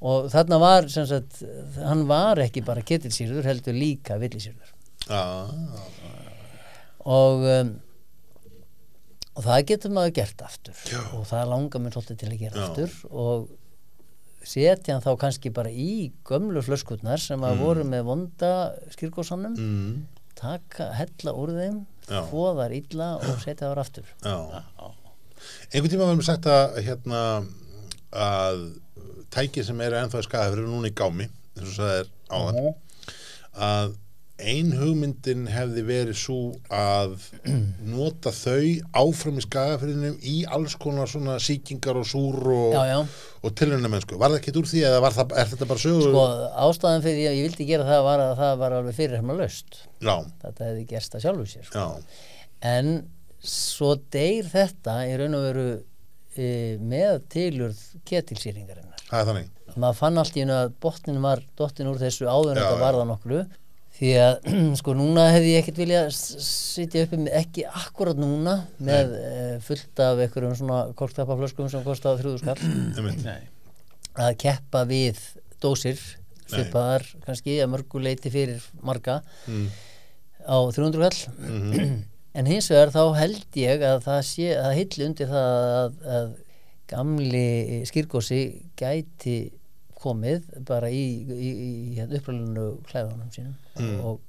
[0.00, 1.40] og þarna var sem sagt,
[1.80, 4.72] hann var ekki bara ketilsýrður heldur líka villisýrður.
[5.06, 5.22] Já.
[7.06, 7.74] Og um,
[9.36, 10.82] og það getur maður gert aftur.
[10.88, 11.00] Já.
[11.16, 12.66] og það langar mér svolítið til að gera Já.
[12.66, 12.94] aftur.
[13.12, 13.48] Og
[14.46, 18.52] setja hann þá kannski bara í gömlu flöskutnar sem að voru með vonda
[18.94, 19.92] skýrgóðsannum mm.
[20.38, 21.80] taka, hella úr þeim
[22.30, 24.12] fóðar illa og setja þar aftur.
[24.22, 24.36] Já.
[25.74, 27.22] Einhvern tíma varum sagt að hérna
[28.14, 28.62] að
[29.34, 32.74] tæki sem eru ennþá í skafafyrir eru núna í gámi eins og það er áðan.
[33.66, 33.94] Að
[34.36, 36.38] ein hugmyndin hefði verið svo
[36.72, 37.14] að
[37.94, 38.66] nota þau
[39.00, 42.76] áfram í skagafyrinum í alls konar svona sýkingar og súr og,
[43.40, 44.18] og tilhörna mennsku.
[44.20, 46.10] Var það ekki úr því eða það, er þetta bara sögur?
[46.10, 46.26] sko
[46.66, 49.82] ástæðan fyrir að ég vildi gera það var að það var alveg fyrir hérna laust
[50.04, 51.86] Já, þetta hefði gerst að sjálfu sér sko.
[52.76, 52.92] en
[53.46, 55.68] svo deyr þetta í raun og veru
[56.36, 56.50] e,
[56.82, 59.46] með tilurð ketilsýringarinnar það er þannig.
[59.76, 63.06] maður fann allt í einu að botnin var dottin úr þessu áður en þetta varða
[63.10, 63.40] nokkru
[63.96, 64.48] því að
[64.80, 69.30] sko núna hefði ég ekkert vilja sitja uppi með ekki akkurat núna með e,
[69.64, 72.60] fullt af einhverjum svona korktapaflöskum sem kosta 3000 skall
[72.98, 73.24] Einmitt.
[73.24, 73.46] Nei.
[74.16, 75.20] að keppa við
[75.64, 76.00] dósir
[76.46, 79.66] svipaðar kannski að mörgu leiti fyrir marga Mm.
[80.46, 81.96] á 300 kall Mhm.
[82.36, 86.26] en hins vegar þá held ég að það sé að hilli undir það að, að
[86.90, 88.40] gamli skýrgósi
[88.78, 89.36] gæti
[89.96, 91.02] komið bara í,
[91.32, 91.48] í,
[91.96, 93.54] í upprælunu klæðunum sínum.
[93.80, 93.96] Mm.
[94.06, 94.20] og,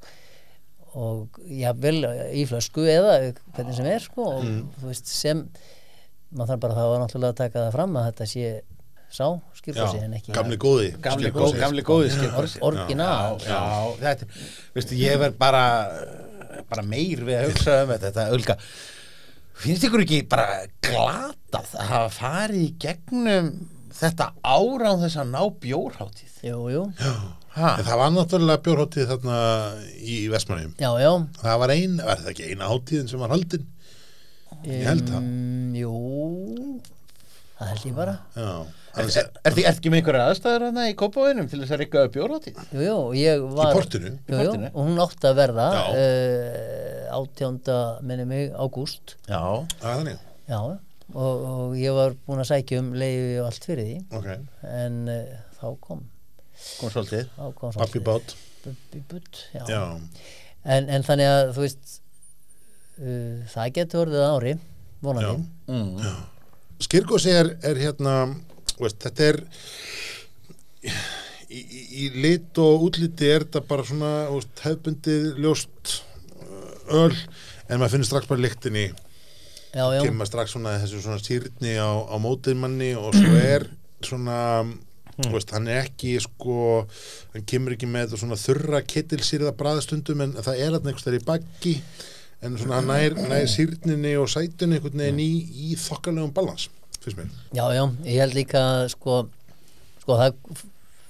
[0.97, 1.99] og jafnvel
[2.33, 3.17] í flösku eða
[3.53, 4.63] hvernig sem er sko, og Mm.
[4.79, 5.43] þú veist sem
[6.33, 8.47] maður þarf bara þá að náttúrulega að taka það fram að þetta sé
[9.07, 9.27] sá
[9.59, 10.89] skýrgósi en ekki gamli góði.
[11.01, 13.37] gamli, góð, gamli góði skilgósi orginal.
[13.39, 14.25] Já, já, þetta,
[14.75, 15.61] veistu, ég verð bara
[16.67, 18.67] bara meir við að hugsa um þetta, þetta
[19.63, 23.51] finnst ykkur ekki bara glatað að hafa farið í gegnum
[23.97, 26.83] þetta ára á þess að ná bjórháttíð jú, jú,
[27.57, 29.37] ha, En það var náttúrulega bjórháttið þarna
[29.97, 30.75] í Vestmannheim.
[31.41, 33.65] Það var ein, var það ekki eina hátíðin sem var haldin?
[34.67, 35.25] Ég held það.
[35.25, 35.95] Mm, jú
[37.57, 38.51] það held ég bara Já.
[38.95, 42.57] Er, er ekki með einhverja aðstæður hana í kópavinum til þess að rikka upp bjórháttíð
[42.73, 44.11] jú, jú, ég var Í portinu?
[44.31, 45.83] jú, jú, og hún átti að verða Já.
[46.01, 47.77] uh, átjánda
[48.07, 49.41] minni mig ágúst já,
[49.81, 50.23] það er þannig.
[50.49, 50.59] já,
[51.13, 54.27] og, og ég var búin að sækja um leiði og allt fyrir því Ok.
[54.71, 56.01] en uh, þá kom
[56.81, 58.33] kom svolítið þá kom Pappi bát.
[58.65, 59.61] Babbi butt, já.
[59.69, 59.83] Já.
[60.67, 61.91] En, en þannig að þú veist
[62.99, 64.55] uh, það getur orðið að ári
[65.05, 66.17] vonandi mm.
[66.83, 68.15] Skirgósi er, er hérna,
[68.79, 69.41] veist, þetta er
[70.83, 70.91] í,
[71.59, 75.97] í, í lit og útliti er þetta bara svona veist, hefbundið ljóst
[76.37, 77.13] uh, öl
[77.67, 78.87] en maður finnir strax bara lyktinni.
[79.75, 83.67] Já, já, kemur strax svona þessu svona sýrni á, á mótiðmanni og svo er
[84.05, 84.37] svona
[85.17, 86.85] þú veist, hann er ekki sko
[87.33, 91.23] hann kemur ekki með svona þurra ketilsýrða bræðstundum en það er hann einhvers þar í
[91.25, 91.75] baggi
[92.45, 95.31] en svona hann nær, nær sýrninni og sætunni einhvern veginn í,
[95.71, 96.67] í þokkalegum balans
[97.07, 97.31] finnst mér.
[97.55, 98.61] Já, já, ég held líka
[98.93, 99.21] sko,
[100.03, 100.37] sko það,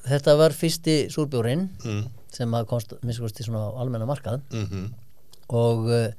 [0.07, 2.05] þetta var fyrsti súrbjórin mm.
[2.37, 4.45] sem að komst minnst í svona almenna markað.
[4.53, 4.87] Mm
[5.53, 6.09] og uh,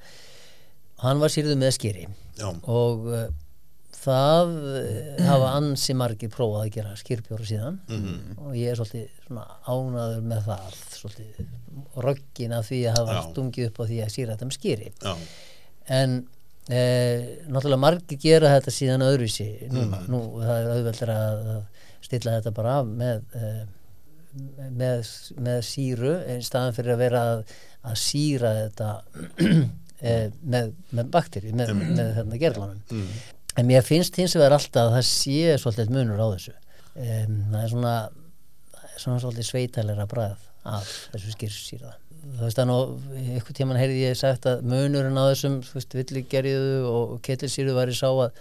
[1.05, 2.07] hann var sýrðu með skýri
[2.39, 3.29] Já, og uh,
[3.99, 7.81] það eh, hafa ansi margir prófað að gera skýrbjóra síðan.
[7.91, 8.37] Mhm.
[8.47, 11.41] og ég er svolítið svona ánaður með það svolítið
[12.07, 13.23] röggin af því að hafa Já.
[13.27, 15.17] stungið upp á því að síra þetta með skýri Já,
[15.99, 16.15] en
[16.69, 16.82] e,
[17.49, 21.51] náttúrulega margir gera þetta síðan öðruvísi núna, nú það er auðveldur að,
[22.09, 23.55] stilla þetta bara af með e,
[24.78, 25.09] með,
[25.43, 27.57] með síru en staðan fyrir að vera að,
[27.90, 28.93] að síra þetta
[29.40, 30.15] e,
[30.55, 33.03] með, með bakteri með, með hérna gerlanum
[33.59, 36.53] en mér finnst hins vegar alltaf að það sé svolítið munur á þessu.
[36.95, 37.95] Það er svona
[38.99, 42.73] svona svolítið sveitælera bræð af þessu skýrsýra þú veist að
[43.39, 45.61] ykkur tíman heyrði ég sagt að munurinn á þessum,
[45.95, 48.32] villigerðu og ketilsýru væri sá að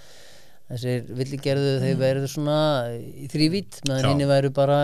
[0.67, 2.61] þessir villigerðu þeir verður svona
[2.97, 4.79] í þrývít meðan hinn væru bara,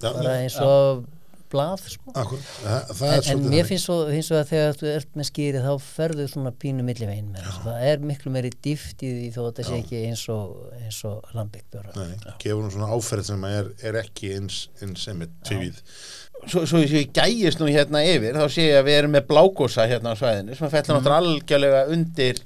[0.00, 1.02] Já, bara eins og
[1.50, 2.12] blað sko.
[2.14, 5.28] Akkur, það, það er en, en mér finnst svo hins vegar þegar þú ert með
[5.30, 9.30] skýri þá ferðu svona pínu millivegin með þessu það er miklu meiri dýft í því
[9.34, 13.46] þó að þetta sé ekki eins og, eins og Nei, gefur hún svona áferð sem
[13.50, 15.82] er, er ekki eins, eins sem er tvíð
[16.48, 19.84] Svo, svo ég gæjist nú hérna yfir þá sé ég að við erum með blágósa
[19.90, 21.04] hérna á svæðinu sem að fellur Mhm.
[21.04, 22.40] náttúrulega algjörlega undir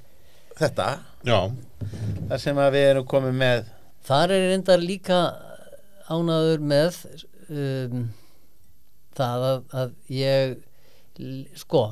[0.59, 0.89] þetta.
[1.25, 1.39] Já,
[2.29, 3.65] þar sem að við erum komið með
[4.05, 5.19] þar er reyndar líka
[6.11, 6.99] ánaður með
[7.49, 8.09] um,
[9.16, 10.57] það að, að ég
[11.57, 11.85] sko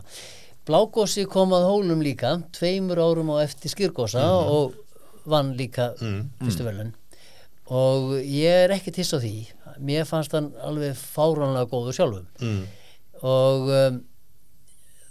[0.66, 4.74] Blágósi kom að hólum líka tveimur árum á eftir skýrgósa og
[5.26, 6.92] vann líka fyrstu velun
[7.72, 9.46] og ég er ekki tiss á því
[9.78, 12.64] mér fannst hann alveg fáránlega góður sjálfum mm.
[13.22, 14.00] og um,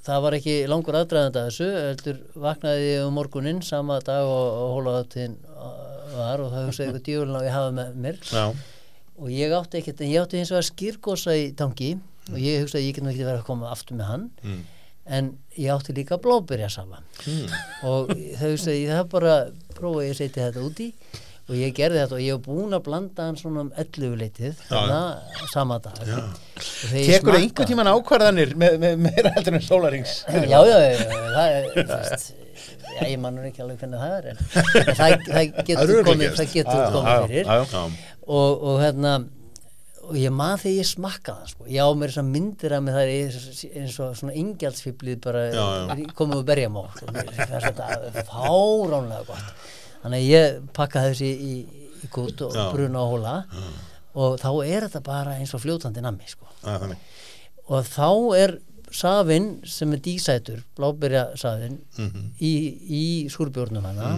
[0.06, 4.46] það var ekki langur aðdraðandi að þessu heldur vaknaði ég um morguninn sama dag og,
[4.62, 5.38] og hólaðatinn
[6.16, 8.46] var og það hugsaði eitthvað djúlun á ég hafa með mér já,
[9.22, 11.92] og ég átti ekkert, en ég átti hins vegar skýrgosa í tangi
[12.32, 14.62] og ég hugsaði að ég get nú ekki verið að koma aftur með hann mm.
[15.18, 17.52] en ég átti líka blóbyrjasafa Mm.
[17.86, 19.34] og það hugsaði ég það bara
[19.78, 20.88] prófa ég að setja þetta úti
[21.50, 24.62] og ég gerði þetta og ég hef búin að blanda hann svona um 11 leitið
[24.70, 25.00] þarna
[25.52, 25.98] sama dag.
[26.02, 31.04] Og Tekur smakkaði- einhver tíman ákvarðanir með, með meira heldur en sólarings já, já, já,
[31.34, 32.32] það er veist,
[32.94, 36.40] já, ég mannur ekki alveg hvernig það er en, það, það Það er getur komið
[36.40, 37.54] það getur komið fyrir.
[38.28, 39.14] og, og hérna
[40.12, 41.68] og ég man þegar ég smakka það sko.
[41.72, 45.44] ég á mér þessar myndir að mig það er eins og svona ingjaldsfiblið bara
[46.18, 47.06] komið úr berjamó sko.
[47.16, 49.70] Mér finnst þetta fáránlega gott
[50.03, 51.53] þannig að ég pakka þessi í,
[52.03, 53.36] í kút og bruna og hóla
[54.15, 56.45] og þá er þetta bara eins og fljótandi nammi sko.
[56.65, 56.98] þannig.
[57.72, 58.57] Og þá er
[58.91, 62.26] safinn sem er dísætur, blábyrja safinn Mhm.
[62.41, 62.52] í,
[62.91, 64.18] í súrbjórnum hana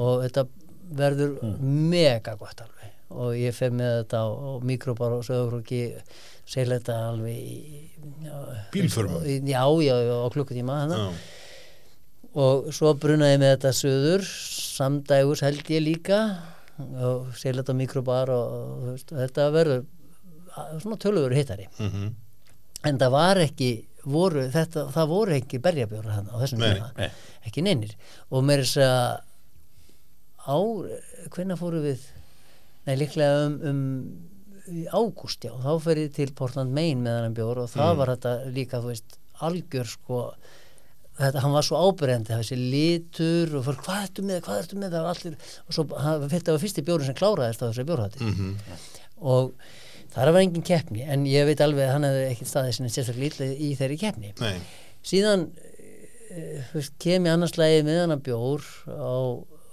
[0.00, 0.46] og þetta
[0.94, 2.92] verður mega gott alveg.
[3.10, 5.82] Og ég fer með þetta á, á mikróbar og sögurfróki
[6.46, 7.90] segla þetta alveg í,
[8.24, 8.38] já,
[8.72, 9.22] Bílförmum?
[9.28, 11.10] í- já, já, já, á klukkutíma Já,
[12.34, 14.26] og svo brunaði með þetta söður
[14.74, 16.20] samdægus held ég líka.
[16.74, 19.84] Og segla þetta á mikróbar og, og, og þetta verður
[20.82, 21.68] svona tölur hittari.
[21.78, 22.14] Mhm.
[22.84, 23.68] en það var ekki
[24.04, 26.90] voru, þetta, það voru ekki berjabjóra hann á þessum tíma.
[26.98, 27.08] nei.
[27.48, 27.94] ekki neynir
[28.28, 29.22] og mér er þess að
[30.44, 30.56] á,
[31.32, 32.04] hvenær fóru við
[32.84, 37.62] nei líklega um, um ágúst já, þá fer ég til Portland Maine með hann bjór
[37.64, 40.20] og það var þetta líka þú veist, algjör sko
[41.18, 44.90] þetta, hann var svo ábyrjandi þessi litur og fór, hvað ertu með, hvað ertu með?
[44.96, 45.36] Það var allir,
[45.68, 48.54] og svo, hann, þetta var fyrsti bjórin sem kláraðist á þessu bjórhætti Mhm.
[49.24, 49.52] og
[50.14, 53.24] það var engin keppni en ég veit alveg að hann hefði ekkert staðið sinni sérstaklega
[53.30, 54.32] lítið í þeirri keppni.
[54.40, 54.58] Nei,
[55.04, 55.48] síðan
[56.74, 59.14] veist, kem ég annars lagi með hann bjór á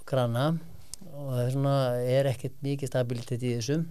[0.08, 0.46] krana
[1.12, 1.74] og það er svona
[2.18, 3.86] er ekkert mikið stabilitet í þessum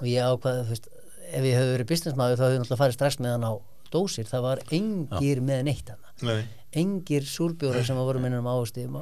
[0.00, 0.88] og ég ákvaði þú veist,
[1.30, 3.52] ef ég hefði verið businessmaður þá hefði ég náttúrulega farið strax með hann á
[3.90, 6.42] dósir það var engir með neitt hann nei.
[6.80, 8.96] Engir súrbjóra sem voru minnum ávöxtum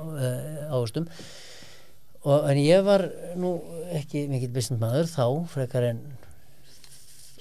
[2.25, 3.07] og, en ég var
[3.39, 3.59] nú
[3.95, 6.01] ekki mikill businessmaður þá frekar en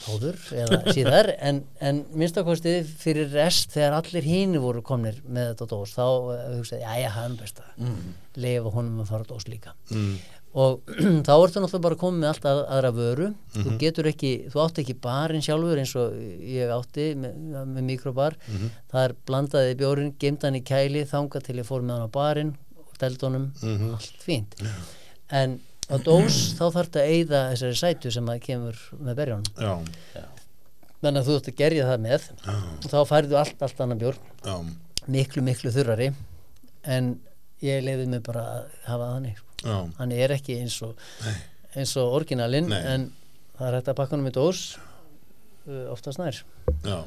[0.05, 5.69] áður eða síðar en, en minnstakosti fyrir rest þegar allir hínu voru komnir með þetta
[5.73, 8.09] dós þá uh, hugsaði, já já, það er best að mm.
[8.45, 9.73] leifa honum að fara dós líka.
[9.93, 10.13] Mm.
[10.57, 10.93] og
[11.27, 13.31] þá ertu náttúrulega bara komið með allt að, aðra vöru.
[13.57, 16.15] Þú getur ekki, þú átti ekki barinn sjálfur eins og
[16.53, 17.41] ég átti með,
[17.73, 18.37] með mikrobar,
[18.91, 22.17] það er blandaði bjórin, geimd hann í kæli þanga til ég fór með hann á
[22.17, 22.55] barinn
[23.01, 23.51] dæld honum,
[23.93, 24.57] allt fínt.
[25.29, 29.51] En á dós þá þarf þetta að eyða þessari sætu sem að kemur með berjónum,
[29.61, 30.23] Já,
[31.03, 32.26] þannig að þú ætti að gerja það með.
[32.51, 34.55] Og þá færðu allt, allt annan bjór já,
[35.07, 36.09] miklu, miklu þurrari.
[36.88, 37.11] En
[37.64, 39.43] ég leiði mig bara að hafa þannig.
[39.64, 39.77] Já.
[39.99, 40.99] Hann er ekki eins og
[41.77, 43.07] eins og orginalinn en
[43.57, 44.61] það er hægt að pakka hann með dós
[45.68, 46.41] uh, oftast nær.
[46.85, 46.99] Já.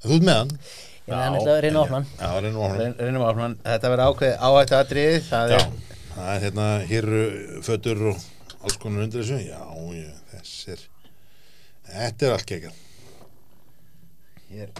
[0.00, 0.52] Þú ert með hann?
[1.10, 2.10] ég meðan ætla að reyna að opna hann.
[2.20, 2.80] Já, reynum á hann.
[2.80, 3.56] Reyn- reynum að opna hann.
[3.64, 5.64] þetta verður ákveð áhættu atrið það Já, er
[6.20, 8.24] það er hérna, hér eru fötur og
[8.64, 9.60] alls konar undir þessu, já,
[9.96, 10.82] já, þessir,
[11.90, 12.80] þetta er allt kekjað.
[14.50, 14.72] Hér.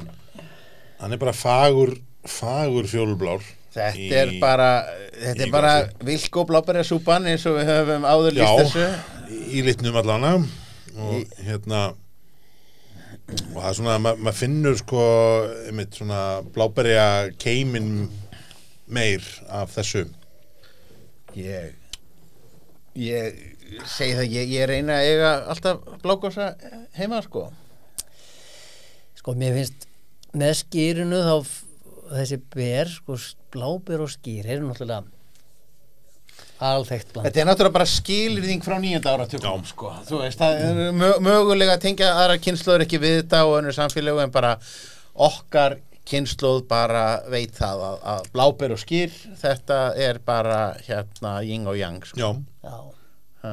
[1.01, 1.95] Hann er bara fagur,
[2.29, 3.45] fagur fjólublár.
[3.71, 4.71] Þetta í- er bara,
[5.15, 8.75] þetta í er bara vilk og blábæra súpan eins og við höfum áður Já, líst
[8.75, 8.87] þessu.
[9.55, 10.33] í litnum allana
[10.99, 11.83] og hérna
[13.55, 15.05] og það er svona, ma maður finnur sko
[15.69, 17.05] einmitt svona bláberja
[17.39, 18.09] keimin
[18.91, 20.09] meir af þessu
[21.39, 21.75] Ég,
[22.99, 23.37] ég
[23.87, 26.51] segi það, ég, ég reyna að eiga alltaf blákosa
[26.99, 27.47] heima, sko.
[29.21, 29.87] Sko, mér finnst
[30.35, 31.35] með skýrinu þá
[32.17, 33.19] þessi ber, sko,
[33.55, 35.05] bláber og skýr eru náttúrulega
[36.61, 37.29] alþekkt bland.
[37.29, 39.93] Þetta er náttúrulega bara skilirðing frá nýjönda áratökum, sko.
[40.09, 43.77] Þú veist, það er mö mögulega að tengja aðra kynnslóður ekki við þetta og önnur
[43.77, 44.57] samfélögu en bara
[45.31, 45.79] okkar
[46.09, 51.77] kynnslóð bara veit það að, að bláber og skýr, þetta er bara hérna ying og
[51.79, 52.19] yang, sko.
[52.21, 52.31] Já,
[52.65, 52.79] Já,
[53.41, 53.53] Ha.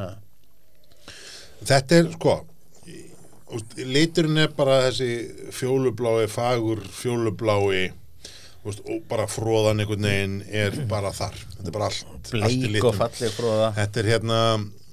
[1.63, 2.33] þetta er sko
[3.87, 5.07] liturinn er bara þessi
[5.55, 7.85] fjólublái, fagur fjólublái
[8.67, 11.37] og bara fróðan einhvern veginn er bara þar.
[11.55, 13.69] Þetta er bara allt, Bleik og falleg fróða.
[13.77, 14.39] þetta er hérna,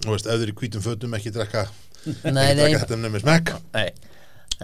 [0.05, 1.65] þú veist, er í hvítum fötum ekki drekka,
[2.07, 3.51] nei, ekki nei, drekka þetta nefnir smekk.
[3.75, 3.89] Nei,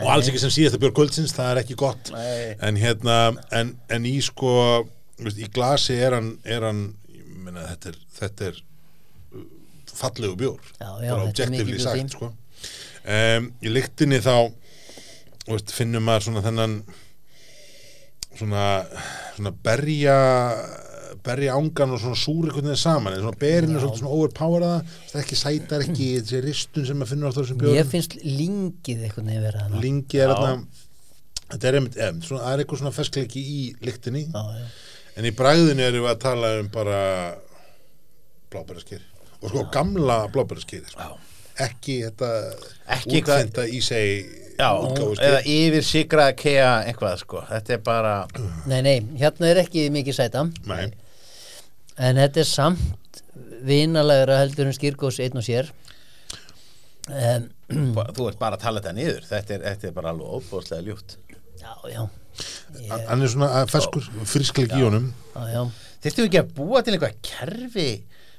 [0.01, 2.13] og alls ekki sem síðasta björg kvöldsins, það er ekki gott.
[2.15, 3.19] En hérna
[3.57, 4.55] en, en í sko
[5.29, 6.85] í glasi er hann, er hann
[7.51, 9.45] meina, þetta er, þetta er uh,
[9.93, 10.39] fallegu
[10.79, 12.31] já, bara er bjór sagt sko.
[13.05, 14.35] um, í lyktinni þá
[15.49, 16.77] veist, finnum maður svona þennan
[18.39, 18.67] svona
[19.37, 20.19] svona berja
[21.25, 24.79] berja ángan og svona súr einhvern veginn saman en svona berin er svona overpoweraða
[25.11, 28.17] það er ekki sætar ekki þessi ristun sem maður finnur á þessum mér bjórum finnst
[28.25, 29.83] lingið einhvern veginn verið hana.
[29.85, 30.39] lingi er Já.
[30.41, 30.57] þarna
[31.51, 34.27] það er eitthvað svona feskleiki í lyktinni.
[34.31, 34.67] Já, já.
[35.19, 37.01] en í bræðinu erum við að tala um bara
[38.53, 39.03] blábæraskýr
[39.41, 41.19] og sko gamla blábæraskýr sko.
[41.61, 42.31] ekki þetta
[43.07, 44.71] útþynda í seg Já,
[45.25, 47.43] eða yfir sigraða kea eitthvað, sko.
[47.49, 48.15] Þetta er bara,
[48.69, 50.43] Nei, nei, hérna er ekki mikið sæta.
[50.69, 50.91] Nei,
[52.01, 53.23] en þetta er samt
[53.67, 55.71] vinalegra heldur en skýrgós einn og sér.
[57.11, 57.49] Um,
[58.17, 59.27] þú ert bara að tala þetta niður.
[59.29, 61.19] Þetta er, þetta er bara alveg óbúðslega ljúft.
[61.61, 62.03] Já, já.
[62.81, 65.11] Ég, hann er svona feskur friskleik í honum.
[65.35, 65.63] Já, já.
[66.01, 67.89] Þyrftum við ekki að búa til einhvað kerfi?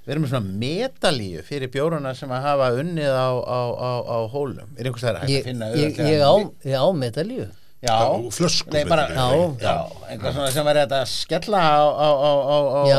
[0.01, 4.17] Við erum með svona metalíu fyrir bjórana sem að hafa unnið á, á, á, á
[4.33, 4.71] hólum.
[4.73, 7.45] Er einhvers það að hægt Ég, að finna ég, ég, ég á metalíu
[7.81, 7.97] já,
[8.37, 9.27] flöskum Nei, bara, Já.
[9.61, 9.75] já,
[10.11, 12.97] einhvað svona sem þetta að skella á, á, á, á, á, Já.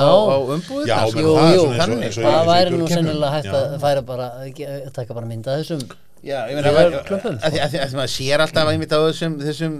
[1.11, 1.21] sko.
[1.23, 2.17] Jú, það jú, þannig.
[2.19, 5.87] Það væri nú sennilega hægt að færa bara að taka bara mynda þessum
[6.23, 9.33] Já, ég meina, var að, að, að, að, að maður sér alltaf einmitt á þessum,
[9.43, 9.73] þessum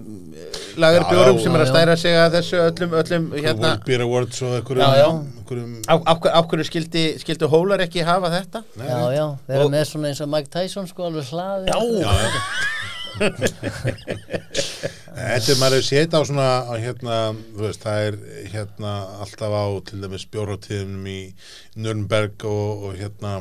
[0.83, 4.03] lagar Já, bjórum já, sem er að stæra sig að þessu öllum, öllum hérna, Beer
[4.03, 5.77] Awards og einhverjum,
[6.35, 8.65] á hverju skildi, skildi hólar ekki hafa þetta?
[8.75, 11.71] Já, já, vera Og- með svona eins og Mike Tyson sko alveg hlaði.
[11.71, 12.82] Já, já.
[15.13, 16.47] Þetta er maður að setja á svona
[16.81, 17.17] hérna,
[17.55, 18.15] þú veist, það er
[18.53, 18.93] hérna
[19.25, 21.19] alltaf á til dæmis bjórhátíðunum í
[21.83, 23.35] Nürnberg og, og hérna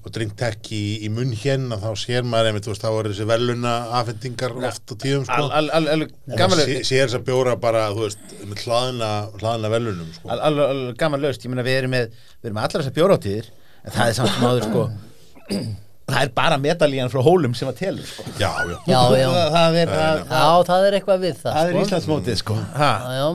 [0.00, 3.72] og drinktech í, í munn hérna þá sér maður einmitt, veist, þá er þessi veluna
[4.00, 5.38] afhendingar oft á tíðum sko.
[5.40, 6.12] Al- al- al- Alveg
[6.46, 9.10] og sé, sér þess að bjóra bara, veist, með hlaðina,
[9.40, 10.30] hlaðina velunum sko.
[10.34, 12.98] Al- al- al- gaman löst, ég meina við erum með við erum með allar þessar
[13.00, 13.50] bjóráttíðir
[13.80, 14.82] en það er samt sem áður sko
[16.14, 18.24] það er bara medalían frá hólum sem að telur sko.
[18.40, 21.70] Já, já, Já, já, það, það er, það, já, það er eitthvað við það það
[21.70, 21.82] er sko.
[21.86, 22.56] Íslandsmótið sko.
[22.80, 22.90] Ha.
[23.00, 23.28] Já, já,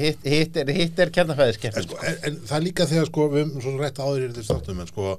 [0.00, 3.44] hitt, hitt, er, er En, kjarnafæðiskeppin sko, en, en það er líka þegar sko, við
[3.46, 5.14] höfum svo rétt áður í þetta státtum en sko,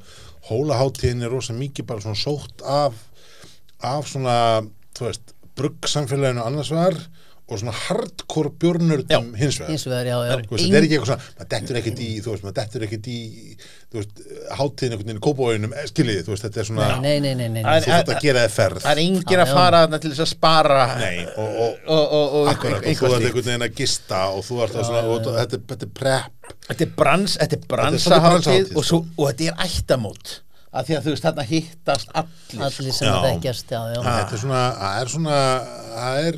[0.51, 2.99] hólaháttíðin er rosa mikið bara svona sótt af
[3.81, 4.35] af svona,
[4.97, 6.97] þú veist bruggsamfélaginu annars vegar
[7.51, 9.71] og svona hardcore björnurdum hins vegar.
[9.73, 10.35] hins vegar, já, já.
[10.41, 13.09] Veist, þetta er ekki eitthvað svona, maður dettur ekkert í þú veist, maður dettur ekkert
[13.11, 13.19] í
[14.55, 17.49] hátíðin einhvern veginn í kópóinum skiljið, þú veist, þetta er svona Nei, nei, nei, nei,
[17.57, 17.63] nei.
[17.65, 18.83] Það þú þarft að gera þið ferð.
[18.85, 19.01] það er
[19.41, 20.85] Já, að fara þarna til þess að spara.
[21.01, 21.49] Nei, og,
[23.11, 23.25] þú slíkt.
[23.27, 26.55] einhvern veginn að gista og þú ert að svona, og þetta er- þetta er prep.
[26.69, 30.33] Þetta er brans, þetta er svolítið bransahátíð bransahátíð, og, svo, og þetta er ættamót.
[30.71, 33.11] Af því að þú veist þarna hittast allir allir sem Já.
[33.11, 33.99] að þekkjast, já, já.
[34.07, 35.39] Þetta er svona, það er svona
[35.91, 36.37] það er,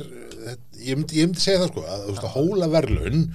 [0.84, 3.26] ég myndi, ég myndi segja það sko, að, að hóla verðlun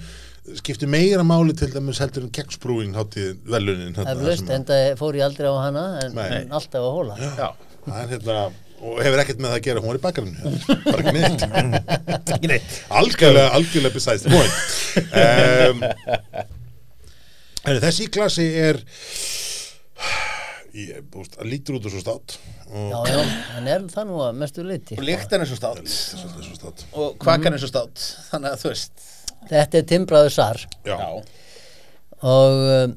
[0.58, 4.86] skiptir meira máli til dæmis heldur en keksbrúing hátíð verðlunin Það er löst, en það
[4.98, 7.18] fór ég aldrei á hana en, en alltaf á hóla.
[7.20, 7.48] Já,
[7.84, 8.40] það er hérna
[8.80, 10.38] og hefur ekkert með það að gera, hún var í bakarinu
[10.86, 11.42] bara ekki neitt.
[12.34, 12.78] Ekki neitt.
[13.00, 13.92] Algjörlega, algjörlega
[14.32, 14.54] point.
[15.20, 15.84] Um,
[17.68, 18.80] en þessi klasi er
[20.74, 22.36] ég, búst, að lítur út og svo státt
[22.70, 23.20] og Já, já,
[23.58, 26.84] en er það nú að mestu leiti og líktan er svo státt svolítið svo státt
[26.94, 29.06] og kvakan er svo státt þannig að þú veist.
[29.50, 30.58] Þetta er timbraður sar.
[30.84, 30.96] Já,
[32.20, 32.92] og um,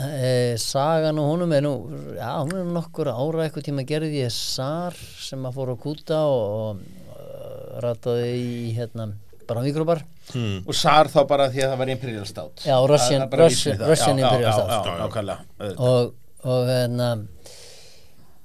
[0.00, 1.72] e, sagan og honum er nú
[2.18, 6.18] já, hún er nokkur ára eitthvað tíma gerði ég sar sem að fór að kúta
[6.26, 9.12] og, og uh, rataði í hérna
[9.50, 10.60] bara mikrobar Hmm.
[10.62, 12.60] og sar þá bara því að það var imperial stout.
[12.62, 13.80] Já, Russian- Russian-.
[13.82, 14.70] Russian Já, já, imperial já, stout.
[14.70, 15.00] já, Já, já.
[15.00, 15.46] nákvæmlega.
[15.58, 15.80] Auðvitað.
[15.88, 16.12] og,
[16.44, 17.10] og hérna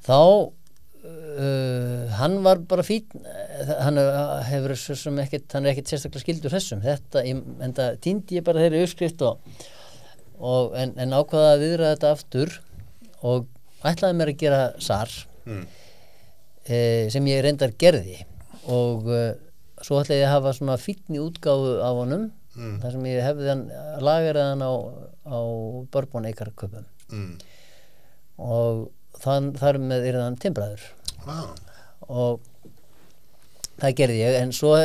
[0.06, 3.06] þá uh, hann var bara fín
[3.84, 4.00] hann
[4.50, 8.46] hefur svo sem ekkit hann er ekkit sérstaklega skildur þessum þetta, en það týndi ég
[8.48, 9.40] bara þeirri uppskrift og,
[10.40, 12.56] og en, en ákvaða að viðra þetta aftur
[13.26, 13.48] og
[13.86, 15.16] ætlaði mér að gera sar
[15.46, 15.68] Mm.
[16.66, 16.78] e,
[17.14, 18.16] sem ég reyndar gerði
[18.74, 19.36] og uh,
[19.86, 22.78] svo ætlaði ég að hafa svona fínni útgáfu af honum Mm.
[22.80, 23.62] þar sem ég hefði hann
[24.00, 24.74] lagaraði hann á,
[25.28, 25.38] á
[25.92, 27.34] Bourbon Eikar köpum Mm.
[28.42, 28.90] Og
[29.24, 30.84] þann, þar með er hann timbraður
[31.26, 31.48] Ah.
[32.08, 32.40] og
[33.82, 34.76] það gerði ég en svo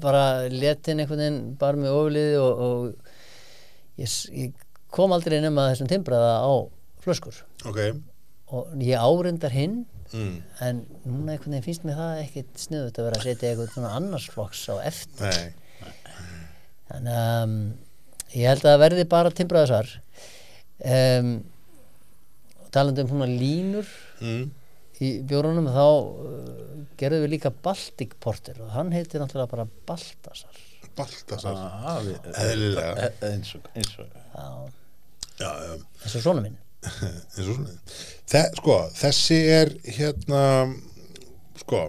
[0.00, 4.52] bara letin einhvern veginn bara með ofliði og, og ég, ég
[4.94, 6.52] kom aldrei nema þessum timbraða á
[7.04, 7.80] flöskur Ok.
[8.52, 10.38] og ég áreindar hinn Mm.
[10.64, 13.90] en núna einhvern veginn finnst mér það ekkit sniðut að vera að setja eitthvað svona
[13.98, 15.50] annars flokks á eftir Nei.
[16.88, 17.56] þannig að um,
[18.32, 19.90] ég held að það verði bara timbraðasar
[20.80, 21.28] um,
[22.74, 23.86] talandi um svona línur
[24.20, 24.48] Mm.
[25.00, 30.56] í bjórunum þá uh, gerðum við líka Baltic Porter og hann heitir náttúrulega bara Baltasar.
[30.98, 31.54] Baltasar.
[31.54, 32.00] Ah,
[32.42, 32.92] Eðlilega.
[32.98, 33.92] e- e- eins og eins
[36.16, 36.56] og svona minn.
[36.82, 37.70] Eins og svona
[38.32, 40.42] Þe, sko, þessi er hérna
[41.62, 41.84] sko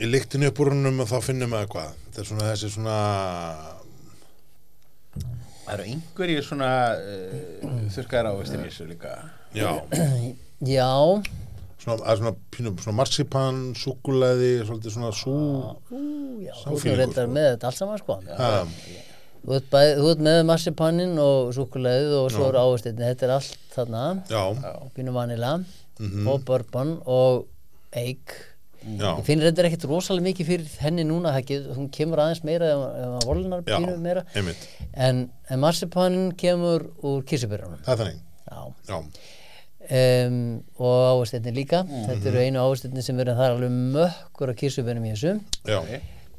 [0.00, 2.98] í líktinu uppbúrunum og þá finnum við hvað þetta er svona þessi svona
[5.64, 9.14] það eru einhverjir svona uh, þurrkaðar ávistir í þessu líka
[9.56, 9.72] já,
[10.76, 10.88] Já,
[11.82, 15.34] svona, að svona, pínum, svona marsipan, svolítið svona sú
[15.90, 18.16] þú fílingur, reyndar með þetta allt saman sko.
[19.46, 22.48] Þú ert, bæ, þú ert með massipannin og súkulegið og svo Já.
[22.50, 24.04] eru áherstinni þetta er allt þarna.
[24.32, 24.42] Já,
[24.96, 25.52] pínu vanila
[25.96, 26.26] Mhm.
[26.28, 27.46] og bourbon og
[27.96, 28.34] eik
[28.84, 32.42] já, ég finn reyndar ekkert rosalega mikið fyrir henni núna það get, hún kemur aðeins
[32.44, 34.24] meira ef ef að volnar já, pínu meira.
[34.34, 34.66] einmitt.
[34.92, 38.20] En, en marsipannin kemur úr kísubyrjunum það er þannig,
[38.50, 38.60] já.
[38.90, 38.98] Já,
[39.90, 40.38] um,
[40.80, 41.82] og áherstinni líka.
[41.86, 45.34] Þetta eru einu áherstinni sem verður það er alveg mökkur af kísubyrjunum í þessu.
[45.68, 45.78] Já,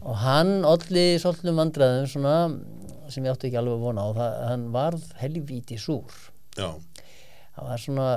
[0.08, 2.36] og hann olli svolítið vandræðum svona
[3.12, 4.10] sem ég átti ekki alveg að vona á.
[4.18, 6.18] Það, hann varð helvíti súr.
[6.58, 6.70] Já.
[7.58, 8.10] Það var svona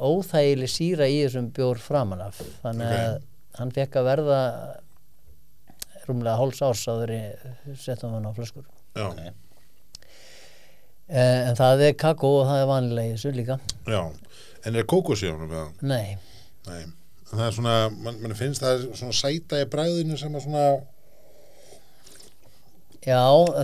[0.00, 2.40] óþægileg síra í þessum bjór framan af.
[2.64, 3.20] Þannig að
[3.60, 4.40] hann fekk að verða
[6.08, 7.20] rúmlega háls árs áður í
[7.78, 8.66] settum hann á flöskur.
[8.96, 9.06] Já,
[11.06, 13.60] eh, en það er kakó og það er vanilega í þessu líka.
[13.86, 14.02] Já
[14.66, 15.68] en er kókos í honum eða?
[15.82, 16.16] nei,
[16.68, 20.34] Nei, en það er svona mann man finnst það er svona sæta í bræðinu sem
[20.36, 20.64] er svona
[23.06, 23.20] já,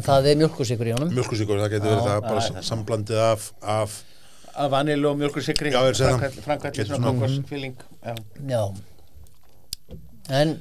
[0.06, 1.10] það er mjölkusikur í honum.
[1.12, 2.62] Mjölkusíkur, það getur verið Já, það bara já, já.
[2.70, 3.96] samblandið af, af
[4.56, 6.62] að vanilu og mjölkursikri Já, er að það.
[6.70, 8.14] Getur svona kókosfíling já.
[8.48, 8.62] já.
[10.40, 10.54] En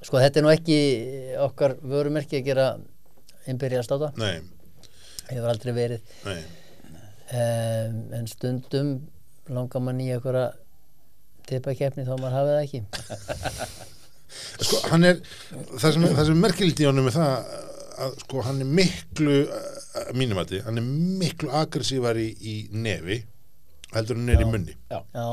[0.00, 0.78] sko þetta er nú ekki
[1.44, 2.70] okkar vörumerki að gera
[3.52, 4.38] imperial státa, nei,
[5.28, 6.16] hefur aldrei verið.
[6.24, 6.40] Nei,
[7.36, 8.94] um, en stundum
[9.56, 10.50] langar mann í einhverja
[11.50, 12.82] tippakeppni þá maður hafið það ekki.
[14.66, 15.18] Sko hann er
[15.74, 17.32] það sem, það sem er merkilegt í honum er það
[18.00, 20.86] að sko hann er miklu að mínum að hann er
[21.20, 23.18] miklu aggressívar í, í nefi
[23.94, 24.76] heldur hann er í munni.
[24.92, 25.00] Já.
[25.02, 25.26] já,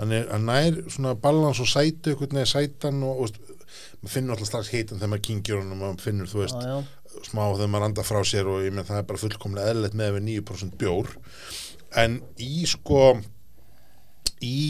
[0.00, 3.58] hann er, hann nær svona balans og sætu einhvern veginn sætan og, og
[4.00, 6.72] maður finnur alltaf strax heitan þegar maður kingir honum og maður finnur þú veist já,
[6.74, 9.98] já, smá þegar maður anda frá sér og ég menn það er bara fullkomlega eðlilegt
[10.00, 11.12] með við 9% bjór.
[12.00, 13.04] En í sko
[14.44, 14.62] í,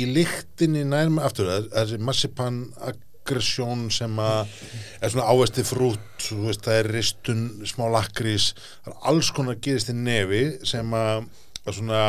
[0.00, 4.52] í lyktinni nærma aftur það er- massipan aggression sem að
[5.02, 8.52] er svona ávesti frút þú veist, það er ristun, smá lakrís
[8.84, 11.28] það er alls konar gerist í nefi sem að,
[11.66, 12.02] að svona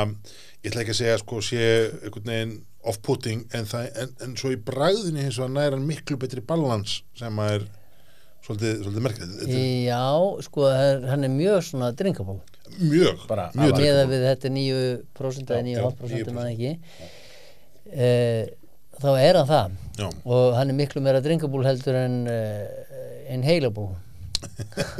[0.63, 1.65] ég ætla ekki að segja sko sé
[2.03, 2.55] einhvern veginn
[2.89, 7.41] off-putting en, en, en svo í bræðinni hins og að næra miklu betri balans sem
[7.43, 7.65] að er
[8.45, 9.41] svolítið, svolítið merkilegt.
[9.43, 10.05] Er já
[10.47, 10.69] sko
[11.11, 12.39] hann er mjög svona drinkable
[12.77, 16.35] mjög, Bara mjög með að við þetta er 9% eða Já, 9,5% 9%.
[16.37, 16.71] maður ekki.
[17.89, 18.09] E,
[18.99, 19.77] þá er hann það.
[19.99, 22.67] Já, og hann er miklu meira drinkable heldur en uh,
[23.33, 23.89] inhalable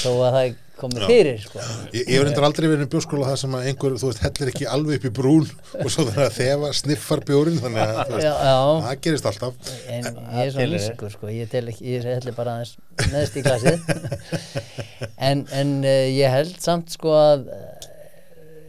[0.00, 1.06] þó að það komið Já.
[1.10, 1.60] fyrir sko.
[1.94, 4.50] ég, ég hef reyndar aldrei verið í bjóskóla það sem að einhver, þú veist, hellir
[4.52, 5.46] ekki alveg upp í brún
[5.80, 9.30] og svo þannig að þefa sniffar bjórin þannig að þú veist, já, já, það gerist
[9.30, 9.72] alltaf.
[9.94, 11.30] En ég er er- lískur sko.
[11.34, 12.76] ég, tel ekki, ég helli bara aðeins
[13.14, 13.78] neðst í glasið.
[15.24, 17.84] En, en uh, ég held samt sko að uh,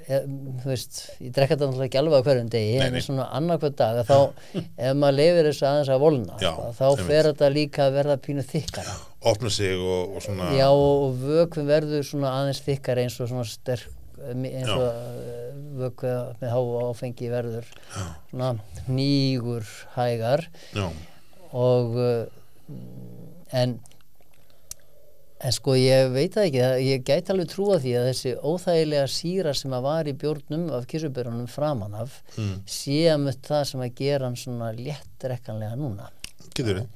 [0.10, 0.26] ég,
[0.62, 3.76] þú veist, ég drekka þetta náttúrulega ekki alveg á hverjum degi Nei, en svona annarkvæð
[3.80, 4.18] dag að þá,
[4.90, 8.18] ef maður lefir þessu aðeins að volna Já, sko, þá fer þetta líka að verða
[8.28, 8.96] pínu þykkara
[9.26, 13.48] opna sig og, og svona já og vökvin verður svona aðeins þykkara eins og svona
[13.50, 13.90] sterk
[14.26, 17.68] eins og uh, vökva með háa áfengi verður
[18.32, 18.54] svona
[18.88, 19.66] nýgur
[19.98, 20.46] hægar.
[20.74, 20.88] Já,
[21.52, 22.24] og uh,
[23.54, 23.76] en
[25.46, 29.54] en sko ég veit það ekki ég gæti alveg trúa því að þessi óþægilega síra
[29.54, 32.64] sem að var í bjórnum af kísubörunum framan af Mm.
[32.66, 36.10] sé að mött það sem að gera hann svona léttrekkanlega núna.
[36.56, 36.88] Getur við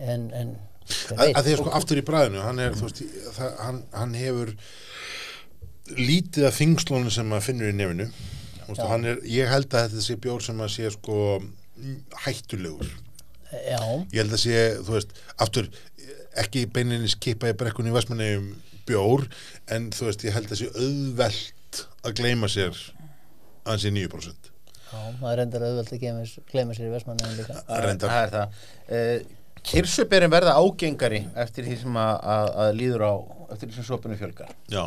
[0.00, 0.56] en, en
[1.16, 3.02] að, því að sko aftur í bræðinu hann, er, þú veist,
[3.36, 4.52] það, hann, hann hefur
[5.98, 7.76] lítið af þingslónu sem maður finnur í
[9.10, 11.96] er, ég held að þetta sé bjór sem að sé sko mm,
[12.26, 12.90] hættulegur.
[13.50, 13.80] Já,
[14.14, 15.70] ég held að sé, þú veist, aftur
[16.38, 18.52] ekki beininni skipa í brekkunni í Vestmannegjum
[18.86, 19.26] bjór,
[19.74, 24.50] en þú veist ég held að sé auðvelt að gleyma sér að hann sé 9%
[24.90, 26.00] já, það er endur auðvelt að
[26.50, 27.58] gleyma sér í Vestmannaðin líka.
[27.84, 29.36] Reyndar, Það er það.
[29.60, 33.14] Uh, Kirsuberin verða ágengari eftir því sem að, að, að líður á,
[33.54, 34.52] eftir því sem sopinu fjölgar.
[34.72, 34.84] já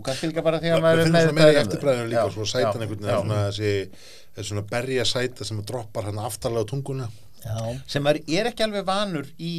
[0.00, 1.60] Og kannski líka bara því að maður maður meðvitaður um þau.
[1.62, 3.10] eftirbræðinu líka Já, svo sætan já, einhvern já.
[3.10, 7.08] veginn svona þessi, svona berja sæta sem droppar hann aftarlega á tunguna
[7.44, 7.56] já,
[7.90, 9.52] Sem maður er ekki alveg vanur í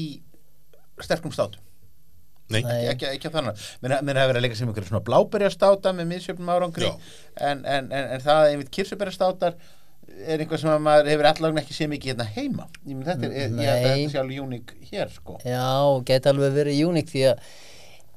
[1.05, 1.61] sterkum státum.
[2.51, 2.71] nei, Nei.
[2.91, 3.61] Ekki, ekki, ekki þannig.
[3.85, 6.89] Mér hafa verið að leika sem einhverju svona bláberjastáta með miðsjöfnum árangri.
[6.89, 7.13] Já.
[7.51, 9.55] En, en, en, en það einmitt kirsuberjastátar
[10.27, 12.67] er einhvað sem að maður hefur allavega ekki séð mikið hérna heima.
[12.85, 15.37] Ég minn þetta er, ég held að þetta sé alveg uník hér, sko.
[15.45, 15.65] já,
[16.11, 17.43] geti alveg verið uník því að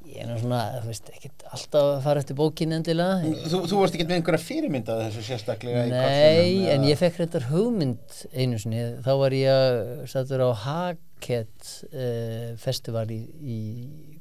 [0.04, 3.78] ég er nú svona, þú veist, ekkert alltaf að fara eftir bókin endilega Þú, þú
[3.80, 8.58] varst ekki með einhverja fyrirmynd að þessu sérstaklega Nei, en ég fekk reyndar hugmynd einu
[8.60, 9.80] sinni, þá var ég að
[10.12, 13.58] sattur á Haket uh, festival í, í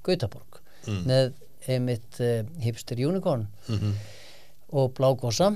[0.08, 0.98] Gautaborg Mm.
[1.08, 1.30] með
[1.72, 3.94] einmitt uh, hipster unicorn Mhm.
[4.76, 5.54] og blágósa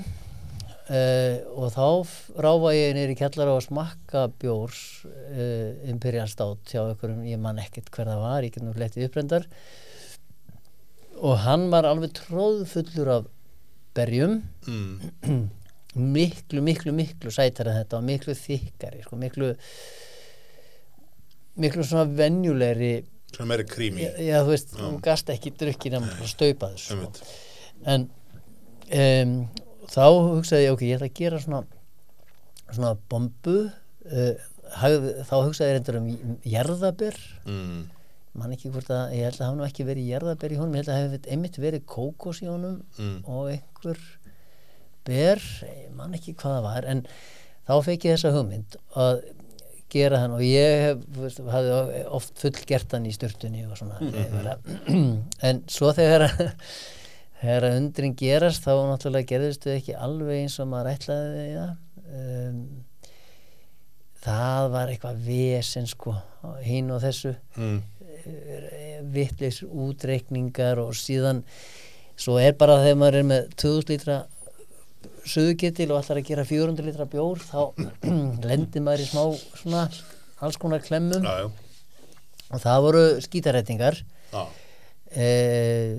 [0.88, 7.26] uh, og þá ráfa ég neyri kjallara og smakka bjórs uh, Imperial Stout hjá einhverjum,
[7.28, 9.48] ég man ekkert hver það var, ég get nú flettið upprendar
[11.18, 13.30] og hann var alveg tróðfullur af
[13.98, 14.42] berjum.
[14.68, 15.48] Mm,
[16.18, 19.52] miklu, miklu, miklu sætar en þetta og miklu þykkari sko, miklu
[21.58, 22.92] miklu svona venjulegri.
[23.34, 27.32] Svona meira krími já, þú veist, þú gast ekki drukkin að bara staupa þessu sko.
[27.88, 28.06] En
[28.88, 29.34] um,
[29.88, 30.04] þá
[30.36, 31.62] hugsaði ég, ok, ég ætla að gera svona
[32.68, 34.34] svona bombu uh,
[35.28, 36.08] þá hugsaði ég reyndar um
[36.44, 37.16] jarðabir
[37.48, 37.78] mm,
[38.38, 40.84] man ekki hvort að, ég held að hafa nú ekki verið jarðabir í honum, ég
[40.84, 43.16] held að hafi einmitt verið kókos í honum Mm.
[43.24, 43.98] og einhver
[45.08, 47.02] ber, ég man ekki hvað það var en
[47.68, 49.22] þá fekk ég þessa hugmynd að
[49.88, 51.00] gera þann og ég
[51.48, 55.14] hafði oft fullgert hann í sturtunni og svona mm
[55.48, 56.26] en svo þegar
[57.42, 61.74] þegar að undrin gerast þá náttúrulega gerðist þau ekki alveg eins og maður ætlaði það
[62.18, 62.62] um,
[64.24, 66.16] það var eitthvað vesen sko
[66.64, 67.34] hinn og þessu.
[67.58, 67.78] Mm,
[69.14, 71.44] vittleis útreikningar og síðan
[72.18, 74.18] svo er bara þegar maður er með 2000 lítra
[75.28, 77.60] suðugetil og ætlar að gera 400 lítra bjór þá
[78.48, 79.22] lendir maður í smá
[79.60, 79.84] svona
[80.42, 81.24] alls konar klemmum.
[81.24, 84.00] Já, já, og það voru skítarættingar
[84.32, 84.42] já,
[85.12, 85.94] eh,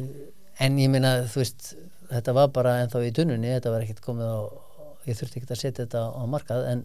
[0.60, 1.74] en ég meina þú veist
[2.10, 4.40] þetta var bara ennþá í tunnunni þetta var ekkert komið á
[5.10, 6.84] ég þurfti ekkert að setja þetta á markað en,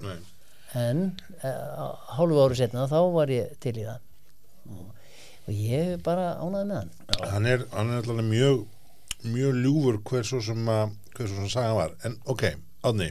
[0.78, 1.06] en
[1.42, 1.80] eh,
[2.16, 4.10] hálfu ári setna þá var ég til í það.
[5.44, 6.92] Og ég bara ánaði með hann.
[7.34, 8.62] Hann er, hann er alltaf mjög
[9.24, 12.42] mjög ljúfur hver svo sem að hver svo sem sagan var, en ok,
[12.84, 13.10] átni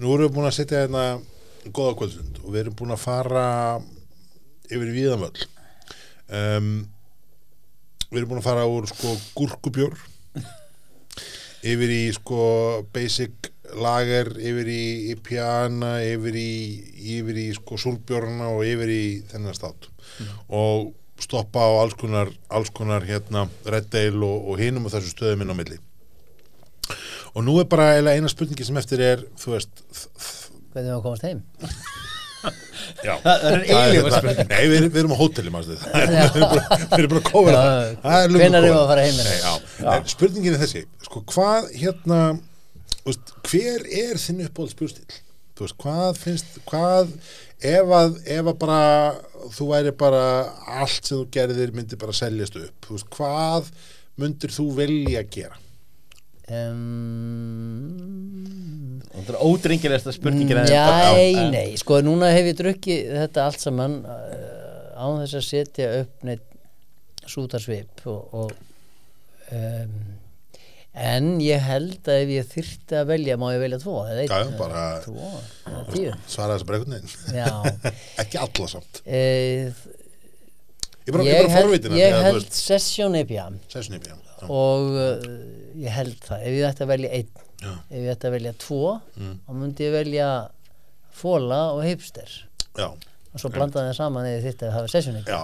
[0.00, 1.04] nú erum við búin að setja hérna
[1.76, 3.44] góða kvöldstund og við erum búin að fara
[4.70, 5.44] yfir í víðanvöll
[6.40, 6.70] um,
[8.10, 9.96] við erum búin að fara úr sko gúrkubjór
[11.60, 12.44] yfir í sko
[12.94, 16.52] basic lager yfir í, í pjana yfir í,
[17.18, 19.90] yfir í sko súlbjórna og yfir í þennan stát.
[20.48, 25.14] Og stoppa á alls konar, alls konar hérna Red Dale og, og hinum og þessu
[25.14, 25.78] stöðum inn á milli.
[27.36, 29.84] Og nú er bara eina spurningi sem eftir er þú veist
[30.72, 31.44] hvernig við komast heim
[33.04, 34.50] já, Það er eilífa spurning.
[34.50, 35.52] nei, við, við erum á hóteli
[36.94, 37.16] við erum
[38.24, 40.84] er löngu hvenær erum við að fara heim Nei, spurningin er þessi.
[41.06, 42.20] Sko, hvað hérna
[43.06, 44.44] veist, hver er þinn
[45.58, 47.14] þú veist, hvað finnst hvað,
[47.72, 48.82] ef að, ef að bara
[49.56, 50.24] þú væri bara
[50.80, 53.68] allt sem þú gerðir myndi bara seljast upp veist, hvað
[54.20, 55.60] myndir þú velja að gera
[56.50, 58.00] Um,
[59.10, 64.96] Það er ódrengilegsta spurningin Nei, nei, sko núna hef ég drukkið þetta allt saman uh,
[64.98, 66.46] án þess að setja upp neitt
[67.30, 68.50] sútarsvip og, og
[69.54, 69.92] um,
[71.00, 74.32] en ég held að ef ég þyrfti að velja má ég velja tvo eða einn,
[74.32, 75.30] Já, bara- eða tvo,
[76.26, 76.70] svara þessu
[77.36, 77.50] Já,
[78.24, 79.02] ekki alla samt.
[79.06, 79.70] Uh,
[81.06, 84.18] ég bara, ég ég bara held, held Session IPA sessunni, já.
[84.48, 85.26] Og uh,
[85.76, 87.30] ég held það ef ég ætti að velja einn
[87.60, 87.72] Já.
[87.90, 89.34] ef ég ætti að velja tvo Mm.
[89.46, 90.28] þá myndi ég velja
[91.12, 92.30] fóla og hipster
[92.78, 92.88] Já,
[93.30, 94.88] og svo blanda þeim saman eða þitt að hafa
[95.30, 95.40] já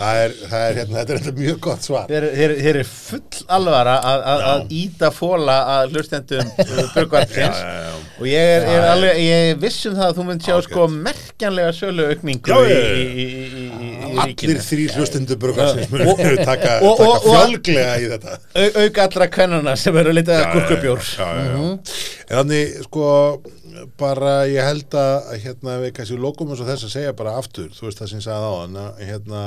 [0.00, 2.06] það, er, það er hérna, þetta er þetta mjög gott svar.
[2.10, 2.26] Þeir
[2.72, 7.98] eru full alvara að, að, að íta fóla að hlustendum já, já.
[8.18, 10.46] og ég er, Það er er- alveg, ég er viss um það að þú mynd
[10.46, 10.68] sjá Ágætt.
[10.70, 12.90] sko merkjanlega sölu aukningu Já, í, já, já.
[12.90, 16.16] í, í, í, í, í Allir þrý hlustundur brugarsins munu
[16.50, 18.38] taka, taka fjálglega í þetta.
[18.56, 20.24] Au, auk allra kvennana sem eru já,
[21.20, 21.62] já, já, já.
[22.30, 23.06] En þannig, sko,
[24.00, 27.68] bara ég held að hérna við kannski lokum eins og þess að segja bara aftur,
[27.74, 28.78] þú veist það sem ég sagði á hann
[29.08, 29.42] hérna,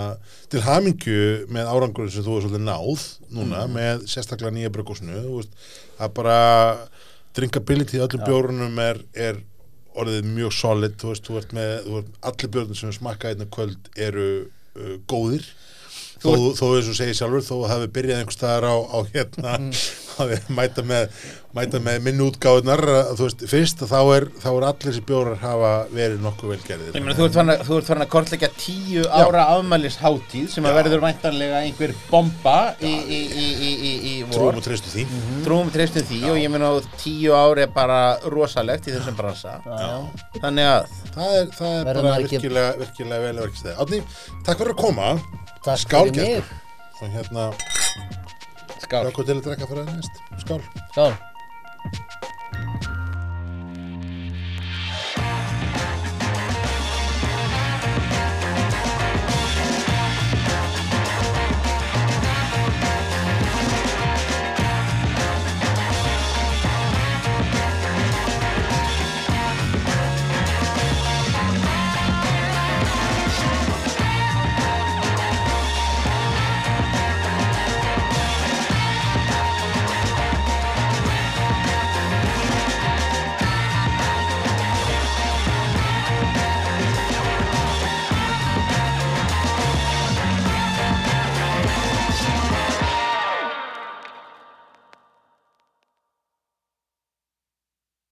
[0.53, 1.23] til hamingju
[1.53, 3.07] með árangur sem þú er svolítið náð
[3.37, 5.57] núna með sérstaklega nýja veist,
[5.99, 6.37] að bara
[7.33, 9.41] drinkability í öllum bjórunum er, er
[9.97, 13.49] orðið mjög solid þú veist, þú ert með, þú ert, allir bjórnum sem smakka einna
[13.53, 15.45] kvöld eru uh, góðir.
[16.23, 19.57] Þó, þó eins og segir sjálfur, þó hafi byrjað einhvers staðar á, á hérna
[20.21, 21.15] að við mæta með,
[21.57, 22.81] mæta með minni útgáðunar,
[23.17, 26.91] þú veist, fyrst að þá er, þá er allir þessi bjórar hafa verið nokkuð velgerðir.
[26.97, 30.67] Ég meina, þú ert farin að, þú ert farin að kortleggja tíu ára afmælisháttíð sem
[30.67, 30.77] að Já.
[30.81, 34.35] verður væntanlega einhver bomba í, í, í, í, í, í vor.
[34.37, 35.05] Trúum og treystu því.
[35.47, 38.01] Trúum treystum því og ég meina að tíu ár er bara
[38.33, 39.57] rosalegt í þessum bransa.
[39.65, 39.95] já.
[40.43, 43.73] Þannig að Það er, það er bara ekki- virkilega, virkilega vel verkstæði.
[43.83, 43.99] Átni,
[44.47, 45.09] takk fyrir að koma.
[45.63, 46.39] Takk Skál, fyrir mig.
[46.41, 46.59] Gestur.
[47.03, 47.43] Og hérna,
[48.83, 49.03] skál.
[50.37, 50.59] Skál.
[50.91, 51.17] Skál